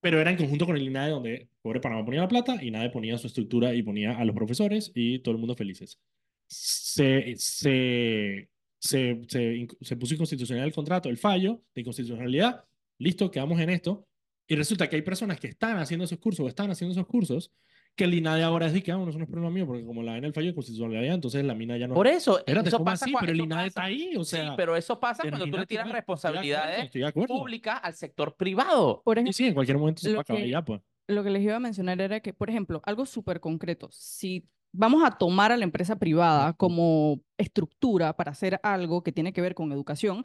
Pero 0.00 0.20
era 0.20 0.30
en 0.30 0.36
conjunto 0.36 0.66
con 0.66 0.76
el 0.76 0.82
INADE 0.82 1.10
donde 1.10 1.48
Cobre 1.62 1.80
Panamá 1.80 2.04
ponía 2.04 2.22
la 2.22 2.28
plata, 2.28 2.62
INADE 2.62 2.90
ponía 2.90 3.16
su 3.18 3.28
estructura 3.28 3.74
y 3.74 3.82
ponía 3.82 4.18
a 4.18 4.24
los 4.24 4.34
profesores 4.34 4.90
y 4.94 5.20
todo 5.20 5.34
el 5.34 5.38
mundo 5.38 5.54
felices. 5.54 6.00
Se, 6.46 7.34
se, 7.36 8.48
se, 8.78 9.22
se, 9.28 9.68
se 9.80 9.96
puso 9.96 10.14
inconstitucional 10.14 10.64
el 10.64 10.72
contrato, 10.72 11.08
el 11.08 11.18
fallo 11.18 11.62
de 11.74 11.82
inconstitucionalidad, 11.82 12.64
listo, 12.98 13.30
quedamos 13.30 13.60
en 13.60 13.70
esto. 13.70 14.06
Y 14.48 14.56
resulta 14.56 14.88
que 14.88 14.96
hay 14.96 15.02
personas 15.02 15.38
que 15.38 15.46
están 15.46 15.78
haciendo 15.78 16.04
esos 16.04 16.18
cursos 16.18 16.44
o 16.44 16.48
están 16.48 16.70
haciendo 16.70 16.92
esos 16.92 17.06
cursos 17.06 17.52
que 17.94 18.04
el 18.04 18.14
INADE 18.14 18.42
ahora 18.42 18.66
es 18.66 18.72
de 18.72 18.82
que, 18.82 18.90
ah, 18.92 18.96
bueno, 18.96 19.10
eso 19.10 19.18
no 19.18 19.24
es 19.24 19.30
problema 19.30 19.52
mío, 19.52 19.66
porque 19.66 19.84
como 19.84 20.02
la 20.02 20.14
ven 20.14 20.24
el 20.24 20.32
fallo 20.32 20.48
de 20.48 20.54
constitucionalidad, 20.54 21.14
entonces 21.14 21.44
la 21.44 21.54
mina 21.54 21.76
ya 21.76 21.86
no... 21.88 21.94
por 21.94 22.06
eso, 22.06 22.38
Espérate, 22.38 22.68
eso 22.68 22.78
¿cómo 22.78 22.86
pasa 22.90 23.04
así? 23.04 23.14
Pero 23.20 23.32
el 23.32 23.40
INADE 23.40 23.56
pasa- 23.56 23.66
está 23.66 23.82
ahí, 23.84 24.16
o 24.16 24.24
sea... 24.24 24.48
sí, 24.48 24.54
pero 24.56 24.76
eso 24.76 24.98
pasa 24.98 25.22
¿te 25.22 25.28
cuando 25.28 25.46
tú 25.46 25.58
le 25.58 25.66
tiras 25.66 25.90
responsabilidades 25.90 26.90
públicas 27.28 27.80
al 27.82 27.94
sector 27.94 28.34
privado. 28.36 29.02
Por 29.04 29.18
Y 29.18 29.20
ejemplo, 29.20 29.32
sí, 29.32 29.46
en 29.46 29.54
cualquier 29.54 29.78
momento 29.78 30.00
se 30.00 30.08
lo 30.08 30.14
va 30.16 30.20
a 30.20 30.22
acabar 30.22 30.44
ya, 30.46 30.64
pues. 30.64 30.80
lo 31.08 31.22
que 31.22 31.30
les 31.30 31.42
iba 31.42 31.56
a 31.56 31.60
mencionar 31.60 32.00
era 32.00 32.20
que, 32.20 32.32
por 32.32 32.48
ejemplo, 32.48 32.80
algo 32.84 33.04
súper 33.06 33.40
concreto, 33.40 33.88
si 33.92 34.48
vamos 34.72 35.02
a 35.04 35.10
tomar 35.10 35.52
a 35.52 35.56
la 35.58 35.64
empresa 35.64 35.96
privada 35.96 36.54
como 36.54 37.20
estructura 37.36 38.16
para 38.16 38.30
hacer 38.30 38.58
algo 38.62 39.02
que 39.02 39.12
tiene 39.12 39.34
que 39.34 39.42
ver 39.42 39.54
con 39.54 39.70
educación, 39.70 40.24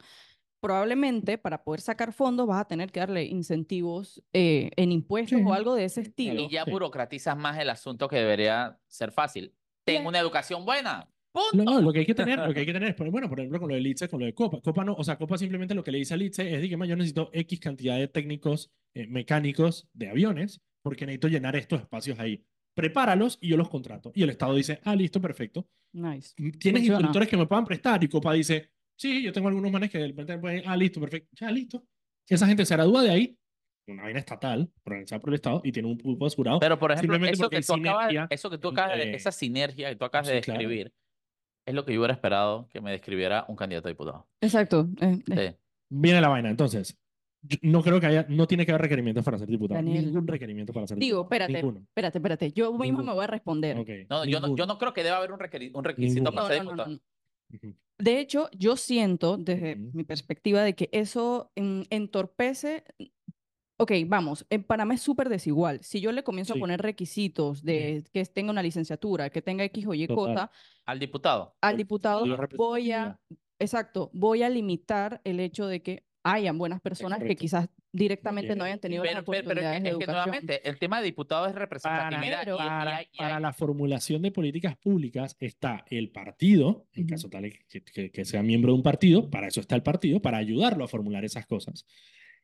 probablemente 0.60 1.38
para 1.38 1.62
poder 1.64 1.80
sacar 1.80 2.12
fondos 2.12 2.46
vas 2.46 2.60
a 2.60 2.64
tener 2.68 2.90
que 2.92 3.00
darle 3.00 3.24
incentivos 3.24 4.22
eh, 4.32 4.70
en 4.76 4.92
impuestos 4.92 5.38
Sí. 5.38 5.44
o 5.46 5.52
algo 5.54 5.74
de 5.74 5.84
ese 5.84 6.00
estilo. 6.02 6.42
Y 6.42 6.48
ya 6.50 6.64
sí. 6.64 6.70
burocratizas 6.70 7.36
más 7.36 7.58
el 7.58 7.70
asunto 7.70 8.08
que 8.08 8.16
debería 8.16 8.78
ser 8.86 9.12
fácil. 9.12 9.54
Ten 9.84 10.02
Ya. 10.02 10.08
una 10.08 10.18
educación 10.18 10.64
buena. 10.64 11.08
No, 11.34 11.42
Punto. 11.52 11.64
no, 11.70 11.80
lo 11.80 11.92
que 11.92 12.00
hay 12.00 12.06
que 12.06 12.14
tener, 12.14 12.38
lo 12.38 12.52
que 12.52 12.60
hay 12.60 12.66
que 12.66 12.72
tener 12.72 12.88
es, 12.98 13.10
bueno, 13.12 13.28
por 13.28 13.38
ejemplo, 13.38 13.60
con 13.60 13.68
lo 13.68 13.74
de 13.74 13.80
Litze, 13.80 14.08
con 14.08 14.18
lo 14.20 14.26
de 14.26 14.34
Copa. 14.34 14.60
Copa 14.60 14.84
no, 14.84 14.94
o 14.94 15.04
sea, 15.04 15.16
Copa 15.16 15.38
simplemente 15.38 15.74
lo 15.74 15.84
que 15.84 15.92
le 15.92 15.98
dice 15.98 16.14
a 16.14 16.16
Litze 16.16 16.52
es 16.54 16.76
"Ma, 16.76 16.86
yo 16.86 16.96
necesito 16.96 17.30
X 17.32 17.60
cantidad 17.60 17.96
de 17.96 18.08
técnicos 18.08 18.72
eh, 18.94 19.06
mecánicos 19.06 19.88
de 19.92 20.08
aviones 20.08 20.60
porque 20.82 21.04
necesito 21.06 21.28
llenar 21.28 21.54
estos 21.54 21.80
espacios 21.80 22.18
ahí. 22.18 22.42
Prepáralos 22.74 23.38
y 23.40 23.48
yo 23.48 23.56
los 23.56 23.68
contrato. 23.68 24.10
Y 24.14 24.22
el 24.22 24.30
Estado 24.30 24.54
dice, 24.54 24.80
ah, 24.84 24.96
listo, 24.96 25.20
perfecto. 25.20 25.68
Nice. 25.92 26.34
¿Tienes 26.36 26.60
Funciona. 26.62 26.80
instructores 26.80 27.28
que 27.28 27.36
me 27.36 27.46
puedan 27.46 27.64
prestar? 27.64 28.02
Y 28.02 28.08
Copa 28.08 28.32
dice, 28.32 28.70
sí, 28.98 29.22
yo 29.22 29.32
tengo 29.32 29.48
algunos 29.48 29.70
manes 29.70 29.90
que 29.90 29.98
de 29.98 30.08
repente 30.08 30.36
pueden, 30.38 30.62
ah, 30.66 30.76
listo, 30.76 31.00
perfecto. 31.00 31.28
Ya, 31.40 31.50
listo. 31.50 31.82
Esa 32.28 32.46
gente 32.46 32.64
se 32.66 32.74
gradúa 32.74 33.02
de 33.02 33.10
ahí, 33.10 33.38
una 33.86 34.02
vaina 34.02 34.18
estatal, 34.18 34.70
organizada 34.84 35.20
por 35.20 35.30
el 35.30 35.34
Estado, 35.36 35.60
y 35.64 35.72
tiene 35.72 35.88
un 35.88 35.96
grupo 35.96 36.28
de 36.28 36.34
jurado. 36.36 36.58
Pero, 36.60 36.78
por 36.78 36.92
ejemplo, 36.92 37.16
eso 37.26 37.48
que, 37.48 37.60
tú 37.62 37.72
acabas, 37.74 38.08
sinergia 38.08 38.26
eso 38.30 38.50
que 38.50 38.58
tú 38.58 38.68
acabas 38.68 38.96
de, 38.98 39.02
entre- 39.04 39.16
esa 39.16 39.32
sinergia 39.32 39.88
que 39.88 39.96
tú 39.96 40.04
acabas 40.04 40.26
de 40.26 40.34
Sí, 40.36 40.40
claro. 40.42 40.58
describir, 40.60 40.92
es 41.66 41.74
lo 41.74 41.84
que 41.84 41.94
yo 41.94 42.00
hubiera 42.00 42.12
esperado 42.14 42.68
que 42.68 42.80
me 42.82 42.90
describiera 42.90 43.44
un 43.48 43.56
candidato 43.56 43.88
a 43.88 43.90
diputado. 43.90 44.28
Exacto. 44.42 44.88
eh, 45.00 45.18
eh, 45.30 45.50
Sí. 45.52 45.56
Viene 45.90 46.20
la 46.20 46.28
vaina. 46.28 46.50
Entonces, 46.50 46.98
yo 47.40 47.56
no 47.62 47.82
creo 47.82 47.98
que 48.00 48.06
haya, 48.06 48.26
no 48.28 48.46
tiene 48.46 48.66
que 48.66 48.72
haber 48.72 48.82
requerimientos 48.82 49.24
para 49.24 49.38
ser 49.38 49.48
diputado. 49.48 49.76
Daniel. 49.80 50.04
Ningún 50.06 50.26
requerimiento 50.26 50.72
para 50.74 50.86
ser 50.86 50.98
Digo, 50.98 51.18
diputado. 51.20 51.34
espérate, 51.44 51.52
Ninguno. 51.62 51.80
espérate, 51.86 52.18
espérate. 52.18 52.52
Yo 52.52 52.70
mismo 52.72 52.84
Ninguno. 52.84 53.04
me 53.04 53.12
voy 53.14 53.24
a 53.24 53.26
responder. 53.28 53.78
Ok, 53.78 53.88
No, 54.10 54.24
yo 54.26 54.40
no, 54.40 54.54
yo 54.54 54.66
no 54.66 54.76
creo 54.76 54.92
que 54.92 55.02
deba 55.02 55.16
haber 55.16 55.32
un, 55.32 55.38
requeri- 55.38 55.70
un 55.72 55.82
requisito 55.84 56.30
Ninguno. 56.30 56.32
para 56.34 56.42
No, 56.42 56.48
ser 56.54 56.58
no, 56.58 56.64
no, 56.64 56.70
no, 56.76 56.84
diputado. 56.84 56.90
no. 56.96 57.00
De 57.98 58.20
hecho, 58.20 58.48
yo 58.56 58.76
siento 58.76 59.36
desde 59.36 59.74
mi 59.76 60.04
perspectiva 60.04 60.62
de 60.62 60.74
que 60.74 60.88
eso 60.92 61.50
entorpece. 61.56 62.84
Ok, 63.80 63.92
vamos, 64.06 64.44
en 64.50 64.64
Panamá 64.64 64.94
es 64.94 65.02
súper 65.02 65.28
desigual. 65.28 65.80
Si 65.84 66.00
yo 66.00 66.10
le 66.10 66.24
comienzo 66.24 66.54
Sí. 66.54 66.58
a 66.58 66.60
poner 66.60 66.80
requisitos 66.82 67.62
de 67.62 68.04
que 68.12 68.24
tenga 68.26 68.50
una 68.50 68.62
licenciatura, 68.62 69.30
que 69.30 69.40
tenga 69.42 69.64
X 69.64 69.86
o 69.86 69.94
Y 69.94 70.08
cosa, 70.08 70.50
Al 70.84 70.98
diputado. 70.98 71.54
al 71.60 71.76
diputado 71.76 72.24
voy 72.56 72.90
a, 72.92 73.20
exacto, 73.60 74.10
voy 74.12 74.42
a 74.42 74.48
limitar 74.50 75.20
el 75.24 75.38
hecho 75.38 75.66
de 75.66 75.82
que 75.82 76.07
hayan 76.32 76.58
buenas 76.58 76.80
personas 76.80 77.20
que 77.22 77.36
quizás 77.36 77.68
directamente 77.92 78.54
no 78.54 78.64
hayan 78.64 78.78
tenido 78.78 79.02
las 79.04 79.12
Pero, 79.14 79.24
pero, 79.24 79.48
pero 79.48 79.60
es 79.60 79.66
oportunidades 79.66 79.78
que, 79.78 79.82
de 79.82 79.88
es 79.88 79.96
que 79.98 80.04
educación. 80.04 80.24
nuevamente, 80.30 80.68
el 80.68 80.78
tema 80.78 80.98
de 81.00 81.04
diputado 81.06 81.46
es 81.46 81.54
representatividad. 81.54 82.40
Pero- 82.44 82.56
y- 82.58 82.62
y 82.62 82.66
Para, 82.68 82.96
hay- 82.96 83.06
y 83.12 83.18
para 83.18 83.40
la 83.40 83.52
formulación 83.52 84.22
de 84.22 84.30
políticas 84.30 84.76
públicas 84.76 85.36
está 85.40 85.84
el 85.90 86.10
partido, 86.10 86.86
en 86.94 87.04
Ujú. 87.04 87.10
caso 87.14 87.28
tal 87.30 87.50
que, 87.68 87.82
que- 87.82 88.10
que 88.10 88.24
sea 88.24 88.42
miembro 88.42 88.72
de 88.72 88.76
un 88.76 88.82
partido, 88.82 89.30
para 89.30 89.48
eso 89.48 89.60
está 89.60 89.74
el 89.74 89.82
partido, 89.82 90.20
para 90.20 90.38
ayudarlo 90.38 90.84
a 90.84 90.88
formular 90.88 91.24
esas 91.24 91.46
cosas. 91.46 91.86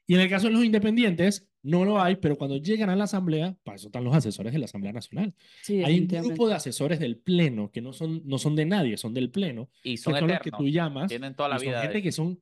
Y 0.07 0.15
en 0.15 0.21
el 0.21 0.29
caso 0.29 0.49
de 0.49 0.53
los 0.53 0.63
independientes, 0.63 1.49
no 1.63 1.87
lo 1.87 1.99
hay, 2.03 2.17
pero 2.17 2.37
cuando 2.37 2.59
llegan 2.59 2.91
a 2.91 2.97
la 2.97 3.05
Asamblea, 3.05 3.57
para 3.65 3.77
eso 3.77 3.87
están 3.87 4.05
los 4.05 4.15
asesores 4.15 4.53
de 4.53 4.59
la 4.59 4.67
Asamblea 4.67 4.93
Nacional. 4.93 5.35
Sí, 5.63 5.83
Hay 5.83 5.99
un 5.99 6.07
grupo 6.07 6.47
de 6.47 6.55
asesores 6.55 6.99
del 7.01 7.17
Pleno 7.17 7.71
que 7.71 7.81
no 7.81 7.95
son, 7.95 8.21
no 8.27 8.37
son 8.37 8.55
de 8.55 8.67
nadie, 8.67 8.99
son 8.99 9.15
del 9.15 9.31
Pleno, 9.31 9.71
y 9.83 9.93
que 9.93 9.97
son 9.97 10.15
son 10.19 10.29
los 10.29 10.41
que 10.41 10.51
tú 10.51 10.69
llamas. 10.69 11.09
Tienen 11.09 11.35
toda 11.35 11.49
la 11.49 11.57
y 11.57 11.59
son 11.61 11.69
vida. 11.69 11.81
gente 11.81 11.97
de- 11.97 12.03
que 12.03 12.13
son 12.13 12.39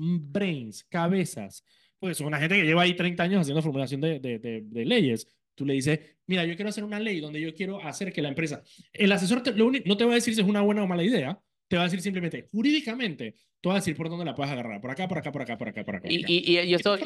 brains, 0.00 0.84
cabezas. 0.84 1.64
Pues 1.98 2.16
son 2.16 2.28
una 2.28 2.38
gente 2.38 2.56
que 2.56 2.64
lleva 2.64 2.82
ahí 2.82 2.94
30 2.94 3.22
años 3.22 3.40
haciendo 3.42 3.60
formulación 3.62 4.00
de, 4.00 4.18
de, 4.20 4.38
de- 4.38 4.62
de 4.64 4.84
leyes. 4.84 5.26
Tú 5.54 5.66
le 5.66 5.74
dices, 5.74 6.00
mira, 6.26 6.44
yo 6.46 6.56
quiero 6.56 6.70
hacer 6.70 6.84
una 6.84 6.98
ley 6.98 7.20
donde 7.20 7.40
yo 7.40 7.52
quiero 7.54 7.80
hacer 7.82 8.12
que 8.12 8.22
la 8.22 8.28
empresa... 8.30 8.62
El 8.92 9.12
asesor 9.12 9.42
te- 9.42 9.52
lo 9.52 9.66
único- 9.66 9.86
no 9.86 9.96
te 9.96 10.04
va 10.04 10.12
a 10.12 10.14
decir 10.14 10.34
si 10.34 10.40
es 10.40 10.46
una 10.46 10.62
buena 10.62 10.82
o 10.82 10.86
mala 10.86 11.02
idea, 11.02 11.38
te 11.68 11.76
va 11.76 11.82
a 11.82 11.84
decir 11.84 12.00
simplemente, 12.00 12.46
jurídicamente, 12.50 13.34
te 13.60 13.68
va 13.68 13.74
a 13.74 13.78
decir 13.78 13.94
por 13.94 14.08
dónde 14.08 14.24
la 14.24 14.34
puedes 14.34 14.50
agarrar, 14.50 14.80
por 14.80 14.90
acá, 14.90 15.06
por 15.06 15.18
acá, 15.18 15.30
por 15.32 15.42
acá, 15.42 15.58
por 15.58 15.68
acá, 15.68 15.84
por 15.84 15.96
acá. 15.96 16.08
Y, 16.10 16.56
eso, 16.74 16.96
tú 16.96 17.04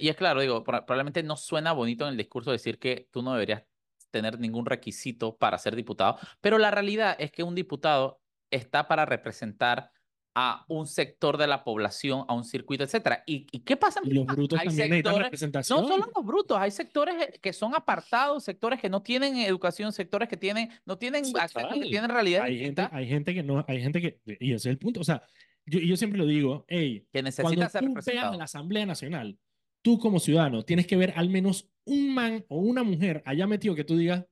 y, 0.00 0.08
es, 0.08 0.16
claro, 0.16 0.40
digo, 0.40 0.64
pro- 0.64 0.84
probablemente 0.84 1.22
no 1.22 1.36
suena 1.36 1.72
bonito 1.72 2.04
en 2.06 2.10
el 2.12 2.16
discurso 2.16 2.50
decir 2.50 2.78
que 2.80 3.06
tú 3.12 3.22
no 3.22 3.32
deberías 3.34 3.62
tener 4.10 4.40
ningún 4.40 4.66
requisito 4.66 5.36
para 5.36 5.56
ser 5.58 5.76
diputado, 5.76 6.18
pero 6.40 6.58
la 6.58 6.72
realidad 6.72 7.14
es 7.20 7.30
que 7.30 7.44
un 7.44 7.54
diputado 7.54 8.20
está 8.50 8.88
para 8.88 9.06
representar 9.06 9.92
a 10.34 10.64
un 10.68 10.86
sector 10.86 11.36
de 11.36 11.46
la 11.46 11.64
población, 11.64 12.24
a 12.28 12.34
un 12.34 12.44
circuito, 12.44 12.84
etcétera. 12.84 13.24
¿Y, 13.26 13.46
y 13.50 13.60
qué 13.60 13.76
pasa? 13.76 14.00
Y 14.04 14.10
los 14.12 14.26
brutos 14.26 14.58
Hay 14.60 14.68
también 14.68 14.88
sectores- 14.90 15.22
representación. 15.24 15.82
No 15.82 15.88
solo 15.88 16.08
los 16.14 16.24
brutos, 16.24 16.56
hay 16.58 16.70
sectores 16.70 17.38
que 17.40 17.52
son 17.52 17.74
apartados, 17.74 18.44
sectores 18.44 18.80
que 18.80 18.88
no 18.88 19.02
tienen 19.02 19.36
educación, 19.38 19.92
sectores 19.92 20.28
que 20.28 20.36
tienen, 20.36 20.70
no 20.84 20.96
tienen 20.98 21.24
Sí, 21.24 21.32
acceso, 21.38 21.68
que 21.68 21.80
tienen 21.80 22.10
realidad 22.10 22.44
hay 22.44 22.58
gente, 22.60 22.88
hay 22.92 23.06
gente 23.08 23.34
que 23.34 23.42
no, 23.42 23.64
hay 23.66 23.80
gente 23.82 24.00
que, 24.00 24.20
y 24.38 24.52
ese 24.52 24.54
es 24.54 24.66
el 24.66 24.78
punto, 24.78 25.00
o 25.00 25.04
sea, 25.04 25.22
yo, 25.66 25.78
yo 25.80 25.96
siempre 25.96 26.18
lo 26.18 26.26
digo, 26.26 26.64
hey, 26.68 27.06
que 27.12 27.22
cuando 27.42 27.68
ser 27.68 27.84
tú 27.84 27.94
veas 28.06 28.32
en 28.32 28.38
la 28.38 28.44
Asamblea 28.44 28.86
Nacional, 28.86 29.38
tú 29.82 29.98
como 29.98 30.20
ciudadano 30.20 30.62
tienes 30.64 30.86
que 30.86 30.96
ver 30.96 31.12
al 31.16 31.28
menos 31.28 31.68
un 31.84 32.14
man 32.14 32.44
o 32.48 32.58
una 32.58 32.82
mujer 32.82 33.22
allá 33.26 33.46
metido 33.46 33.74
que 33.74 33.84
tú 33.84 33.96
digas, 33.96 34.24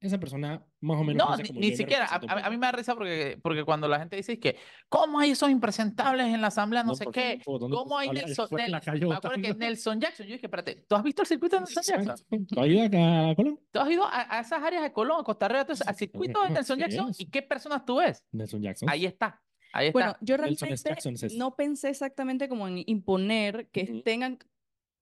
esa 0.00 0.18
persona 0.20 0.64
más 0.86 1.00
o 1.00 1.04
menos 1.04 1.28
No, 1.28 1.36
ni, 1.36 1.48
como 1.48 1.62
siquiera. 1.62 2.06
A, 2.06 2.18
mí 2.18 2.26
poco". 2.28 2.50
me 2.52 2.58
da 2.58 2.72
risa 2.72 2.94
porque, 2.94 3.38
porque 3.42 3.64
cuando 3.64 3.88
la 3.88 3.98
gente 3.98 4.16
dice 4.16 4.38
que, 4.38 4.56
¿cómo 4.88 5.18
hay 5.18 5.30
esos 5.32 5.50
impresentables 5.50 6.26
en 6.26 6.40
la 6.40 6.46
asamblea? 6.48 6.82
No, 6.82 6.94
sé 6.94 7.04
porque 7.04 7.38
qué. 7.38 7.44
¿Cómo 7.44 7.98
hay 7.98 8.10
Nelson? 8.10 8.48
Nel- 8.50 8.80
calle 8.82 9.06
me 9.06 9.14
acuerdo 9.14 9.36
que 9.36 9.42
botando. 9.48 9.58
Nelson 9.66 10.00
Jackson. 10.00 10.26
Yo 10.26 10.32
dije, 10.34 10.46
espérate, 10.46 10.84
¿tú 10.88 10.94
has 10.94 11.02
visto 11.02 11.22
el 11.22 11.28
circuito 11.28 11.56
de 11.56 11.60
Nelson 11.60 11.82
Jackson? 11.82 12.46
¿Tú 12.46 12.60
has 12.60 12.66
ido 12.68 12.82
acá 12.84 13.30
a 13.30 13.34
Colón? 13.34 13.60
¿Tú 13.70 13.80
has 13.80 13.90
ido 13.90 14.04
a, 14.04 14.36
a 14.36 14.40
esas 14.40 14.62
áreas 14.62 14.82
de 14.82 14.92
Colón, 14.92 15.20
a 15.20 15.24
Costa 15.24 15.48
Rica, 15.48 15.60
entonces, 15.62 15.86
al 15.86 15.96
circuito 15.96 16.42
de 16.42 16.50
Nelson 16.50 16.78
Jackson? 16.78 17.12
¿Y 17.18 17.26
qué 17.26 17.42
personas 17.42 17.84
tú 17.84 17.96
ves? 17.96 18.24
Nelson 18.32 18.62
Jackson. 18.62 18.88
Ahí 18.88 19.04
está. 19.06 19.42
Ahí 19.72 19.88
está. 19.88 19.98
Bueno, 19.98 20.16
yo 20.20 20.36
realmente 20.36 20.76
Jackson 20.76 21.14
es 21.14 21.22
ese. 21.24 21.36
no 21.36 21.54
pensé 21.54 21.90
exactamente 21.90 22.48
como 22.48 22.66
en 22.68 22.82
imponer 22.86 23.68
que 23.70 24.02
tengan 24.04 24.38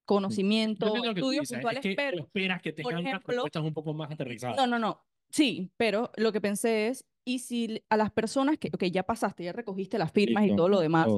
conocimiento, 0.05 0.95
estudios 1.05 1.45
es 1.45 1.53
puntuales, 1.53 1.81
que 1.81 1.95
pero 1.95 2.19
esperas 2.19 2.61
que 2.61 2.73
tengan 2.73 2.99
unas 2.99 3.07
ejemplo, 3.07 3.33
respuestas 3.33 3.63
un 3.63 3.73
poco 3.75 3.95
más 3.95 4.11
aterrizadas. 4.11 4.57
no, 4.57 4.67
no, 4.67 4.79
no. 4.79 5.05
Sí, 5.35 5.73
pero 5.77 6.13
lo 6.17 6.31
que 6.31 6.41
pensé 6.41 6.87
es, 6.87 7.05
y 7.25 7.41
si 7.41 7.83
a 7.91 7.97
las 7.97 8.13
personas 8.13 8.57
que, 8.57 8.71
ok, 8.73 8.85
ya 8.85 9.03
pasaste, 9.03 9.43
ya 9.43 9.53
recogiste 9.53 9.99
las 9.99 10.13
firmas 10.13 10.45
y 10.47 10.55
todo 10.55 10.69
lo 10.69 10.79
demás. 10.79 11.09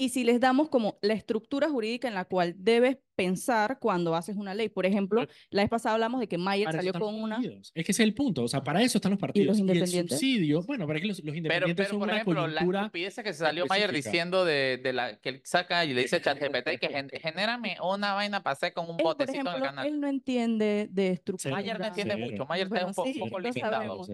Y 0.00 0.10
si 0.10 0.22
les 0.24 0.38
damos 0.40 0.68
como 0.68 0.96
la 1.02 1.12
estructura 1.12 1.68
jurídica 1.68 2.06
en 2.08 2.14
la 2.14 2.24
cual 2.24 2.54
debes 2.56 2.98
pensar 3.16 3.80
cuando 3.80 4.14
haces 4.14 4.36
una 4.36 4.54
ley. 4.54 4.68
Por 4.68 4.86
ejemplo, 4.86 5.22
Pero- 5.22 5.32
la 5.50 5.62
vez 5.62 5.68
pasada 5.70 5.94
hablamos 5.96 6.20
de 6.20 6.28
que 6.28 6.38
Mayer 6.38 6.70
salió 6.70 6.92
los 6.92 7.02
con 7.02 7.16
una... 7.20 7.34
partidos. 7.36 7.72
Es 7.74 7.84
que 7.84 7.90
ese 7.90 8.02
es 8.04 8.06
el 8.08 8.14
punto. 8.14 8.44
O 8.44 8.48
sea, 8.48 8.62
para 8.62 8.80
eso 8.80 8.98
están 8.98 9.10
los 9.10 9.18
partidos. 9.20 9.48
los 9.48 9.58
Y, 9.58 9.62
el 9.62 9.68
independientes? 9.70 10.16
subsidio, 10.18 10.62
bueno, 10.62 10.86
para 10.86 11.00
que 11.00 11.06
los, 11.08 11.18
los 11.18 11.24
Pero, 11.24 11.36
independientes 11.36 11.74
pero 11.76 11.88
son 11.90 11.98
por 11.98 12.08
una 12.08 12.14
ejemplo, 12.16 12.46
la 12.46 12.54
coyuntura. 12.60 12.80
estupidez 12.82 13.16
que 13.16 13.32
salió 13.32 13.66
Mayer 13.66 13.92
diciendo 13.92 14.44
de, 14.44 14.78
de 14.80 14.92
la 14.92 15.16
que 15.18 15.30
él 15.30 15.40
saca 15.44 15.84
y 15.84 15.92
le 15.94 16.02
dice 16.02 16.16
a 16.16 16.22
ChatGPT 16.22 16.78
que 16.80 16.88
gen- 16.88 17.10
genérame 17.20 17.76
una 17.82 18.14
vaina 18.14 18.40
para 18.44 18.52
hacer 18.52 18.72
con 18.72 18.84
un 18.84 18.92
Él, 18.92 19.02
por 19.02 19.16
botecito 19.16 19.40
en 19.40 19.46
el 19.48 19.52
ejemplo, 19.52 19.66
canal. 19.68 19.86
él 19.88 20.00
no 20.00 20.06
entiende 20.06 20.88
de 20.92 21.08
estructura. 21.08 21.56
Mayer 21.56 21.80
no 21.80 21.86
entiende 21.86 22.14
Cero. 22.16 22.30
mucho. 22.30 22.46
Mayer 22.46 22.66
está 22.68 22.74
Bueno, 22.76 22.88
un 22.88 22.94
po- 22.94 23.04
sí, 23.04 23.18
poco 23.18 23.40
limitado. 23.40 23.72
sabemos. 23.72 24.08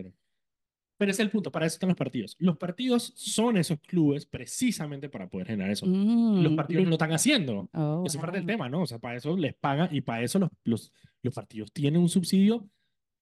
Pero 0.97 1.11
ese 1.11 1.23
es 1.23 1.27
el 1.27 1.31
punto, 1.31 1.51
para 1.51 1.67
eso 1.67 1.75
están 1.75 1.89
los 1.89 1.97
partidos. 1.99 2.37
Los 2.39 2.57
partidos 2.57 3.13
son 3.17 3.57
esos 3.57 3.81
clubes 3.81 4.27
precisamente 4.27 5.09
para 5.09 5.29
poder 5.29 5.49
generar 5.49 5.71
eso. 5.73 5.87
Los 5.87 6.53
Mm, 6.53 6.57
partidos 6.57 6.85
no 6.85 6.91
lo 6.91 6.95
están 6.95 7.13
haciendo. 7.13 7.69
Oh, 7.73 8.05
Eso 8.07 8.19
es 8.19 8.21
parte 8.23 8.39
del 8.39 8.47
tema, 8.47 8.69
¿no? 8.69 8.83
O 8.83 8.87
sea, 8.87 8.99
para 8.99 9.17
eso 9.17 9.37
les 9.37 9.55
pagan 9.55 9.89
y 9.95 10.01
para 10.03 10.23
eso 10.23 10.39
los, 10.39 10.51
los, 10.65 10.93
los 11.23 11.35
partidos 11.35 11.73
tienen 11.73 12.01
un 12.01 12.09
subsidio 12.09 12.69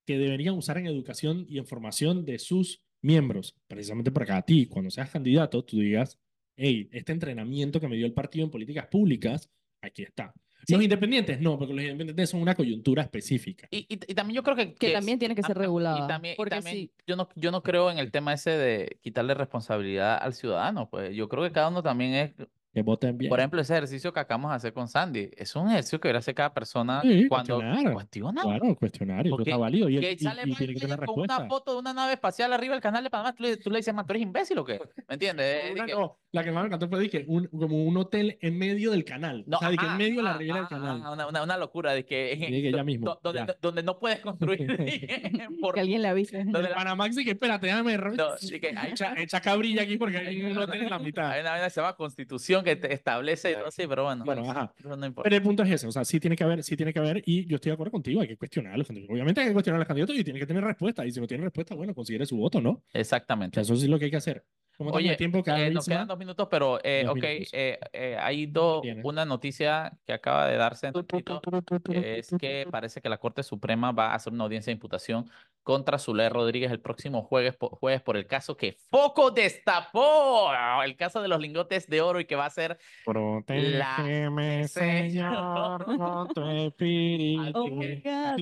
que 0.06 0.18
deberían 0.18 0.54
usar 0.54 0.76
en 0.78 0.86
educación 0.86 1.46
y 1.48 1.58
en 1.58 1.66
formación 1.66 2.24
de 2.24 2.38
sus 2.38 2.82
miembros, 3.00 3.54
precisamente 3.68 4.10
para 4.12 4.26
que 4.26 4.32
a 4.32 4.42
ti, 4.42 4.66
cuando 4.66 4.90
seas 4.90 5.10
candidato, 5.10 5.64
tú 5.64 5.78
digas, 5.78 6.18
hey, 6.56 6.88
este 6.92 7.12
entrenamiento 7.12 7.80
que 7.80 7.88
me 7.88 7.96
dio 7.96 8.04
el 8.06 8.12
partido 8.12 8.44
en 8.44 8.50
políticas 8.50 8.86
públicas, 8.88 9.48
aquí 9.80 10.02
está. 10.02 10.34
Sí. 10.66 10.74
Los 10.74 10.82
independientes 10.82 11.40
no, 11.40 11.58
porque 11.58 11.74
los 11.74 11.82
independientes 11.82 12.30
son 12.30 12.40
una 12.40 12.54
coyuntura 12.54 13.02
específica. 13.02 13.66
Y, 13.70 13.78
y, 13.88 13.94
y 13.94 14.14
también 14.14 14.36
yo 14.36 14.42
creo 14.42 14.56
que, 14.56 14.74
Que 14.74 14.88
que 14.88 14.92
también 14.92 15.18
tiene 15.18 15.34
que 15.34 15.42
ser 15.42 15.56
regulada. 15.56 16.04
Y 16.04 16.06
también, 16.06 16.34
y 16.34 16.36
porque 16.36 16.50
también 16.50 16.76
sí, 16.76 16.92
yo, 17.06 17.16
no, 17.16 17.28
yo 17.34 17.50
no 17.50 17.62
creo 17.62 17.90
en 17.90 17.98
el 17.98 18.10
tema 18.10 18.32
ese 18.32 18.50
de 18.50 18.98
quitarle 19.00 19.34
responsabilidad 19.34 20.18
al 20.20 20.34
ciudadano. 20.34 20.88
Pues 20.88 21.14
yo 21.14 21.28
creo 21.28 21.42
que 21.42 21.52
cada 21.52 21.68
uno 21.68 21.82
también 21.82 22.14
es, 22.14 22.32
Que 22.74 22.80
voten 22.82 23.18
bien. 23.18 23.28
por 23.28 23.38
ejemplo, 23.38 23.60
ese 23.60 23.74
ejercicio 23.74 24.12
que 24.14 24.20
acabamos 24.20 24.50
de 24.50 24.56
hacer 24.56 24.72
con 24.72 24.88
Sandy. 24.88 25.30
Es 25.36 25.54
un 25.56 25.68
ejercicio 25.68 26.00
que 26.00 26.08
debería 26.08 26.20
hacer 26.20 26.34
cada 26.34 26.54
persona 26.54 27.02
Sí, 27.02 27.28
cuando 27.28 27.56
cuestionar. 27.56 27.92
cuestiona. 27.92 28.42
Claro, 28.42 28.74
cuestionario, 28.76 29.22
eso 29.28 29.36
Porque- 29.36 29.50
está 29.50 29.58
válido 29.58 29.88
y, 29.90 30.00
Que 30.00 30.12
y- 30.12 30.18
sale 30.18 30.42
y 30.46 30.54
tiene 30.54 30.72
que 30.74 30.80
tener 30.80 31.00
una 31.10 31.46
foto 31.48 31.74
de 31.74 31.78
una 31.80 31.92
nave 31.92 32.14
espacial 32.14 32.50
arriba 32.52 32.72
del 32.72 32.80
canal 32.82 33.04
de 33.04 33.10
Panamá. 33.10 33.34
Tú 33.34 33.42
le, 33.42 33.58
tú 33.58 33.70
le 33.70 33.76
dices, 33.78 33.92
man, 33.92 34.06
¿tú 34.06 34.14
eres 34.14 34.22
imbécil 34.22 34.56
o 34.58 34.64
qué? 34.64 34.80
¿Me 35.06 35.14
entiendes? 35.14 35.72
Una 35.72 35.84
di 35.84 35.90
que- 35.90 35.94
no, 35.98 36.18
la 36.32 36.44
que 36.44 36.50
más 36.50 36.62
me 36.62 36.66
encantó 36.68 36.88
fue 36.88 37.10
que 37.10 37.24
un, 37.28 37.46
como 37.48 37.84
un 37.84 37.94
hotel 37.98 38.38
en 38.40 38.56
medio 38.56 38.92
del 38.92 39.04
canal. 39.04 39.44
No, 39.46 39.58
o 39.58 39.60
sea, 39.60 39.68
de 39.70 39.76
que 39.76 39.84
ajá, 39.84 39.92
en 39.92 39.98
medio 39.98 40.16
de 40.16 40.22
la 40.22 40.30
ajá, 40.30 40.38
ribera 40.38 40.58
del 40.60 40.68
canal. 40.68 41.00
ajá, 41.02 41.12
Una, 41.12 41.26
una, 41.28 41.42
una 41.42 41.56
locura 41.58 41.92
de 41.92 42.06
que, 42.06 42.36
de 42.38 42.62
que 42.62 42.72
ya 42.72 42.84
mismo, 42.84 43.04
do- 43.06 43.20
donde, 43.22 43.38
ya. 43.40 43.56
donde 43.60 43.82
no 43.82 43.98
puedes 43.98 44.20
construir 44.20 44.66
por, 45.60 45.74
que 45.74 45.80
alguien 45.80 46.00
le 46.00 46.08
avise. 46.08 46.38
donde 46.44 46.70
la- 46.70 46.74
Panamax 46.74 47.18
y 47.18 47.24
que 47.26 47.32
espérate, 47.32 47.66
déjame 47.66 47.98
no, 47.98 48.34
que 48.60 48.74
hay, 48.76 48.92
echa, 48.92 49.12
echa 49.18 49.40
cabrilla 49.42 49.82
aquí 49.82 49.98
porque 49.98 50.16
hay 50.16 50.42
un 50.42 50.56
hotel 50.56 50.84
en 50.84 50.88
la 50.90 50.98
mitad. 50.98 51.30
hay 51.32 51.42
una 51.42 51.50
vaina 51.50 51.64
que 51.66 51.70
se 51.70 51.80
llama 51.82 51.94
constitución 51.96 52.61
que 52.62 52.76
te 52.76 52.92
establece 52.92 53.50
y 53.50 53.54
todo 53.54 53.66
así, 53.66 53.86
pero 53.86 54.04
bueno, 54.04 54.24
Bueno, 54.24 54.50
ajá. 54.50 54.72
eso 54.78 54.96
no 54.96 55.06
importa. 55.06 55.24
Pero 55.28 55.36
el 55.36 55.42
punto 55.42 55.62
es 55.62 55.70
ese, 55.70 55.86
o 55.86 55.92
sea, 55.92 56.04
sí 56.04 56.20
tiene 56.20 56.36
que 56.36 56.44
haber, 56.44 56.62
sí 56.62 56.76
tiene 56.76 56.92
que 56.92 56.98
haber, 56.98 57.22
y 57.26 57.46
yo 57.46 57.56
estoy 57.56 57.70
de 57.70 57.74
acuerdo 57.74 57.92
contigo, 57.92 58.20
hay 58.20 58.28
que 58.28 58.36
cuestionar 58.36 58.74
a 58.74 58.76
los 58.76 58.86
candidatos. 58.86 59.12
Obviamente 59.14 59.40
hay 59.40 59.46
que 59.48 59.52
cuestionar 59.52 59.76
a 59.76 59.80
los 59.80 59.88
candidatos 59.88 60.16
y 60.16 60.24
tiene 60.24 60.38
que 60.40 60.46
tener 60.46 60.64
respuesta, 60.64 61.04
y 61.06 61.12
si 61.12 61.20
no 61.20 61.26
tiene 61.26 61.44
respuesta, 61.44 61.74
bueno, 61.74 61.94
considere 61.94 62.26
su 62.26 62.36
voto, 62.36 62.60
¿no? 62.60 62.70
O 62.70 62.82
Exactamente. 62.92 63.54
sea, 63.56 63.62
eso 63.62 63.76
sí 63.76 63.84
es 63.84 63.90
lo 63.90 63.98
que 63.98 64.06
hay 64.06 64.10
que 64.10 64.16
hacer. 64.16 64.44
Como 64.76 64.90
estamos 64.90 65.06
Oye, 65.06 65.16
tiempo, 65.16 65.42
eh, 65.46 65.70
nos 65.70 65.86
quedan 65.86 66.08
dos 66.08 66.18
minutos, 66.18 66.48
pero 66.50 66.78
eh, 66.82 67.02
Dos 67.04 67.16
ok, 67.16 67.22
minutos. 67.22 67.50
eh, 67.52 67.78
eh, 67.92 68.16
hay 68.18 68.46
dos, 68.46 68.82
una 69.02 69.24
noticia 69.24 69.92
que 70.06 70.12
acaba 70.12 70.48
de 70.48 70.56
darse 70.56 70.86
en 70.88 70.92
Twitter, 70.92 71.40
que 71.84 72.18
es 72.18 72.30
que 72.40 72.66
parece 72.70 73.00
que 73.00 73.08
la 73.08 73.18
Corte 73.18 73.42
Suprema 73.42 73.92
va 73.92 74.12
a 74.12 74.14
hacer 74.14 74.32
una 74.32 74.44
audiencia 74.44 74.70
de 74.70 74.74
imputación 74.74 75.30
contra 75.62 75.98
Zulay 75.98 76.28
Rodríguez 76.28 76.72
el 76.72 76.80
próximo 76.80 77.22
jueves, 77.22 77.56
jueves 77.58 78.02
por 78.02 78.16
el 78.16 78.26
caso 78.26 78.56
que 78.56 78.76
Foco 78.90 79.30
destapó, 79.30 80.50
el 80.84 80.96
caso 80.96 81.22
de 81.22 81.28
los 81.28 81.38
lingotes 81.40 81.86
de 81.86 82.00
oro 82.00 82.18
y 82.18 82.24
que 82.24 82.34
va 82.34 82.46
a 82.46 82.50
ser 82.50 82.78
Protégeme, 83.04 84.66
Señor, 84.68 85.84
con 85.84 86.28
tu 86.28 86.46
espíritu. 86.48 87.80
La. 88.02 88.36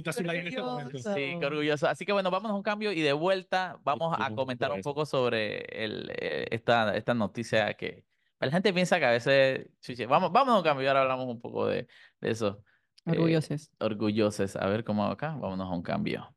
Sí, 1.14 1.36
qué 1.38 1.46
orgulloso. 1.46 1.88
Así 1.88 2.04
que 2.06 2.12
bueno, 2.12 2.30
vámonos 2.30 2.54
a 2.54 2.56
un 2.56 2.62
cambio 2.62 2.92
y 2.92 3.00
de 3.00 3.12
vuelta 3.12 3.78
vamos 3.84 4.16
a 4.18 4.30
comentar 4.34 4.70
un 4.70 4.74
bonito 4.76 4.90
poco 4.90 5.06
sobre 5.06 5.60
el, 5.84 6.10
eh, 6.20 6.46
esta, 6.50 6.96
esta 6.96 7.14
noticia 7.14 7.74
que 7.74 8.04
la 8.40 8.50
gente 8.50 8.72
piensa 8.72 8.98
que 8.98 9.04
a 9.06 9.11
veces... 9.11 9.68
chuche, 9.80 10.06
Vamos, 10.06 10.33
vámonos 10.33 10.56
a 10.56 10.59
un 10.59 10.64
cambio 10.64 10.88
ahora 10.88 11.02
hablamos 11.02 11.26
un 11.28 11.40
poco 11.40 11.66
de, 11.66 11.87
de 12.20 12.30
eso. 12.30 12.64
Eh, 13.06 13.12
Orgullosos. 13.12 13.70
orgullosos. 13.80 14.56
A 14.56 14.66
ver 14.68 14.85
cómo 14.85 15.04
hago 15.04 15.12
acá. 15.12 15.35
Vámonos 15.37 15.68
a 15.70 15.74
un 15.74 15.83
cambio. 15.83 16.35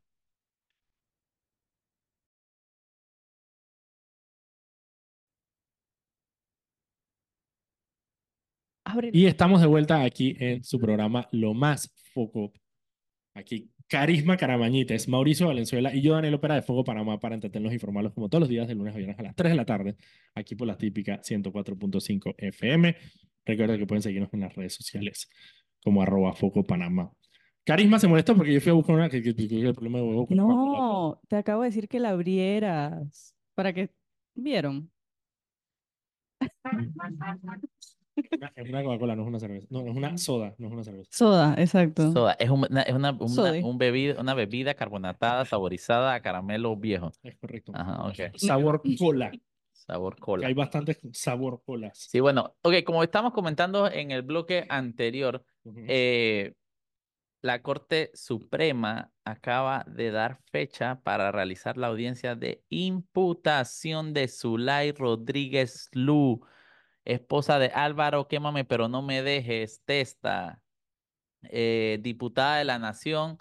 Y 9.12 9.26
estamos 9.26 9.60
de 9.60 9.66
vuelta 9.66 10.02
aquí 10.04 10.36
en 10.38 10.62
su 10.62 10.78
programa 10.78 11.26
Lo 11.32 11.54
Más 11.54 11.92
Foco. 12.12 12.52
Aquí, 13.34 13.70
Carisma 13.98 14.36
Caramañites, 14.36 15.06
Mauricio 15.08 15.46
Valenzuela 15.46 15.94
y 15.94 16.02
yo, 16.02 16.14
Daniel 16.14 16.34
Opera 16.34 16.56
de 16.56 16.62
Fuego 16.62 16.82
Panamá, 16.82 17.20
para 17.20 17.36
entretenerlos 17.36 17.70
e 17.70 17.74
informarlos 17.76 18.12
como 18.12 18.28
todos 18.28 18.40
los 18.40 18.48
días, 18.48 18.66
de 18.66 18.74
lunes 18.74 18.92
a 18.92 18.96
viernes 18.96 19.16
a 19.20 19.22
las 19.22 19.36
3 19.36 19.52
de 19.52 19.56
la 19.56 19.64
tarde, 19.64 19.94
aquí 20.34 20.56
por 20.56 20.66
la 20.66 20.76
típica 20.76 21.20
104.5 21.22 22.34
FM. 22.36 22.96
Recuerden 23.44 23.78
que 23.78 23.86
pueden 23.86 24.02
seguirnos 24.02 24.34
en 24.34 24.40
las 24.40 24.52
redes 24.52 24.74
sociales 24.74 25.28
como 25.80 26.02
arroba 26.02 26.32
Foco 26.34 26.64
Panamá. 26.64 27.12
Carisma 27.64 28.00
se 28.00 28.08
molesta 28.08 28.34
porque 28.34 28.52
yo 28.52 28.60
fui 28.60 28.70
a 28.70 28.74
buscar 28.74 28.96
una 28.96 29.08
que, 29.08 29.22
que- 29.22 29.34
que- 29.36 29.46
que 29.46 29.60
el 29.60 29.74
problema 29.74 29.98
de 29.98 30.04
huevo. 30.04 30.26
No, 30.30 31.20
te 31.28 31.36
acabo 31.36 31.62
de 31.62 31.68
decir 31.68 31.86
que 31.86 32.00
la 32.00 32.10
abrieras. 32.10 33.36
¿Para 33.54 33.72
que 33.72 33.90
¿Vieron? 34.34 34.90
Una- 38.36 38.52
Es 38.54 38.68
una 38.68 38.82
Coca-Cola, 38.82 39.16
no 39.16 39.22
es 39.22 39.28
una 39.28 39.38
cerveza. 39.40 39.66
No, 39.70 39.80
es 39.86 39.96
una 39.96 40.16
soda, 40.18 40.54
no 40.58 40.66
es 40.68 40.72
una 40.72 40.84
cerveza. 40.84 41.10
Soda, 41.12 41.54
exacto. 41.58 42.12
Soda, 42.12 42.36
es 42.38 42.50
un- 42.50 42.66
una, 42.70 42.82
es 42.82 42.94
una, 42.94 43.12
una, 43.12 43.52
un 43.66 43.78
bebida, 43.78 44.20
una 44.20 44.34
bebida 44.34 44.74
carbonatada 44.74 45.44
saborizada 45.44 46.14
a 46.14 46.20
caramelo 46.22 46.76
viejo. 46.76 47.12
Es 47.22 47.36
correcto. 47.36 47.72
Ajá, 47.74 48.06
ok. 48.06 48.14
Sabor 48.36 48.82
cola. 48.98 49.32
Sabor 49.72 50.14
que 50.16 50.20
cola. 50.22 50.46
hay 50.46 50.54
bastantes 50.54 50.98
sabor 51.12 51.60
colas. 51.66 51.98
Sí, 51.98 52.20
bueno, 52.20 52.54
ok, 52.62 52.74
como 52.84 53.02
estamos 53.02 53.32
comentando 53.32 53.90
en 53.90 54.12
el 54.12 54.22
bloque 54.22 54.64
anterior, 54.68 55.44
eh, 55.64 56.54
la 57.42 57.60
Corte 57.60 58.10
Suprema 58.14 59.10
acaba 59.24 59.84
de 59.86 60.10
dar 60.10 60.38
fecha 60.50 61.00
para 61.02 61.30
realizar 61.32 61.76
la 61.76 61.88
audiencia 61.88 62.34
de 62.34 62.62
imputación 62.70 64.14
de 64.14 64.28
Zulay 64.28 64.92
Rodríguez 64.92 65.90
Lu, 65.92 66.40
esposa 67.04 67.58
de 67.58 67.68
Álvaro, 67.68 68.28
quémame 68.28 68.64
pero 68.64 68.88
no 68.88 69.02
me 69.02 69.22
dejes, 69.22 69.82
testa, 69.84 70.62
eh, 71.44 71.98
diputada 72.02 72.58
de 72.58 72.64
la 72.64 72.78
Nación 72.78 73.38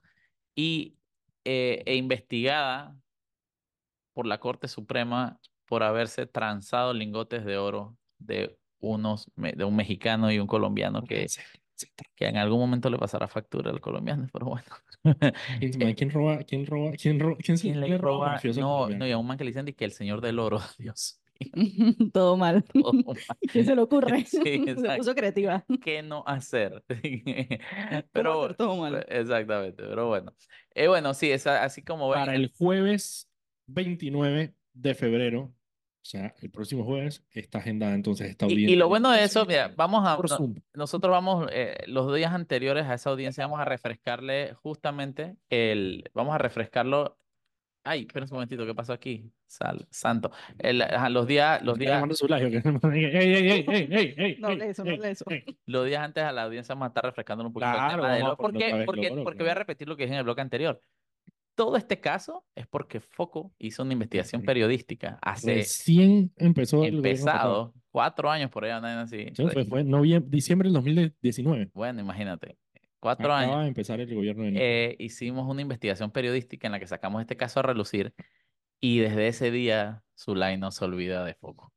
y, 0.56 0.98
eh, 1.46 1.84
e 1.86 1.96
investigada 1.96 2.98
por 4.14 4.28
la 4.28 4.40
Corte 4.40 4.68
Suprema 4.68 5.40
por 5.66 5.84
haberse 5.84 6.26
transado 6.28 6.94
lingotes 6.94 7.46
de 7.46 7.58
oro 7.58 7.98
de 8.20 8.58
unos 8.80 9.32
de 9.36 9.64
un 9.64 9.76
mexicano 9.76 10.32
y 10.32 10.40
un 10.40 10.48
colombiano 10.48 11.04
que, 11.04 11.28
que 12.16 12.28
en 12.28 12.38
algún 12.38 12.60
momento 12.60 12.90
le 12.90 12.98
pasará 12.98 13.28
factura 13.28 13.72
al 13.72 13.82
colombiano, 13.82 14.28
pero 14.32 14.48
bueno. 14.48 14.66
¿Quién, 15.96 16.10
roba? 16.12 16.44
¿Quién 16.44 16.66
roba? 16.66 16.92
¿Quién, 16.92 17.20
roba? 17.20 17.38
¿Quién, 17.42 17.58
se- 17.58 17.68
¿Quién 17.70 17.82
le 17.82 17.98
roba 17.98 18.38
roba? 18.38 18.42
No, 18.56 18.90
no, 18.90 19.08
y 19.08 19.12
a 19.12 19.18
un 19.18 19.26
man 19.26 19.38
que 19.38 19.44
le 19.46 19.50
dicen 19.52 19.66
que 19.74 19.86
el 19.86 19.92
señor 19.92 20.22
del 20.22 20.40
oro, 20.40 20.60
Dios 20.78 21.23
Todo 22.14 22.38
mal. 22.38 22.64
todo 22.74 22.94
mal. 22.94 23.18
¿Quién 23.52 23.66
se 23.66 23.76
le 23.76 23.82
ocurre? 23.82 24.26
Sí, 24.26 24.64
Se 24.66 24.98
puso 24.98 25.16
creativa. 25.16 25.66
¿Qué 25.84 26.02
no 26.02 26.24
hacer? 26.28 26.84
¿Cómo 26.88 28.04
Pero 28.12 28.44
hacer 28.46 28.58
todo 28.58 28.76
mal? 28.78 29.06
exactamente, 29.10 29.84
pero 29.84 30.08
bueno. 30.08 30.34
Eh, 30.76 30.88
bueno, 30.88 31.14
sí, 31.14 31.32
es 31.32 31.46
así 31.48 31.84
como 31.84 32.10
ven, 32.10 32.20
Para 32.20 32.36
el 32.36 32.52
jueves 32.58 33.30
29 33.68 34.54
de 34.74 34.96
febrero, 34.96 35.42
o 35.42 36.06
sea, 36.06 36.34
el 36.42 36.50
próximo 36.52 36.84
jueves, 36.84 37.24
está 37.32 37.60
agendada 37.60 37.94
entonces 37.94 38.30
esta 38.30 38.46
Y, 38.46 38.50
audiencia. 38.52 38.74
y 38.74 38.78
lo 38.78 38.88
bueno 38.90 39.12
de 39.12 39.24
eso, 39.24 39.46
mira, 39.46 39.72
vamos 39.76 40.04
a, 40.08 40.18
Por 40.18 40.30
no- 40.30 40.56
nosotros 40.74 41.12
vamos, 41.12 41.48
eh, 41.52 41.78
los 41.88 42.14
días 42.14 42.34
anteriores 42.34 42.86
a 42.88 42.96
esa 42.96 43.10
audiencia, 43.12 43.46
vamos 43.46 43.60
a 43.62 43.66
refrescarle 43.66 44.54
justamente 44.56 45.38
el, 45.50 46.10
vamos 46.14 46.36
a 46.36 46.38
refrescarlo. 46.40 47.18
Ay, 47.86 48.02
espera 48.08 48.26
un 48.26 48.32
momentito, 48.32 48.66
¿qué 48.66 48.74
pasó 48.74 48.94
aquí? 48.94 49.30
Sal, 49.46 49.86
santo. 49.90 50.32
El- 50.58 50.82
ajá, 50.82 51.10
los 51.10 51.28
días, 51.28 51.62
los 51.64 51.74
Está 51.74 51.80
días, 51.84 51.94
llamando 51.96 52.16
su 52.16 52.28
live, 52.28 52.50
que- 52.50 52.58
ey, 52.94 53.06
ey, 53.06 53.34
ey, 53.36 53.66
ey, 53.68 53.88
ey, 53.92 54.14
ey, 54.18 54.38
No 54.40 54.50
eso, 54.52 54.86
no 54.86 54.92
eso. 55.04 55.26
ey. 55.30 55.44
los 55.66 55.86
días 55.86 56.02
antes 56.02 56.24
a 56.24 56.32
la 56.32 56.44
audiencia 56.44 56.74
vamos 56.76 56.86
a 56.86 56.88
estar 56.90 57.04
refrescando 57.04 57.46
un 57.46 57.52
poquito 57.52 57.70
el 57.70 57.76
Claro, 57.76 57.96
tema 58.04 58.14
de 58.14 58.22
vamos 58.22 58.26
a 58.26 58.30
lo- 58.32 58.38
¿Por 58.38 58.54
qué? 58.58 58.74
vez 58.74 58.86
Porque, 58.86 59.10
oro, 59.12 59.24
porque 59.24 59.40
voy 59.44 59.50
a 59.50 59.52
claro. 59.54 59.60
repetir 59.60 59.88
lo 59.90 59.98
que 59.98 60.04
dije 60.04 60.14
en 60.14 60.20
el 60.20 60.24
bloque 60.24 60.42
anterior. 60.42 60.80
Todo 61.56 61.76
este 61.78 62.00
caso 62.00 62.46
es 62.56 62.66
porque 62.68 63.00
Foco 63.00 63.54
hizo 63.60 63.84
una 63.84 63.94
investigación 63.94 64.42
periodística 64.44 65.20
hace 65.22 65.54
Recién 65.56 66.32
empezó 66.38 66.84
el 66.84 66.98
gobierno 66.98 67.26
pasado. 67.26 67.62
empezado, 67.66 67.74
cuatro 67.92 68.32
años 68.32 68.50
por 68.50 68.64
vaina 68.64 69.02
así. 69.02 69.28
Sí, 69.36 69.44
fue, 69.52 69.66
fue 69.66 69.84
noviembre, 69.84 70.30
diciembre 70.32 70.68
del 70.70 70.74
2019. 70.74 71.70
Bueno, 71.76 72.00
imagínate, 72.02 72.58
cuatro 73.04 73.34
Acaba 73.34 73.40
años. 73.40 73.62
de 73.64 73.68
empezar 73.68 74.00
el 74.00 74.16
gobierno 74.16 74.44
de 74.44 74.52
eh, 74.56 74.96
hicimos 74.98 75.50
una 75.50 75.62
investigación 75.62 76.12
periodística 76.12 76.68
en 76.68 76.72
la 76.72 76.80
que 76.80 76.88
sacamos 76.88 77.22
este 77.22 77.36
caso 77.36 77.60
a 77.60 77.64
relucir 77.64 78.14
y 78.80 79.00
desde 79.00 79.28
ese 79.28 79.52
día 79.52 80.04
Zulay 80.18 80.58
no 80.58 80.72
se 80.72 80.86
olvida 80.86 81.26
de 81.26 81.36
Foco. 81.36 81.74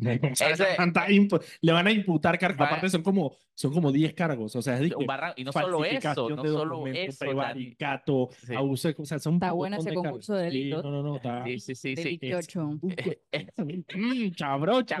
Ese- 0.00 0.64
tanta 0.76 1.08
impu- 1.08 1.42
le 1.60 1.72
van 1.72 1.86
a 1.86 1.90
imputar 1.92 2.38
cargos. 2.38 2.58
Van 2.58 2.66
a- 2.66 2.70
Aparte 2.70 2.90
son 2.90 3.02
como, 3.02 3.36
son 3.54 3.72
como 3.72 3.90
10 3.92 4.14
cargos. 4.14 4.54
O 4.56 4.62
sea, 4.62 4.78
es 4.80 4.92
que 4.94 5.04
barra- 5.06 5.34
y 5.36 5.44
no 5.44 5.52
solo 5.52 5.84
eso, 5.84 6.28
no 6.28 6.42
de 6.42 6.48
solo 6.50 6.86
eso, 6.86 7.18
prevaricato, 7.18 8.28
Sí. 8.46 8.54
abuso 8.54 8.88
O 8.98 9.04
sea, 9.04 9.18
son 9.18 9.34
Está 9.34 9.52
bueno 9.52 9.76
ese 9.78 9.90
de 9.90 9.94
concurso 9.96 10.34
de 10.34 10.50
Sí, 10.50 10.58
delitos. 10.58 10.84
no, 10.84 10.90
no, 10.90 11.02
no. 11.02 11.16
Está, 11.16 11.44
Sí, 11.44 11.58
sí, 11.60 11.74
sí, 11.74 11.96
sí. 11.96 12.02
Delito 12.02 12.26
es 12.38 12.46
8. 12.48 12.60
un 12.66 12.80
poco- 12.80 12.94
Mm, 13.94 14.30
chabrocho. 14.32 14.96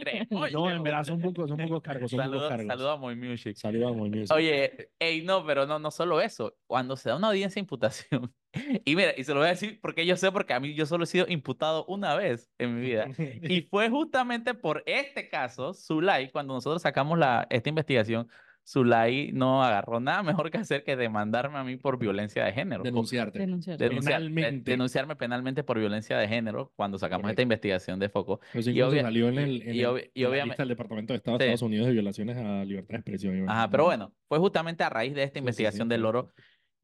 Cremollo. 0.00 0.58
No, 0.58 0.70
en 0.70 0.82
verdad 0.82 1.04
son 1.04 1.20
pocos, 1.20 1.48
son 1.48 1.58
pocos 1.58 1.82
cargos. 1.82 2.10
Son 2.10 2.18
pocos 2.18 2.32
Saluda- 2.32 2.48
cargos. 2.48 2.66
saluda 2.66 2.92
a 2.92 2.96
Muy 2.96 3.16
Music. 3.16 3.56
Saluda 3.56 3.92
muy 3.92 4.10
bien. 4.10 4.26
Oye, 4.30 4.90
ey, 4.98 5.22
no, 5.22 5.44
pero 5.46 5.66
no, 5.66 5.78
no 5.78 5.90
solo 5.90 6.20
eso. 6.20 6.54
Cuando 6.66 6.96
se 6.96 7.08
da 7.10 7.16
una 7.16 7.28
audiencia 7.28 7.60
de 7.60 7.64
imputación, 7.64 8.32
y 8.84 8.96
mira, 8.96 9.12
y 9.16 9.24
se 9.24 9.32
lo 9.34 9.40
voy 9.40 9.48
a 9.48 9.50
decir 9.50 9.78
porque 9.80 10.04
yo 10.06 10.16
sé, 10.16 10.32
porque 10.32 10.52
a 10.54 10.60
mí 10.60 10.74
yo 10.74 10.86
solo 10.86 11.04
he 11.04 11.06
sido 11.06 11.26
imputado 11.28 11.84
una 11.86 12.14
vez 12.14 12.50
en 12.58 12.74
mi 12.76 12.80
vida. 12.82 13.06
Y 13.42 13.62
fue 13.70 13.88
justamente 13.90 14.54
por 14.54 14.82
este 14.86 15.28
caso, 15.28 15.72
Zulay, 15.74 16.30
cuando 16.30 16.54
nosotros 16.54 16.82
sacamos 16.82 17.18
la, 17.18 17.46
esta 17.50 17.68
investigación, 17.68 18.28
Zulay 18.68 19.30
no 19.32 19.62
agarró 19.62 20.00
nada 20.00 20.24
mejor 20.24 20.50
que 20.50 20.58
hacer 20.58 20.82
que 20.82 20.96
demandarme 20.96 21.56
a 21.56 21.62
mí 21.62 21.76
por 21.76 22.00
violencia 22.00 22.44
de 22.44 22.52
género. 22.52 22.82
por- 22.82 22.90
Denunciarte. 22.90 23.38
Denunciar. 23.38 23.78
de- 23.78 23.90
Penalmente. 23.90 24.70
denunciarme 24.72 25.14
penalmente 25.14 25.62
por 25.62 25.78
violencia 25.78 26.18
de 26.18 26.26
género 26.26 26.72
cuando 26.74 26.98
sacamos 26.98 27.22
Correcto. 27.22 27.34
esta 27.34 27.42
investigación 27.42 28.00
de 28.00 28.08
foco. 28.08 28.40
Eso 28.52 28.70
Y 28.72 28.82
obvia- 28.82 29.02
salió 29.02 29.28
en, 29.28 29.34
y- 29.34 29.38
el, 29.38 29.62
en, 29.68 29.74
y 29.76 29.78
el- 29.80 29.86
obvi- 29.86 30.10
y 30.14 30.18
en 30.18 30.22
la 30.24 30.28
obviamente- 30.30 30.46
lista 30.48 30.62
del 30.64 30.68
Departamento 30.70 31.12
de 31.12 31.16
Estado 31.18 31.38
de 31.38 31.44
Sí. 31.44 31.48
Estados 31.52 31.62
Unidos 31.62 31.86
de 31.86 31.92
violaciones 31.92 32.36
a 32.38 32.64
libertad 32.64 32.88
de 32.94 32.96
expresión. 32.96 33.48
Ajá, 33.48 33.70
pero 33.70 33.84
bueno, 33.84 34.12
fue 34.26 34.38
justamente 34.40 34.82
a 34.82 34.88
raíz 34.90 35.14
de 35.14 35.22
esta 35.22 35.34
Sí, 35.34 35.34
sí, 35.34 35.38
sí, 35.38 35.38
investigación 35.44 35.88
del 35.88 36.02
correcto. 36.02 36.34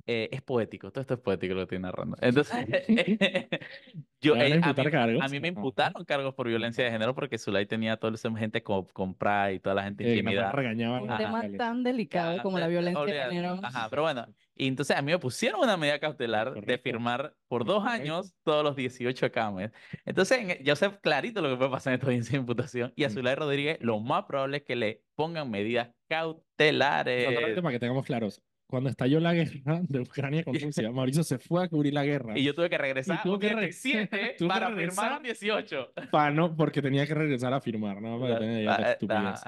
Eh, 0.06 0.28
es 0.32 0.42
poético, 0.42 0.90
todo 0.90 1.00
esto 1.02 1.14
es 1.14 1.20
poético 1.20 1.54
lo 1.54 1.60
que 1.60 1.62
estoy 1.76 1.78
narrando. 1.78 2.16
Entonces, 2.20 2.56
yo, 4.20 4.32
van 4.32 4.42
a 4.42 4.46
eh, 4.46 4.60
a, 4.62 5.06
mí, 5.06 5.18
a 5.20 5.28
mí 5.28 5.40
me 5.40 5.48
imputaron 5.48 6.04
cargos 6.04 6.34
por 6.34 6.48
violencia 6.48 6.84
de 6.84 6.90
género 6.90 7.14
porque 7.14 7.38
Zulay 7.38 7.66
tenía 7.66 7.96
toda 7.96 8.14
esa 8.14 8.30
gente 8.36 8.62
co- 8.62 8.88
comprada 8.92 9.52
y 9.52 9.60
toda 9.60 9.74
la 9.76 9.84
gente 9.84 10.04
Eh, 10.04 10.10
intimidada. 10.16 10.52
regañaban 10.52 11.02
Un 11.04 11.10
a 11.10 11.14
Ajá. 11.14 11.24
tema 11.24 11.56
tan 11.56 11.82
delicado 11.84 12.42
como 12.42 12.58
la 12.58 12.66
eh, 12.66 12.70
violencia 12.70 13.04
de 13.04 13.12
género. 13.34 13.60
Ajá, 13.62 13.88
pero 13.90 14.02
bueno. 14.02 14.26
Y 14.54 14.66
entonces 14.68 14.96
a 14.96 15.02
mí 15.02 15.12
me 15.12 15.18
pusieron 15.18 15.60
una 15.60 15.76
medida 15.76 15.98
cautelar 15.98 16.52
de 16.60 16.78
firmar 16.78 17.34
por 17.48 17.64
dos 17.64 17.82
Correcto. 17.82 18.02
años 18.02 18.34
todos 18.42 18.62
los 18.64 18.76
18 18.76 19.30
cames. 19.32 19.70
Entonces, 20.04 20.38
en- 20.38 20.64
yo 20.64 20.76
sé 20.76 20.90
clarito 21.00 21.40
lo 21.42 21.48
que 21.50 21.56
puede 21.56 21.70
pasar 21.70 21.92
en 21.92 21.94
esta 21.94 22.06
audiencia 22.06 22.32
de 22.32 22.38
imputación. 22.38 22.92
Y 22.96 23.04
a 23.04 23.08
Mm. 23.08 23.12
Zulay 23.12 23.34
Rodríguez, 23.34 23.78
lo 23.80 24.00
más 24.00 24.24
probable 24.24 24.58
es 24.58 24.62
que 24.64 24.76
le 24.76 25.04
pongan 25.14 25.50
medidas 25.50 25.90
cautelares. 26.08 27.24
Solamente 27.24 27.62
para 27.62 27.72
que 27.72 27.78
tengamos 27.80 28.04
claros. 28.04 28.42
Cuando 28.72 28.88
estalló 28.88 29.20
la 29.20 29.34
guerra 29.34 29.82
de 29.82 30.00
Ucrania 30.00 30.42
con 30.44 30.58
Rusia, 30.58 30.90
Mauricio 30.90 31.22
se 31.22 31.38
fue 31.38 31.62
a 31.62 31.68
cubrir 31.68 31.92
la 31.92 32.06
guerra. 32.06 32.38
Y 32.38 32.42
yo 32.42 32.54
tuve 32.54 32.70
que 32.70 32.78
regresar 32.78 33.22
tuvo 33.22 33.34
un 33.34 33.38
que 33.40 33.50
re- 33.50 33.60
17 33.66 34.34
tuvo 34.38 34.48
que 34.48 34.54
para 34.54 34.70
regresar. 34.70 35.04
firmar 35.04 35.16
un 35.18 35.22
18. 35.24 35.92
Pa, 36.10 36.30
no, 36.30 36.56
porque 36.56 36.80
tenía 36.80 37.06
que 37.06 37.12
regresar 37.12 37.52
a 37.52 37.60
firmar, 37.60 38.00
¿no? 38.00 38.18
Para 38.18 38.38
que 38.38 38.64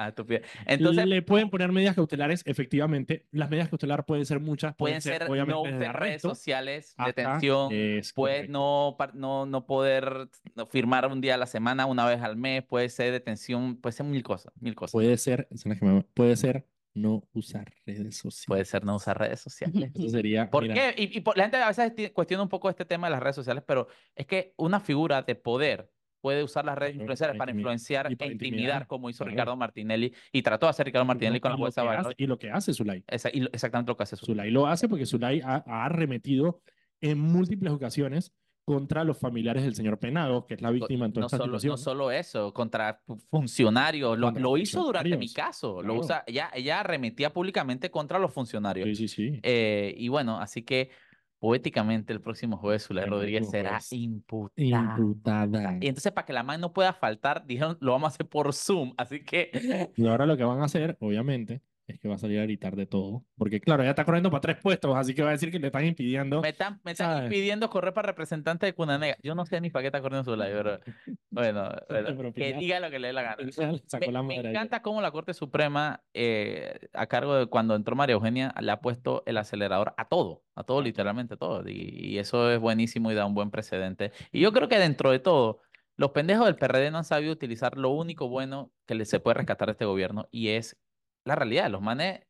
estupidez. 0.09 0.43
Entonces, 0.67 1.07
le 1.07 1.23
pueden 1.23 1.49
poner 1.49 1.73
medidas 1.73 1.95
cautelares, 1.95 2.43
efectivamente. 2.45 3.25
Las 3.31 3.49
medidas 3.49 3.71
cautelares 3.71 4.05
pueden 4.05 4.27
ser 4.27 4.41
muchas. 4.41 4.75
pueden 4.77 5.01
ser 5.01 5.23
no 5.25 5.31
obviamente, 5.33 5.69
desde 5.73 5.85
usar 5.85 6.01
redes 6.01 6.21
sociales, 6.21 6.95
detención, 7.07 7.71
puede 8.15 8.47
no, 8.49 8.95
no, 9.15 9.47
no 9.47 9.67
poder 9.67 10.29
no 10.55 10.67
firmar 10.67 11.07
un 11.07 11.23
día 11.23 11.37
a 11.37 11.39
la 11.39 11.47
semana, 11.47 11.87
una 11.87 12.05
vez 12.05 12.21
al 12.21 12.37
mes, 12.37 12.63
puede 12.63 12.91
ser 12.91 13.11
detención, 13.11 13.77
puede 13.77 13.95
ser 13.95 14.05
mil 14.05 14.23
cosas, 14.23 14.53
mil 14.61 14.75
cosas. 14.75 14.93
Puede 14.93 15.17
ser, 15.17 15.49
que 15.49 16.05
puede 16.13 16.37
ser 16.37 16.67
no 16.95 17.23
usar 17.33 17.73
redes 17.87 18.17
sociales. 18.17 18.45
Puede 18.47 18.65
ser 18.65 18.85
no 18.85 18.97
usar 18.97 19.19
redes 19.19 19.41
sociales. 19.41 19.91
Eso 19.95 20.09
sería. 20.09 20.49
¿Por 20.51 20.63
mira, 20.63 20.75
qué? 20.75 21.03
Y, 21.03 21.19
y 21.19 21.21
por- 21.21 21.37
la 21.37 21.45
gente 21.45 21.57
a 21.59 21.69
veces 21.69 21.95
ti- 21.95 22.11
cuestiona 22.11 22.43
un 22.43 22.49
poco 22.49 22.71
este 22.71 22.85
tema 22.85 23.09
de 23.09 23.13
las 23.13 23.23
redes 23.23 23.37
sociales, 23.37 23.65
pero 23.67 23.89
es 24.15 24.27
que 24.27 24.55
una 24.57 24.81
figura 24.81 25.23
de 25.23 25.35
poder 25.35 25.91
puede 26.21 26.43
usar 26.43 26.65
las 26.65 26.79
redes 26.79 26.95
influenciales 26.97 27.37
para 27.37 27.51
influenciar 27.51 28.11
y 28.11 28.17
para 28.17 28.31
e 28.31 28.33
intimidar, 28.33 28.55
intimidar, 28.59 28.87
como 28.87 29.11
hizo 29.11 29.25
claro. 29.25 29.31
Ricardo 29.33 29.57
Martinelli, 29.57 30.15
y 30.33 30.41
trató 30.41 30.65
de 30.67 30.71
hacer 30.71 30.87
Ricardo 30.87 31.05
Martinelli 31.05 31.39
con 31.41 31.51
la 31.51 31.59
jueza 31.59 31.83
hace- 31.99 32.15
Y 32.17 32.27
lo 32.27 32.39
que 32.39 32.51
hace 32.51 32.73
Zulay. 32.73 33.05
Esa- 33.09 33.29
y 33.31 33.43
exactamente 33.53 33.91
lo 33.91 33.97
que 33.99 34.05
hace 34.05 34.17
su 34.17 34.25
Zulay 34.27 34.51
lo 34.51 34.67
hace 34.67 34.89
porque 34.89 35.05
Zulay 35.05 35.41
ha, 35.45 35.63
ha 35.67 35.85
arremetido 35.85 36.63
en 37.03 37.19
múltiples 37.19 37.73
ocasiones 37.75 38.33
contra 38.65 39.05
los 39.05 39.19
familiares 39.19 39.63
del 39.63 39.75
señor 39.75 39.99
Penado, 39.99 40.47
que 40.47 40.55
es 40.55 40.63
la 40.63 40.71
víctima 40.71 41.07
en 41.07 41.13
toda 41.13 41.23
no 41.23 41.27
esta 41.27 41.37
solo, 41.37 41.47
situación. 41.59 41.71
no 41.73 41.77
solo 41.77 42.11
eso, 42.11 42.53
contra 42.55 43.01
fu- 43.07 43.19
funcionarios. 43.31 44.19
Lo, 44.19 44.29
Contra 44.29 44.43
lo 44.43 44.57
hizo 44.57 44.83
durante 44.85 45.17
mi 45.17 45.33
caso. 45.33 45.83
Lo 45.83 45.89
claro. 45.95 46.01
usa, 46.01 46.25
ella, 46.27 46.51
ella 46.55 46.81
arremetía 46.81 47.33
públicamente 47.33 47.91
contra 47.91 48.19
los 48.19 48.33
funcionarios. 48.33 48.87
Sí, 48.89 48.95
sí, 48.97 49.09
sí. 49.09 49.41
Eh, 49.43 49.95
y 49.97 50.09
bueno, 50.09 50.39
así 50.41 50.63
que 50.63 50.91
poéticamente 51.39 52.13
el 52.15 52.23
próximo 52.23 52.57
jueves 52.57 52.87
Zulay 52.87 53.05
Rodríguez 53.05 53.51
será 53.51 53.79
imputada. 53.91 54.97
Imputada. 54.99 55.79
Y 55.81 55.89
entonces 55.89 56.11
para 56.13 56.25
que 56.25 56.33
la 56.33 56.43
man 56.43 56.59
no 56.61 56.73
pueda 56.73 56.95
faltar, 56.95 57.45
dijeron, 57.45 57.77
lo 57.81 57.93
vamos 57.93 58.07
a 58.07 58.15
hacer 58.15 58.27
por 58.27 58.53
Zoom. 58.55 58.95
Así 58.97 59.23
que 59.23 59.91
Y 59.97 60.07
ahora 60.07 60.25
lo 60.25 60.37
que 60.39 60.45
van 60.45 60.61
a 60.61 60.65
hacer, 60.65 60.97
obviamente, 61.01 61.61
es 61.87 61.99
que 62.01 62.09
va 62.09 62.15
a 62.15 62.19
salir 62.19 62.39
a 62.41 62.45
gritar 62.45 62.77
de 62.77 62.87
todo. 62.87 63.25
Porque, 63.37 63.61
claro, 63.61 63.83
ella 63.83 63.91
está 63.91 64.05
corriendo 64.05 64.31
para 64.31 64.41
tres 64.41 64.57
puestos, 64.57 64.97
así 64.97 65.15
que 65.15 65.23
va 65.23 65.29
a 65.29 65.33
decir 65.33 65.51
que 65.51 65.59
le 65.59 65.67
están 65.67 65.85
impidiendo. 65.85 66.41
me 66.41 66.49
están, 66.51 66.81
me 66.85 66.93
están 66.93 67.25
impidiendo 67.25 67.69
correr 67.69 67.93
para 67.93 68.07
representante 68.07 68.67
de 68.67 68.73
Cunanega. 68.75 69.17
Yo 69.23 69.35
no 69.35 69.45
sé 69.45 69.61
ni 69.61 69.71
para 69.71 69.83
qué 69.83 69.87
está 69.89 70.01
corriendo 70.01 70.31
Zulay, 70.31 70.53
pero 70.53 70.81
bueno, 71.31 71.69
Pero 71.89 72.33
que 72.33 72.51
ya- 72.53 72.59
diga 72.59 72.81
lo 72.81 72.91
que 72.91 72.99
le 72.99 73.09
dé 73.09 73.13
la 73.13 73.23
gana. 73.23 73.37
Sacó 73.87 74.11
Me, 74.23 74.43
la 74.43 74.51
encanta 74.51 74.83
cómo 74.83 75.01
la 75.03 75.11
Corte 75.11 75.35
Suprema, 75.35 76.03
eh, 76.15 76.79
a 76.93 77.07
cargo 77.07 77.35
de 77.35 77.47
cuando 77.47 77.75
entró 77.75 77.95
María 77.97 78.15
Eugenia, 78.15 78.55
le 78.61 78.71
ha 78.73 78.81
puesto 78.81 79.23
el 79.27 79.37
acelerador 79.37 79.95
a 79.97 80.09
todo, 80.09 80.43
a 80.55 80.65
todo, 80.65 80.81
literalmente 80.81 81.35
a 81.35 81.37
todo. 81.37 81.69
Y, 81.69 81.73
y 82.15 82.19
eso 82.19 82.51
es 82.51 82.59
buenísimo 82.61 83.11
y 83.11 83.15
da 83.15 83.27
un 83.27 83.35
buen 83.35 83.51
precedente. 83.51 84.13
Y 84.33 84.41
yo 84.41 84.53
creo 84.53 84.69
que 84.69 84.79
dentro 84.79 85.11
de 85.11 85.19
todo, 85.19 85.61
los 85.97 86.11
pendejos 86.11 86.47
del 86.47 86.57
PRD 86.57 86.91
no 86.91 86.99
han 86.99 87.05
sabido 87.05 87.33
utilizar 87.33 87.77
lo 87.77 87.91
único 87.91 88.29
bueno 88.29 88.73
que 88.87 89.05
se 89.05 89.21
puede 89.21 89.35
rescatar 89.35 89.69
de 89.69 89.73
este 89.73 89.85
gobierno 89.85 90.29
y 90.31 90.49
es 90.49 90.77
la 91.25 91.35
realidad. 91.35 91.71
Los 91.71 91.81
manes 91.83 92.21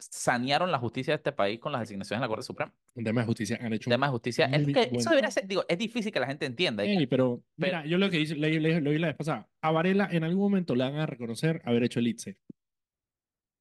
sanearon 0.00 0.70
la 0.72 0.78
justicia 0.78 1.12
de 1.12 1.16
este 1.16 1.32
país 1.32 1.58
con 1.60 1.72
las 1.72 1.80
designaciones 1.82 2.18
en 2.18 2.22
la 2.22 2.28
Corte 2.28 2.42
Suprema. 2.44 2.74
En 2.96 3.04
tema 3.04 3.20
de 3.22 3.26
justicia 3.26 3.58
han 3.60 3.72
hecho 3.72 3.88
El 3.88 3.94
tema 3.94 4.06
de 4.06 4.12
justicia, 4.12 4.46
es 4.46 4.66
que 4.66 4.72
buen 4.72 4.96
eso 4.96 5.10
debería 5.10 5.30
ser, 5.30 5.46
digo, 5.46 5.64
es 5.68 5.78
difícil 5.78 6.12
que 6.12 6.20
la 6.20 6.26
gente 6.26 6.46
entienda. 6.46 6.84
Ey, 6.84 7.06
pero, 7.06 7.42
Pero- 7.56 7.78
mira, 7.78 7.86
yo 7.86 7.98
lo 7.98 8.10
que 8.10 8.20
hice, 8.20 8.34
leí, 8.36 8.58
leí- 8.58 8.80
lo 8.80 8.90
vi 8.90 8.98
la 8.98 9.06
vez 9.08 9.16
pasada. 9.16 9.48
A 9.62 9.70
Varela 9.70 10.08
en 10.10 10.24
algún 10.24 10.42
momento 10.42 10.74
le 10.74 10.84
van 10.84 10.96
a 10.96 11.06
reconocer 11.06 11.62
haber 11.64 11.84
hecho 11.84 12.00
el 12.00 12.08
ITSE. 12.08 12.38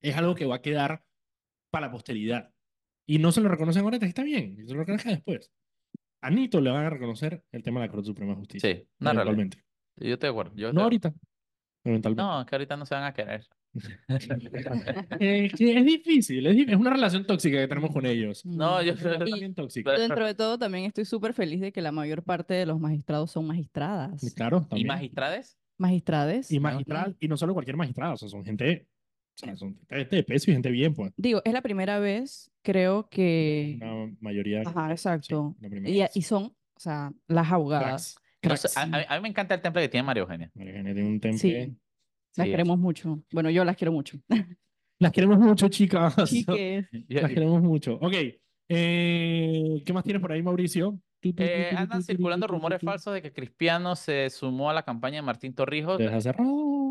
Es 0.01 0.17
algo 0.17 0.35
que 0.35 0.45
va 0.45 0.55
a 0.55 0.61
quedar 0.61 1.05
para 1.71 1.87
la 1.87 1.91
posteridad. 1.91 2.51
Y 3.07 3.19
no 3.19 3.31
se 3.31 3.41
lo 3.41 3.49
reconocen 3.49 3.83
ahorita, 3.83 4.05
está 4.05 4.23
bien, 4.23 4.57
se 4.67 4.73
lo 4.73 4.79
reconozcan 4.79 5.13
después. 5.15 5.51
A 6.21 6.29
Nito 6.29 6.61
le 6.61 6.71
van 6.71 6.85
a 6.85 6.89
reconocer 6.89 7.43
el 7.51 7.63
tema 7.63 7.81
de 7.81 7.87
la 7.87 7.91
Corte 7.91 8.05
Suprema 8.07 8.31
de 8.31 8.37
Justicia. 8.39 8.69
Sí, 8.69 8.73
realidad. 8.99 9.13
eventualmente. 9.23 9.57
Yo 9.97 10.13
estoy 10.13 10.27
de 10.27 10.31
acuerdo. 10.31 10.55
Yo 10.55 10.73
No 10.73 10.87
estoy- 10.89 11.11
ahorita. 11.11 11.13
No, 12.15 12.41
es 12.41 12.47
que 12.47 12.55
ahorita 12.55 12.77
no 12.77 12.85
se 12.85 12.95
van 12.95 13.03
a 13.03 13.13
querer. 13.13 13.45
Eh, 15.19 15.49
que 15.55 15.77
es 15.77 15.85
difícil, 15.85 16.45
es, 16.47 16.67
es 16.67 16.75
una 16.75 16.91
relación 16.91 17.25
tóxica 17.25 17.57
que 17.57 17.67
tenemos 17.67 17.91
con 17.91 18.05
ellos. 18.05 18.45
No, 18.45 18.81
yo 18.81 18.93
Es 18.93 19.01
una 19.01 19.13
relación 19.13 19.37
Y 19.37 19.41
bien 19.41 19.55
tóxica. 19.55 19.91
dentro 19.93 20.25
de 20.25 20.35
todo 20.35 20.57
también 20.57 20.85
estoy 20.85 21.05
súper 21.05 21.33
feliz 21.33 21.61
de 21.61 21.71
que 21.71 21.81
la 21.81 21.91
mayor 21.91 22.23
parte 22.23 22.53
de 22.53 22.65
los 22.65 22.79
magistrados 22.79 23.31
son 23.31 23.47
magistradas. 23.47 24.33
Claro, 24.35 24.63
¿Y 24.65 24.69
también. 24.69 24.87
magistrades? 24.87 25.57
Magistrades. 25.77 26.51
Y 26.51 26.59
magistral, 26.59 27.15
y 27.19 27.27
no 27.27 27.37
solo 27.37 27.53
cualquier 27.53 27.77
magistrado, 27.77 28.13
o 28.13 28.17
sea, 28.17 28.29
son 28.29 28.45
gente, 28.45 28.87
o 29.35 29.45
sea, 29.45 29.55
son 29.55 29.79
gente 29.89 30.15
de 30.17 30.23
peso 30.23 30.51
y 30.51 30.53
gente 30.53 30.69
bien, 30.69 30.93
pues. 30.93 31.11
Digo, 31.17 31.41
es 31.43 31.51
la 31.53 31.61
primera 31.61 31.99
vez, 31.99 32.51
creo 32.61 33.09
que... 33.09 33.79
Una 33.81 34.15
mayoría. 34.21 34.61
Ajá, 34.65 34.91
exacto. 34.91 35.55
la 35.59 35.69
primera 35.69 35.89
Y, 35.89 35.99
vez. 36.01 36.11
y 36.15 36.21
son, 36.21 36.43
o 36.45 36.79
sea, 36.79 37.11
las 37.27 37.51
abogadas. 37.51 38.15
Cracks. 38.39 38.63
No 38.63 38.69
sé, 38.69 38.79
a, 38.79 38.83
a 38.83 38.85
mí- 38.85 39.05
a 39.07 39.15
mí 39.15 39.21
me 39.23 39.29
encanta 39.29 39.55
el 39.55 39.61
temple 39.61 39.81
que 39.83 39.89
tiene 39.89 40.03
María 40.05 40.21
Eugenia. 40.21 40.51
María 40.53 40.71
Eugenia 40.73 40.93
tiene 40.93 41.09
un 41.09 41.19
temple. 41.19 41.39
Sí, 41.39 41.77
las 42.35 42.45
Sí, 42.45 42.51
queremos 42.51 42.77
mucho. 42.79 43.23
Bueno, 43.31 43.49
yo 43.49 43.63
las 43.65 43.75
quiero 43.75 43.91
mucho. 43.91 44.17
Las 44.99 45.11
queremos 45.11 45.37
mucho, 45.39 45.67
chicas. 45.69 46.15
Chiques. 46.29 46.87
Las 47.09 47.29
queremos 47.31 47.61
mucho. 47.61 47.95
Ok. 48.01 48.13
eh, 48.69 49.81
¿qué 49.85 49.93
más 49.93 50.03
tienes 50.03 50.21
por 50.21 50.31
ahí, 50.31 50.41
Mauricio? 50.41 50.99
Eh, 51.21 51.71
andan 51.77 52.03
circulando 52.03 52.47
rumores 52.47 52.81
falsos 52.81 53.13
de 53.13 53.21
que 53.21 53.31
Cristiano 53.31 53.95
se 53.95 54.29
sumó 54.29 54.69
a 54.69 54.73
la 54.73 54.83
campaña 54.83 55.15
de 55.17 55.21
Martín 55.21 55.53
Torrijos. 55.55 55.97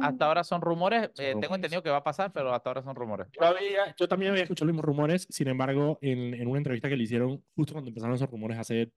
Hasta 0.00 0.26
ahora 0.26 0.42
son 0.42 0.62
rumores. 0.62 1.10
Eh, 1.18 1.34
tengo 1.38 1.54
entendido 1.54 1.82
que 1.82 1.90
va 1.90 1.98
a 1.98 2.02
pasar, 2.04 2.32
pero 2.32 2.52
hasta 2.54 2.70
ahora 2.70 2.82
son 2.82 2.94
rumores. 2.96 3.26
Yo, 3.38 3.46
había- 3.46 3.94
yo 3.98 4.08
también 4.08 4.30
había 4.32 4.44
escuchado 4.44 4.66
los 4.66 4.72
mismos 4.74 4.86
rumores, 4.86 5.26
sin 5.28 5.48
embargo, 5.48 5.98
en, 6.00 6.32
en 6.34 6.48
una 6.48 6.58
entrevista 6.58 6.88
que 6.88 6.96
le 6.96 7.04
hicieron 7.04 7.44
justo 7.54 7.74
cuando 7.74 7.90
empezaron 7.90 8.14
esos 8.16 8.30
rumores 8.30 8.58
hace 8.58 8.90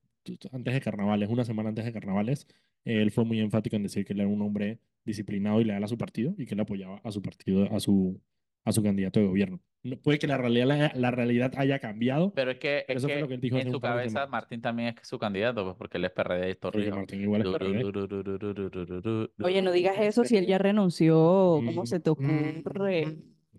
antes 0.51 0.73
de 0.73 0.82
carnavales, 0.82 1.30
una 1.30 1.45
semana 1.45 1.69
antes 1.69 1.86
de 1.86 1.93
carnavales, 1.93 2.47
él 2.84 3.11
fue 3.11 3.26
muy 3.26 3.39
enfático 3.39 3.76
en 3.76 3.84
decir 3.84 4.05
que 4.05 4.13
él 4.13 4.19
era 4.19 4.30
un 4.30 4.41
hombre 4.41 4.80
disciplinado 5.05 5.61
y 5.61 5.65
leal 5.65 5.84
a 5.84 5.88
su 5.88 5.97
partido 5.97 6.34
y 6.38 6.45
que 6.45 6.53
él 6.55 6.59
apoyaba 6.59 6.99
a 7.03 7.11
su 7.11 7.21
partido, 7.21 7.71
a 7.71 7.80
su, 7.80 8.19
a 8.63 8.71
su 8.71 8.82
candidato 8.84 9.19
de 9.19 9.28
gobierno. 9.28 9.59
No, 9.84 9.97
puede 9.97 10.17
que 10.17 10.26
la 10.26 10.38
realidad, 10.38 10.65
la, 10.65 10.91
la 10.95 11.11
realidad 11.11 11.53
haya 11.57 11.78
cambiado, 11.78 12.34
Pero 12.34 12.49
es 12.51 12.57
que, 12.57 12.84
Pero 12.88 12.97
es 12.97 13.03
eso 13.03 13.07
fue 13.07 13.15
que 13.15 13.21
lo 13.21 13.28
que 13.28 13.34
él 13.36 13.41
dijo 13.41 13.57
en 13.59 13.71
su 13.71 13.80
cabeza. 13.80 14.26
Martín 14.26 14.59
también 14.61 14.95
es 14.99 15.07
su 15.07 15.19
candidato, 15.19 15.63
pues, 15.63 15.76
porque 15.78 15.99
él 15.99 16.05
es 16.05 16.11
PRD 16.11 16.49
y 16.49 16.55
Torrijos. 16.55 16.97
Martín 16.97 17.21
igual 17.21 17.41
es 17.41 17.47
PRD. 17.49 19.30
Oye, 19.43 19.61
no 19.61 19.71
digas 19.71 19.95
eso 19.99 20.23
si 20.26 20.38
él 20.38 20.47
ya 20.47 20.57
renunció. 20.57 21.61
¿Cómo 21.63 21.86
se 21.86 21.99
te 21.99 22.09
Mm, 22.09 22.13
ocurre? 22.13 23.15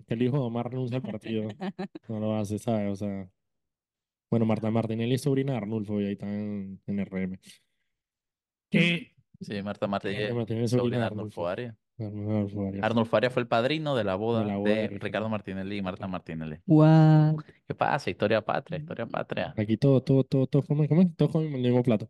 Que 0.09 0.15
el 0.15 0.23
hijo 0.23 0.37
de 0.39 0.43
Omar 0.45 0.69
renuncia 0.71 0.97
al 0.97 1.03
partido. 1.03 1.49
No 2.09 2.19
lo 2.21 2.35
hace, 2.37 2.59
¿sabes? 2.59 2.91
O 2.93 2.97
sea. 2.97 3.29
Bueno, 4.31 4.47
Marta 4.47 4.71
Martinelli 4.71 5.15
es 5.15 5.23
sobrina 5.23 5.53
de 5.53 5.59
Arnulfo 5.59 6.01
y 6.01 6.07
ahí 6.07 6.13
está 6.13 6.27
en, 6.27 6.81
en 6.87 7.07
RM. 7.07 7.39
Que 8.71 9.17
Sí, 9.41 9.63
Marta 9.63 9.87
Martinelli 9.87 10.25
es 10.25 10.31
sobrina 10.31 10.69
sobrina 10.69 10.99
de 10.99 11.05
Arnulfo 11.05 11.47
Arnulfo. 11.47 11.49
Arias. 11.49 11.77
Arnulfo 11.99 12.67
Arias. 12.67 12.85
Arnulfo 12.85 13.17
Arias 13.17 13.33
fue 13.33 13.43
el 13.43 13.49
padrino 13.49 13.97
de 13.97 14.05
la 14.05 14.15
boda 14.15 14.45
la 14.45 14.57
boda 14.57 14.71
de 14.71 14.75
de 14.75 14.83
Ricardo. 14.83 15.05
Ricardo 15.05 15.29
Martinelli 15.29 15.77
y 15.77 15.83
Marta 15.83 16.07
Martinelli. 16.07 16.57
What? 16.67 17.37
¿Qué 17.67 17.75
pasa? 17.75 18.11
Historia 18.11 18.43
patria, 18.43 18.79
historia 18.79 19.07
patria. 19.07 19.55
Aquí 19.57 19.77
todo, 19.77 20.03
todo, 20.03 20.25
todo, 20.25 20.47
todo 20.47 20.63
comen, 20.63 20.89
comen, 20.89 21.15
todos 21.15 21.33
comen 21.33 21.55
el 21.55 21.61
mismo 21.61 21.83
plato. 21.83 22.09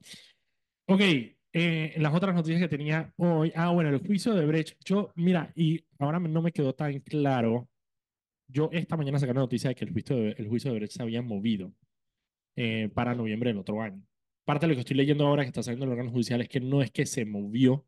Ok, 0.88 1.00
eh, 1.52 1.94
las 1.96 2.14
otras 2.14 2.34
noticias 2.34 2.60
que 2.60 2.68
tenía 2.68 3.12
hoy. 3.16 3.52
Ah, 3.54 3.70
bueno, 3.70 3.90
el 3.90 3.98
juicio 3.98 4.34
de 4.34 4.46
Brecht. 4.46 4.76
Yo, 4.84 5.10
mira, 5.16 5.52
y 5.54 5.84
ahora 5.98 6.20
no 6.20 6.42
me 6.42 6.52
quedó 6.52 6.74
tan 6.74 7.00
claro. 7.00 7.68
Yo 8.48 8.68
esta 8.72 8.96
mañana 8.96 9.18
sacaron 9.18 9.40
la 9.40 9.46
noticia 9.46 9.70
de 9.70 9.74
que 9.74 9.84
el 9.84 9.92
juicio 9.92 10.16
de, 10.16 10.30
el 10.38 10.48
juicio 10.48 10.70
de 10.70 10.78
Brecht 10.78 10.92
se 10.92 11.02
había 11.02 11.22
movido 11.22 11.72
eh, 12.56 12.88
para 12.94 13.14
noviembre 13.14 13.50
del 13.50 13.58
otro 13.58 13.80
año. 13.82 14.02
Parte 14.44 14.66
de 14.66 14.70
lo 14.70 14.74
que 14.74 14.80
estoy 14.80 14.96
leyendo 14.96 15.26
ahora 15.26 15.42
que 15.42 15.48
está 15.48 15.62
saliendo 15.62 15.86
del 15.86 15.92
órgano 15.92 16.10
judicial 16.10 16.40
es 16.40 16.48
que 16.48 16.60
no 16.60 16.82
es 16.82 16.90
que 16.90 17.04
se 17.06 17.24
movió, 17.24 17.86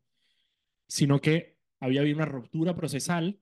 sino 0.87 1.19
que 1.19 1.57
había 1.79 2.01
habido 2.01 2.17
una 2.17 2.25
ruptura 2.25 2.75
procesal. 2.75 3.39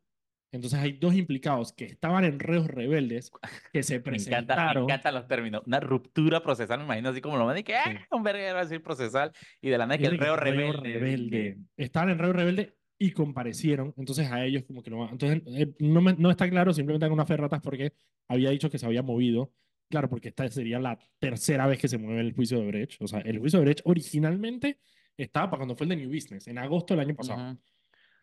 Entonces 0.51 0.79
hay 0.79 0.93
dos 0.93 1.13
implicados 1.15 1.73
que 1.73 1.83
estaban 1.85 2.23
en 2.23 2.39
reos 2.39 2.67
rebeldes 2.67 3.31
que 3.73 3.83
se 3.83 3.95
Me 3.99 3.99
encanta, 3.99 4.09
me 4.11 4.15
presentaron. 4.15 4.83
encantan 4.83 5.13
los 5.15 5.27
términos. 5.27 5.61
Una 5.65 5.79
ruptura 5.79 6.41
procesal, 6.41 6.79
me 6.79 6.85
imagino 6.85 7.09
así 7.09 7.19
como 7.21 7.37
lo 7.37 7.57
y 7.57 7.63
que 7.63 7.73
Sí. 7.73 7.79
¡ah! 7.85 8.07
un 8.15 8.23
verguero 8.23 8.53
va 8.53 8.61
a 8.61 8.63
decir 8.63 8.81
procesal 8.81 9.31
y 9.61 9.69
de 9.69 9.77
la 9.77 9.85
nada 9.85 9.97
que 9.97 10.05
el 10.05 10.17
reo 10.17 10.35
reo 10.37 10.71
rebelde. 10.71 10.93
rebelde. 10.99 11.57
Estaban 11.75 12.09
en 12.11 12.19
reo 12.19 12.31
rebelde 12.33 12.77
y 12.97 13.11
comparecieron. 13.11 13.93
Entonces 13.97 14.31
a 14.31 14.43
ellos 14.45 14.63
como 14.65 14.81
que 14.81 14.89
no... 14.89 15.09
Entonces 15.09 15.41
eh, 15.47 15.73
no, 15.79 16.01
me- 16.01 16.15
no 16.15 16.31
está 16.31 16.49
claro, 16.49 16.71
simplemente 16.73 17.05
hago 17.05 17.13
una 17.13 17.25
fe 17.25 17.33
de 17.33 17.37
ratas 17.37 17.61
porque 17.61 17.91
había 18.29 18.49
dicho 18.51 18.69
que 18.69 18.77
se 18.79 18.85
había 18.85 19.03
movido. 19.03 19.51
Claro, 19.89 20.09
porque 20.09 20.29
esta 20.29 20.47
sería 20.49 20.79
la 20.79 20.99
tercera 21.19 21.65
vez 21.65 21.79
que 21.79 21.87
se 21.87 21.97
mueve 21.97 22.21
el 22.21 22.33
juicio 22.33 22.59
de 22.59 22.67
Brecht. 22.67 23.01
O 23.01 23.07
sea, 23.07 23.19
el 23.19 23.39
juicio 23.39 23.59
de 23.59 23.65
Brecht 23.65 23.81
originalmente 23.85 24.79
estaba 25.15 25.49
para 25.49 25.59
cuando 25.59 25.75
fue 25.75 25.85
el 25.85 25.89
de 25.89 25.95
New 25.97 26.13
Business, 26.13 26.47
en 26.47 26.57
agosto 26.57 26.93
del 26.93 27.01
año 27.01 27.15
pasado. 27.15 27.57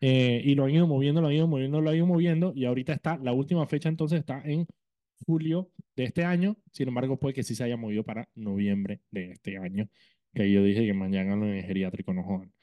Eh, 0.01 0.41
y 0.43 0.55
lo 0.55 0.65
han 0.65 0.71
ido 0.71 0.87
moviendo, 0.87 1.21
lo 1.21 1.27
han 1.27 1.33
ido 1.33 1.47
moviendo, 1.47 1.81
lo 1.81 1.89
han 1.89 1.95
ido 1.95 2.05
moviendo. 2.05 2.53
Y 2.55 2.65
ahorita 2.65 2.93
está, 2.93 3.17
la 3.17 3.33
última 3.33 3.65
fecha 3.65 3.89
entonces 3.89 4.19
está 4.19 4.41
en 4.45 4.67
julio 5.25 5.71
de 5.95 6.03
este 6.05 6.23
año. 6.23 6.57
Sin 6.71 6.87
embargo, 6.87 7.19
puede 7.19 7.33
que 7.33 7.43
sí 7.43 7.55
se 7.55 7.63
haya 7.63 7.77
movido 7.77 8.03
para 8.03 8.29
noviembre 8.35 9.01
de 9.09 9.31
este 9.31 9.57
año. 9.57 9.89
Que 10.33 10.51
yo 10.51 10.63
dije 10.63 10.85
que 10.85 10.93
mañana 10.93 11.35
no 11.35 11.47
es 11.51 11.65
geriátrico, 11.65 12.13
no 12.13 12.23
jodan. 12.23 12.53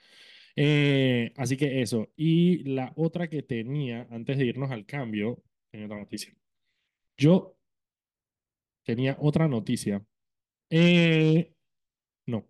Eh, 0.55 1.32
así 1.36 1.57
que 1.57 1.82
eso. 1.82 2.11
Y 2.16 2.64
la 2.64 2.92
otra 2.96 3.28
que 3.28 3.42
tenía, 3.42 4.07
antes 4.11 4.38
de 4.38 4.44
irnos 4.46 4.70
al 4.70 4.86
cambio, 4.86 5.42
tenía 5.70 5.86
otra 5.86 5.98
noticia. 5.98 6.34
Yo 7.16 7.57
tenía 8.85 9.16
otra 9.20 9.49
noticia. 9.49 10.05
Eh, 10.70 11.53
no. 12.26 12.49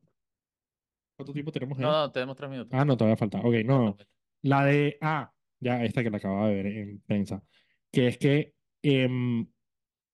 ¿Cuánto 1.16 1.32
tiempo 1.32 1.52
tenemos? 1.52 1.78
eh? 1.78 1.82
No, 1.82 1.92
no, 1.92 2.12
tenemos 2.12 2.36
tres 2.36 2.50
minutos. 2.50 2.72
Ah, 2.72 2.84
no, 2.84 2.96
todavía 2.96 3.16
falta. 3.16 3.40
Ok, 3.40 3.54
no, 3.64 3.84
no. 3.84 3.96
La 4.42 4.64
de, 4.64 4.98
ah, 5.00 5.32
ya 5.60 5.84
esta 5.84 6.02
que 6.02 6.10
la 6.10 6.16
acababa 6.16 6.48
de 6.48 6.54
ver 6.54 6.66
en 6.66 7.00
prensa, 7.00 7.42
que 7.90 8.08
es 8.08 8.18
que 8.18 8.54
em, 8.82 9.46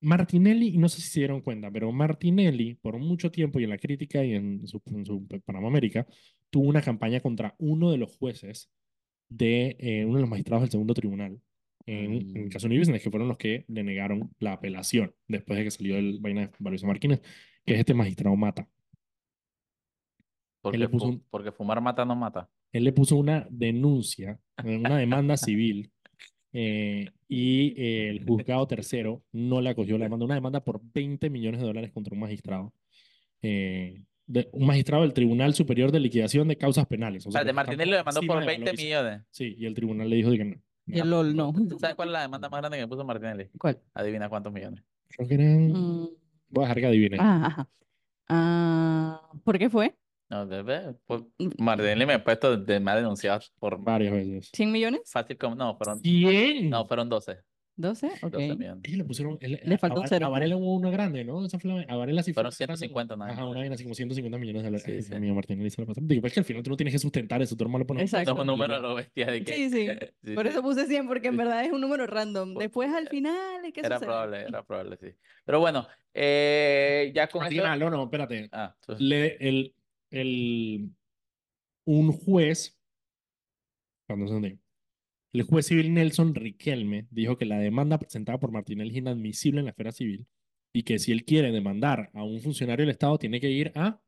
Martinelli, 0.01 0.77
no 0.79 0.89
sé 0.89 1.01
si 1.01 1.09
se 1.09 1.21
dieron 1.21 1.41
cuenta, 1.41 1.71
pero 1.71 1.91
Martinelli, 1.93 2.75
por 2.75 2.99
mucho 2.99 3.31
tiempo 3.31 3.59
y 3.59 3.65
en 3.65 3.71
la 3.71 3.79
crítica 3.79 4.25
y 4.25 4.35
en 4.35 4.67
su, 4.67 4.83
en 4.87 5.07
su 5.07 5.27
Panamá 5.45 5.69
América, 5.69 6.07
tuvo 6.51 6.69
una 6.69 6.83
campaña 6.83 7.21
contra 7.21 7.55
uno 7.59 7.91
de 7.91 7.99
los 7.99 8.17
jueces 8.17 8.71
de 9.29 9.77
eh, 9.79 10.05
uno 10.05 10.17
de 10.17 10.21
los 10.23 10.31
magistrados 10.31 10.63
del 10.63 10.71
segundo 10.71 10.95
tribunal 10.95 11.41
en, 11.89 12.37
en 12.37 12.43
el 12.45 12.49
caso 12.51 12.69
New 12.69 12.79
Business, 12.79 13.03
que 13.03 13.11
fueron 13.11 13.29
los 13.29 13.39
que 13.39 13.65
le 13.69 13.83
negaron 13.83 14.31
la 14.41 14.53
apelación 14.53 15.15
después 15.27 15.59
de 15.59 15.65
que 15.65 15.71
salió 15.71 15.97
el 15.97 16.19
vaina 16.21 16.43
de 16.43 16.51
Mauricio 16.59 16.87
Martínez, 16.89 17.21
que 17.65 17.75
es 17.75 17.81
este 17.81 17.95
magistrado 17.95 18.37
Mata. 18.37 18.69
Porque, 20.61 20.79
le 20.79 20.89
puso 20.89 21.07
fu- 21.07 21.13
un- 21.13 21.25
porque 21.31 21.53
fumar 21.53 21.81
mata 21.81 22.05
no 22.05 22.17
mata. 22.17 22.49
él 22.73 22.85
le 22.85 22.93
puso 22.93 23.17
una 23.17 23.47
denuncia, 23.51 24.39
una 24.65 24.99
demanda 24.99 25.37
civil, 25.37 25.91
eh, 26.53 27.07
y 27.29 27.75
eh, 27.81 28.09
el 28.11 28.25
juzgado 28.27 28.67
tercero 28.67 29.23
no 29.33 29.61
le 29.61 29.71
acogió 29.71 29.97
la 29.99 30.07
demanda, 30.07 30.25
una 30.25 30.35
demanda 30.35 30.65
por 30.65 30.81
20 30.93 31.31
millones 31.31 31.61
de 31.61 31.67
dólares 31.67 31.91
contra 31.93 32.13
un 32.15 32.21
magistrado, 32.21 32.75
eh, 33.43 34.03
de, 34.27 34.49
un 34.53 34.67
magistrado 34.67 35.05
del 35.05 35.15
Tribunal 35.15 35.55
Superior 35.55 35.93
de 35.93 36.01
Liquidación 36.01 36.49
de 36.49 36.57
Causas 36.57 36.87
Penales. 36.87 37.27
O 37.27 37.31
sea, 37.31 37.43
está 37.43 37.53
Martinelli 37.53 37.91
lo 37.93 37.97
demandó 37.99 38.21
por 38.23 38.41
de 38.41 38.47
20 38.47 38.65
Valois. 38.67 38.85
millones. 38.85 39.23
Sí, 39.31 39.55
y 39.59 39.65
el 39.67 39.75
tribunal 39.75 40.11
le 40.11 40.17
dijo 40.17 40.31
de 40.31 40.39
que 40.39 40.45
no. 40.45 40.57
Y 40.89 40.99
el 41.01 41.11
LOL 41.11 41.37
no. 41.37 41.53
¿Tú 41.69 41.79
sabes 41.79 41.95
cuál 41.97 42.09
es 42.09 42.13
la 42.15 42.23
demanda 42.23 42.49
más 42.49 42.61
grande 42.61 42.79
que 42.79 42.83
me 42.85 42.89
puso 42.89 43.05
Martinelli? 43.05 43.49
¿Cuál? 43.59 43.79
Adivina 43.95 44.29
cuántos 44.29 44.53
millones. 44.53 44.83
Creo 45.09 45.29
que 45.29 45.35
eran... 45.35 45.69
Mm, 45.73 46.09
Voy 46.51 46.65
a 46.65 46.69
dejar 46.69 46.77
que 46.81 46.87
adivinen. 46.87 47.21
ah, 47.21 47.47
ajá. 47.47 47.69
Ah, 48.31 49.31
¿por 49.45 49.59
qué 49.59 49.71
fue? 49.71 49.95
No, 50.31 50.47
de- 50.47 50.95
pues. 51.07 51.23
Martinelli 51.59 52.05
me 52.07 52.15
ha 52.15 52.23
puesto 52.25 52.57
de 52.57 52.81
más 52.81 52.97
denunciados 52.97 53.53
por 53.59 53.83
Varias 53.83 54.13
veces. 54.13 54.51
¿100 54.53 54.71
millones? 54.71 55.01
fácil 55.11 55.39
como. 55.39 55.55
No, 55.55 55.77
fueron, 55.77 56.01
¿Quién? 56.01 56.69
no, 56.71 56.87
fueron 56.87 57.09
12. 57.09 57.39
¿12? 57.79 58.11
12 58.21 58.27
Ok. 58.27 58.35
Ellos 58.39 58.99
le 58.99 59.05
pusieron... 59.05 59.39
él- 59.41 59.61
Le 59.65 59.79
faltó 59.79 59.99
a, 59.99 60.03
un 60.03 60.09
cero. 60.09 60.27
A 60.27 60.29
Varela 60.31 60.57
hubo 60.57 60.75
una 60.75 60.91
grande, 60.91 61.25
¿no? 61.25 61.45
Esa 61.47 61.59
fue 61.59 61.71
la, 61.73 61.83
a 61.93 61.97
Varela 61.97 62.23
sí 62.23 62.33
fue 62.33 62.43
Fueron 62.43 62.53
una 62.53 62.67
grande. 62.67 62.77
150 62.79 63.17
nada 63.17 63.31
Ajá, 63.33 63.47
una 63.47 63.61
vaina 63.61 63.75
así 63.77 63.85
como 63.85 63.95
150 63.95 64.37
millones 64.39 64.63
de 64.63 64.69
dólares. 64.71 65.05
Sí, 65.07 65.15
sí. 65.15 65.31
Martinelli 65.33 65.71
se 65.71 65.85
la. 65.85 65.93
Digo, 65.97 66.27
es 66.27 66.33
que 66.35 66.41
al 66.41 66.45
final 66.45 66.63
tú 66.63 66.71
no 66.71 66.77
tienes 66.77 66.93
que 66.93 66.99
sustentar 66.99 67.41
eso, 67.41 67.57
tu 67.57 67.63
hermano 67.65 67.87
pone 67.87 68.03
Exacto. 68.03 68.35
Un 68.35 68.47
número 68.47 68.81
lo 68.81 68.97
bestia 68.97 69.27
de 69.31 69.45
que. 69.45 69.55
Sí, 69.55 69.71
sí. 69.71 69.89
Sí, 70.25 70.35
Por 70.35 70.45
sí. 70.45 70.51
eso 70.51 70.63
puse 70.63 70.87
100, 70.87 71.07
porque 71.07 71.29
en 71.29 71.37
verdad 71.37 71.65
es 71.65 71.73
un 71.73 71.81
número 71.81 72.07
random. 72.07 72.55
Después 72.57 72.93
al 72.93 73.09
final, 73.09 73.37
¿qué 73.73 73.81
Era 73.81 73.97
sucede? 73.97 74.07
probable, 74.07 74.43
era 74.43 74.63
probable, 74.65 74.97
sí. 75.01 75.09
Pero 75.45 75.61
bueno, 75.61 75.87
eh, 76.13 77.13
ya 77.15 77.29
con 77.29 77.43
Al 77.43 77.53
eso. 77.53 77.63
final, 77.63 77.79
no, 77.79 77.91
no, 77.91 78.05
espérate. 78.05 78.49
Ah, 78.53 78.75
tú- 78.85 78.97
Le, 78.99 79.37
el, 79.49 79.75
el, 80.11 80.91
un 81.85 82.13
juez, 82.13 82.79
cuando 84.07 84.27
se 84.29 84.35
entiende, 84.35 84.61
el 85.33 85.43
juez 85.43 85.67
civil 85.67 85.93
Nelson 85.95 86.35
Riquelme 86.35 87.07
dijo 87.11 87.37
que 87.37 87.45
la 87.45 87.59
demanda 87.59 87.99
presentada 87.99 88.39
por 88.39 88.51
Martinelli 88.51 88.91
es 88.91 88.97
inadmisible 88.97 89.61
en 89.61 89.67
la 89.67 89.71
esfera 89.71 89.93
civil 89.93 90.27
y 90.75 90.83
que 90.83 90.99
si 90.99 91.13
él 91.13 91.25
quiere 91.25 91.51
demandar 91.53 92.11
a 92.15 92.23
un 92.25 92.41
funcionario 92.41 92.85
del 92.85 92.91
Estado 92.93 93.19
tiene 93.19 93.41
que 93.41 93.51
ir 93.51 93.73
a, 93.75 94.01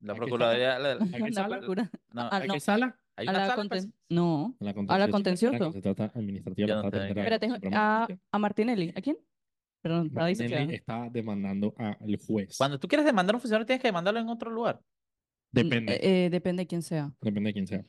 la 0.00 0.12
¿a 0.12 0.16
Procuraduría. 0.16 0.76
¿A 0.76 2.40
qué 2.40 2.48
La 2.48 2.60
sala? 2.60 2.86
¿a 2.86 2.98
hay 3.18 3.26
A 3.26 3.30
una 3.30 3.38
la 3.38 3.46
sala, 3.46 3.62
conten- 3.62 3.68
pues. 3.68 3.88
No. 4.10 4.56
A 4.60 4.98
la 4.98 5.04
A 5.04 5.08
contencioso. 5.08 5.66
que 5.68 5.72
se 5.72 5.80
trata 5.82 6.12
administrativa. 6.14 6.68
No 6.74 6.90
trata 6.90 7.08
Espérate, 7.08 7.48
a, 7.72 8.06
a 8.30 8.38
Martinelli. 8.38 8.92
¿A 8.94 9.00
quién? 9.00 9.16
Perdón, 9.82 10.10
Martinelli 10.12 10.74
está 10.74 11.08
demandando 11.10 11.74
al 11.78 12.18
juez. 12.26 12.56
Cuando 12.58 12.78
tú 12.78 12.88
quieres 12.88 13.06
demandar 13.06 13.34
a 13.34 13.36
un 13.38 13.40
funcionario, 13.40 13.66
tienes 13.66 13.80
que 13.80 13.88
demandarlo 13.88 14.20
en 14.20 14.28
otro 14.28 14.50
lugar. 14.50 14.80
Depende, 15.52 15.94
Eh, 15.94 16.26
eh, 16.26 16.30
depende 16.30 16.62
de 16.64 16.66
quién 16.66 16.82
sea. 16.82 17.12
depende 17.22 17.48
de 17.48 17.52
quién 17.54 17.66
sea. 17.66 17.84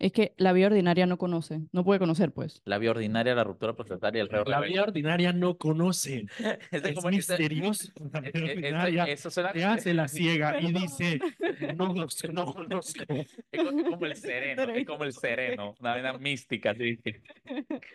Es 0.00 0.12
que 0.12 0.32
la 0.36 0.52
vía 0.52 0.66
ordinaria 0.68 1.06
no 1.06 1.18
conoce, 1.18 1.62
no 1.72 1.82
puede 1.84 1.98
conocer, 1.98 2.30
pues. 2.32 2.62
La 2.64 2.78
vía 2.78 2.92
ordinaria, 2.92 3.34
la 3.34 3.42
ruptura 3.42 3.74
placentaria 3.74 4.20
y 4.20 4.22
el 4.22 4.28
reo 4.28 4.44
La 4.44 4.58
rebelde. 4.58 4.72
vía 4.74 4.82
ordinaria 4.84 5.32
no 5.32 5.58
conoce. 5.58 6.26
Es 6.70 6.94
como 6.94 7.08
misterioso. 7.10 7.90
La 8.12 8.20
e- 8.20 8.30
vía 8.32 8.44
e- 8.44 8.52
eso- 8.52 8.54
ordinaria 8.58 9.04
Eso 9.06 9.30
suena 9.30 9.52
se 9.52 9.64
hace 9.64 9.94
la 9.94 10.06
ciega 10.06 10.60
y 10.60 10.72
dice, 10.72 11.18
no 11.76 11.92
lo 11.94 12.08
sé, 12.10 12.28
no 12.28 12.46
conozco. 12.54 13.02
es 13.08 13.62
co- 13.62 13.90
como 13.90 14.06
el 14.06 14.14
sereno, 14.14 14.62
es 14.72 14.86
como 14.86 15.02
el 15.04 15.12
sereno, 15.12 15.74
una 15.80 15.90
vaina 15.94 16.12
mística, 16.16 16.70
así. 16.70 17.00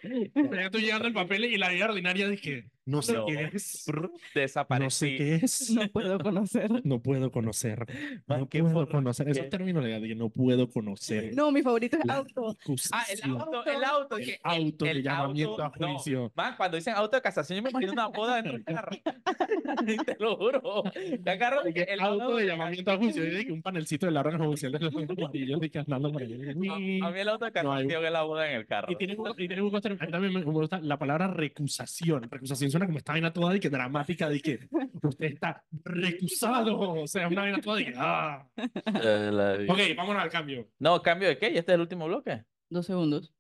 Ya 0.04 0.62
estoy 0.66 0.82
llegando 0.82 1.08
el 1.08 1.14
papel 1.14 1.46
y 1.46 1.58
la 1.58 1.70
vía 1.70 1.86
ordinaria 1.86 2.28
dije, 2.28 2.66
no 2.86 3.02
sé 3.02 3.14
No. 3.14 3.26
qué 3.28 3.50
es. 3.54 3.86
No 3.88 4.12
Desaparecí. 4.36 4.92
sé 5.12 5.18
qué 5.18 5.36
es. 5.36 5.70
No 5.72 5.88
puedo 5.88 6.20
conocer. 6.20 6.70
No 6.86 7.02
puedo 7.02 7.32
conocer. 7.32 7.86
Man, 8.28 8.42
No 8.42 8.50
qué 8.50 8.62
puedo 8.62 8.90
conocer. 8.90 9.30
Esos 9.30 9.44
qué- 9.46 9.50
términos 9.50 9.84
legales 9.86 10.18
no 10.18 10.30
puedo 10.30 10.70
conocer. 10.70 11.34
No, 11.34 11.50
mi 11.52 11.62
favorito 11.62 11.93
es 12.00 12.06
La 12.06 12.16
auto. 12.16 12.58
Ah, 12.92 13.06
el 13.12 13.32
auto, 13.32 13.66
el 13.66 13.84
auto. 13.84 14.18
El 14.18 14.26
que- 14.26 14.40
auto 14.44 14.86
de 14.86 14.92
el 14.92 15.04
llamamiento 15.04 15.62
a 15.62 15.66
auto- 15.68 15.80
no, 15.80 15.94
juicio. 15.94 16.32
man, 16.36 16.54
cuando 16.58 16.78
dicen 16.78 16.94
auto 16.96 17.16
de 17.16 17.22
casación, 17.22 17.58
yo 17.58 17.64
me 17.64 17.70
imagino 17.70 17.92
una 17.94 18.08
boda 18.08 18.40
en 18.40 18.50
un 18.50 18.64
carro. 18.64 18.92
Te 20.06 20.16
lo 20.20 20.36
juro. 20.38 20.84
De 20.94 21.74
que 21.74 21.82
el 21.84 22.00
auto 22.02 22.36
de 22.38 22.46
llamamiento 22.48 22.92
a 22.92 22.98
juicio. 22.98 23.24
Yo 23.24 23.38
dije 23.38 23.52
un 23.52 23.62
panelcito 23.62 24.06
de 24.06 24.12
la 24.12 24.20
orden 24.22 24.38
judicial 24.44 24.72
de 24.72 24.80
los 24.80 24.94
amarillos 24.96 25.60
de 25.60 25.70
que 25.70 25.80
andando 25.80 26.12
por 26.12 26.22
ahí. 26.22 26.34
A, 26.34 27.06
a 27.08 27.12
mí 27.12 27.20
el 27.20 27.30
auto 27.30 27.46
de 27.46 27.64
No 27.64 27.74
hay- 27.74 27.84
casación 27.84 28.06
es 28.06 28.12
la 28.12 28.22
boda 28.24 28.50
en 28.50 28.56
el 28.58 28.66
carro. 28.66 28.92
Y 28.92 28.96
tiene, 28.96 29.16
un- 29.16 29.32
y 29.38 29.48
tiene 29.48 29.62
un 29.62 29.72
costo- 29.72 29.90
a 29.90 29.92
mí 29.92 30.12
también 30.12 30.34
me 30.34 30.42
gusta 30.44 30.80
la 30.82 30.98
palabra 30.98 31.28
recusación. 31.28 32.30
Recusación 32.30 32.72
suena 32.72 32.86
como 32.86 32.98
esta 32.98 33.14
vaina 33.14 33.32
toda 33.34 33.54
de 33.54 33.60
que 33.60 33.70
dramática 33.70 34.30
de 34.30 34.40
que 34.42 34.60
usted 35.02 35.26
está 35.28 35.64
recusado. 35.84 36.80
O 36.80 37.08
sea, 37.08 37.28
una 37.28 37.42
vaina 37.42 37.60
toda 37.62 37.78
de 37.78 37.86
que 37.86 37.94
ah. 37.98 38.46
Ok, 39.70 39.80
vámonos 39.96 40.24
al 40.24 40.30
cambio. 40.30 40.68
No, 40.80 41.02
cambio 41.02 41.28
de 41.30 41.38
qué? 41.38 41.52
¿Y 41.52 41.58
este 41.58 41.72
es 41.74 41.76
el 41.76 41.82
último 41.84 42.06
bloque? 42.08 42.44
Dos 42.70 42.86
segundos. 42.86 43.34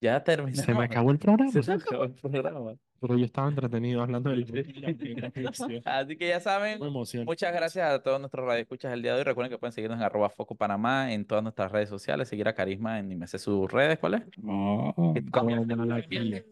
Ya 0.00 0.22
terminamos. 0.22 0.64
Se 0.64 0.74
me 0.74 0.84
acabó 0.84 1.10
el 1.10 1.18
programa. 1.18 1.50
Se 1.50 1.62
me 1.62 1.74
acabó 1.74 2.04
el 2.04 2.12
programa. 2.12 2.74
Pero 2.98 3.18
yo 3.18 3.24
estaba 3.26 3.48
entretenido 3.48 4.02
hablando 4.02 4.30
del 4.30 4.44
Así 5.84 6.16
que 6.16 6.28
ya 6.28 6.40
saben. 6.40 6.78
Muchas 7.26 7.52
gracias 7.52 7.90
a 7.92 8.02
todos 8.02 8.18
nuestros 8.20 8.46
radioescuchas 8.46 8.92
el 8.92 9.02
día 9.02 9.12
de 9.12 9.18
hoy. 9.18 9.24
Recuerden 9.24 9.50
que 9.50 9.58
pueden 9.58 9.72
seguirnos 9.72 9.98
en 9.98 10.04
arroba 10.04 10.30
Foco 10.30 10.54
Panamá 10.54 11.12
en 11.12 11.26
todas 11.26 11.42
nuestras 11.42 11.70
redes 11.72 11.88
sociales. 11.90 12.28
Seguir 12.28 12.48
a 12.48 12.54
Carisma 12.54 12.98
en 12.98 13.18
me 13.18 13.26
sé 13.26 13.38
sus 13.38 13.70
redes. 13.70 13.98
¿Cuál 13.98 14.14
es? 14.14 14.22
Oh, 14.46 15.14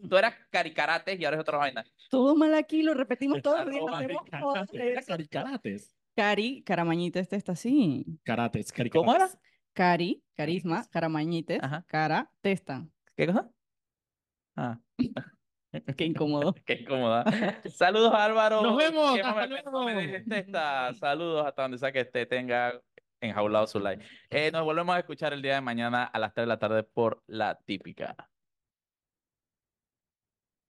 tú 0.09 0.17
eras 0.17 0.33
Caricarates 0.51 1.19
y 1.19 1.25
ahora 1.25 1.37
es 1.37 1.41
otra 1.41 1.57
vaina. 1.57 1.83
Todo 2.09 2.35
mal 2.35 2.53
aquí, 2.53 2.83
lo 2.83 2.93
repetimos 2.93 3.41
todos 3.41 3.65
los 3.65 3.73
días. 3.73 5.07
Cari- 5.07 5.27
Carates. 5.29 5.95
Cari, 6.15 6.61
Caramañita, 6.63 7.19
este 7.19 7.35
está 7.35 7.51
así. 7.53 8.05
Carates, 8.23 8.73
cari- 8.73 8.89
¿Cómo 8.89 9.13
era? 9.13 9.29
Cari, 9.75 10.23
carisma, 10.35 10.85
Caramañites, 10.89 11.61
Ajá. 11.61 11.83
cara, 11.85 12.31
testa. 12.39 12.87
¿Qué 13.17 13.27
cosa? 13.27 13.51
Ah, 14.55 14.79
Qué 15.97 16.05
incómodo. 16.05 16.55
qué 16.65 16.75
incómoda. 16.75 17.25
Saludos 17.69 18.13
Álvaro. 18.13 18.61
Nos 18.61 18.77
vemos, 18.77 19.19
hasta 19.21 19.47
luego. 19.47 19.85
testa. 20.29 20.93
Saludos 20.99 21.45
hasta 21.45 21.63
donde 21.63 21.77
sea 21.77 21.91
que 21.91 21.99
esté, 21.99 22.25
tenga 22.25 22.81
enjaulado 23.19 23.67
su 23.67 23.81
like. 23.81 24.01
Eh, 24.29 24.49
nos 24.53 24.63
volvemos 24.63 24.95
a 24.95 24.99
escuchar 24.99 25.33
el 25.33 25.41
día 25.41 25.55
de 25.55 25.61
mañana 25.61 26.05
a 26.05 26.19
las 26.19 26.33
3 26.33 26.43
de 26.43 26.47
la 26.47 26.59
tarde 26.59 26.83
por 26.83 27.21
La 27.27 27.59
Típica. 27.65 28.15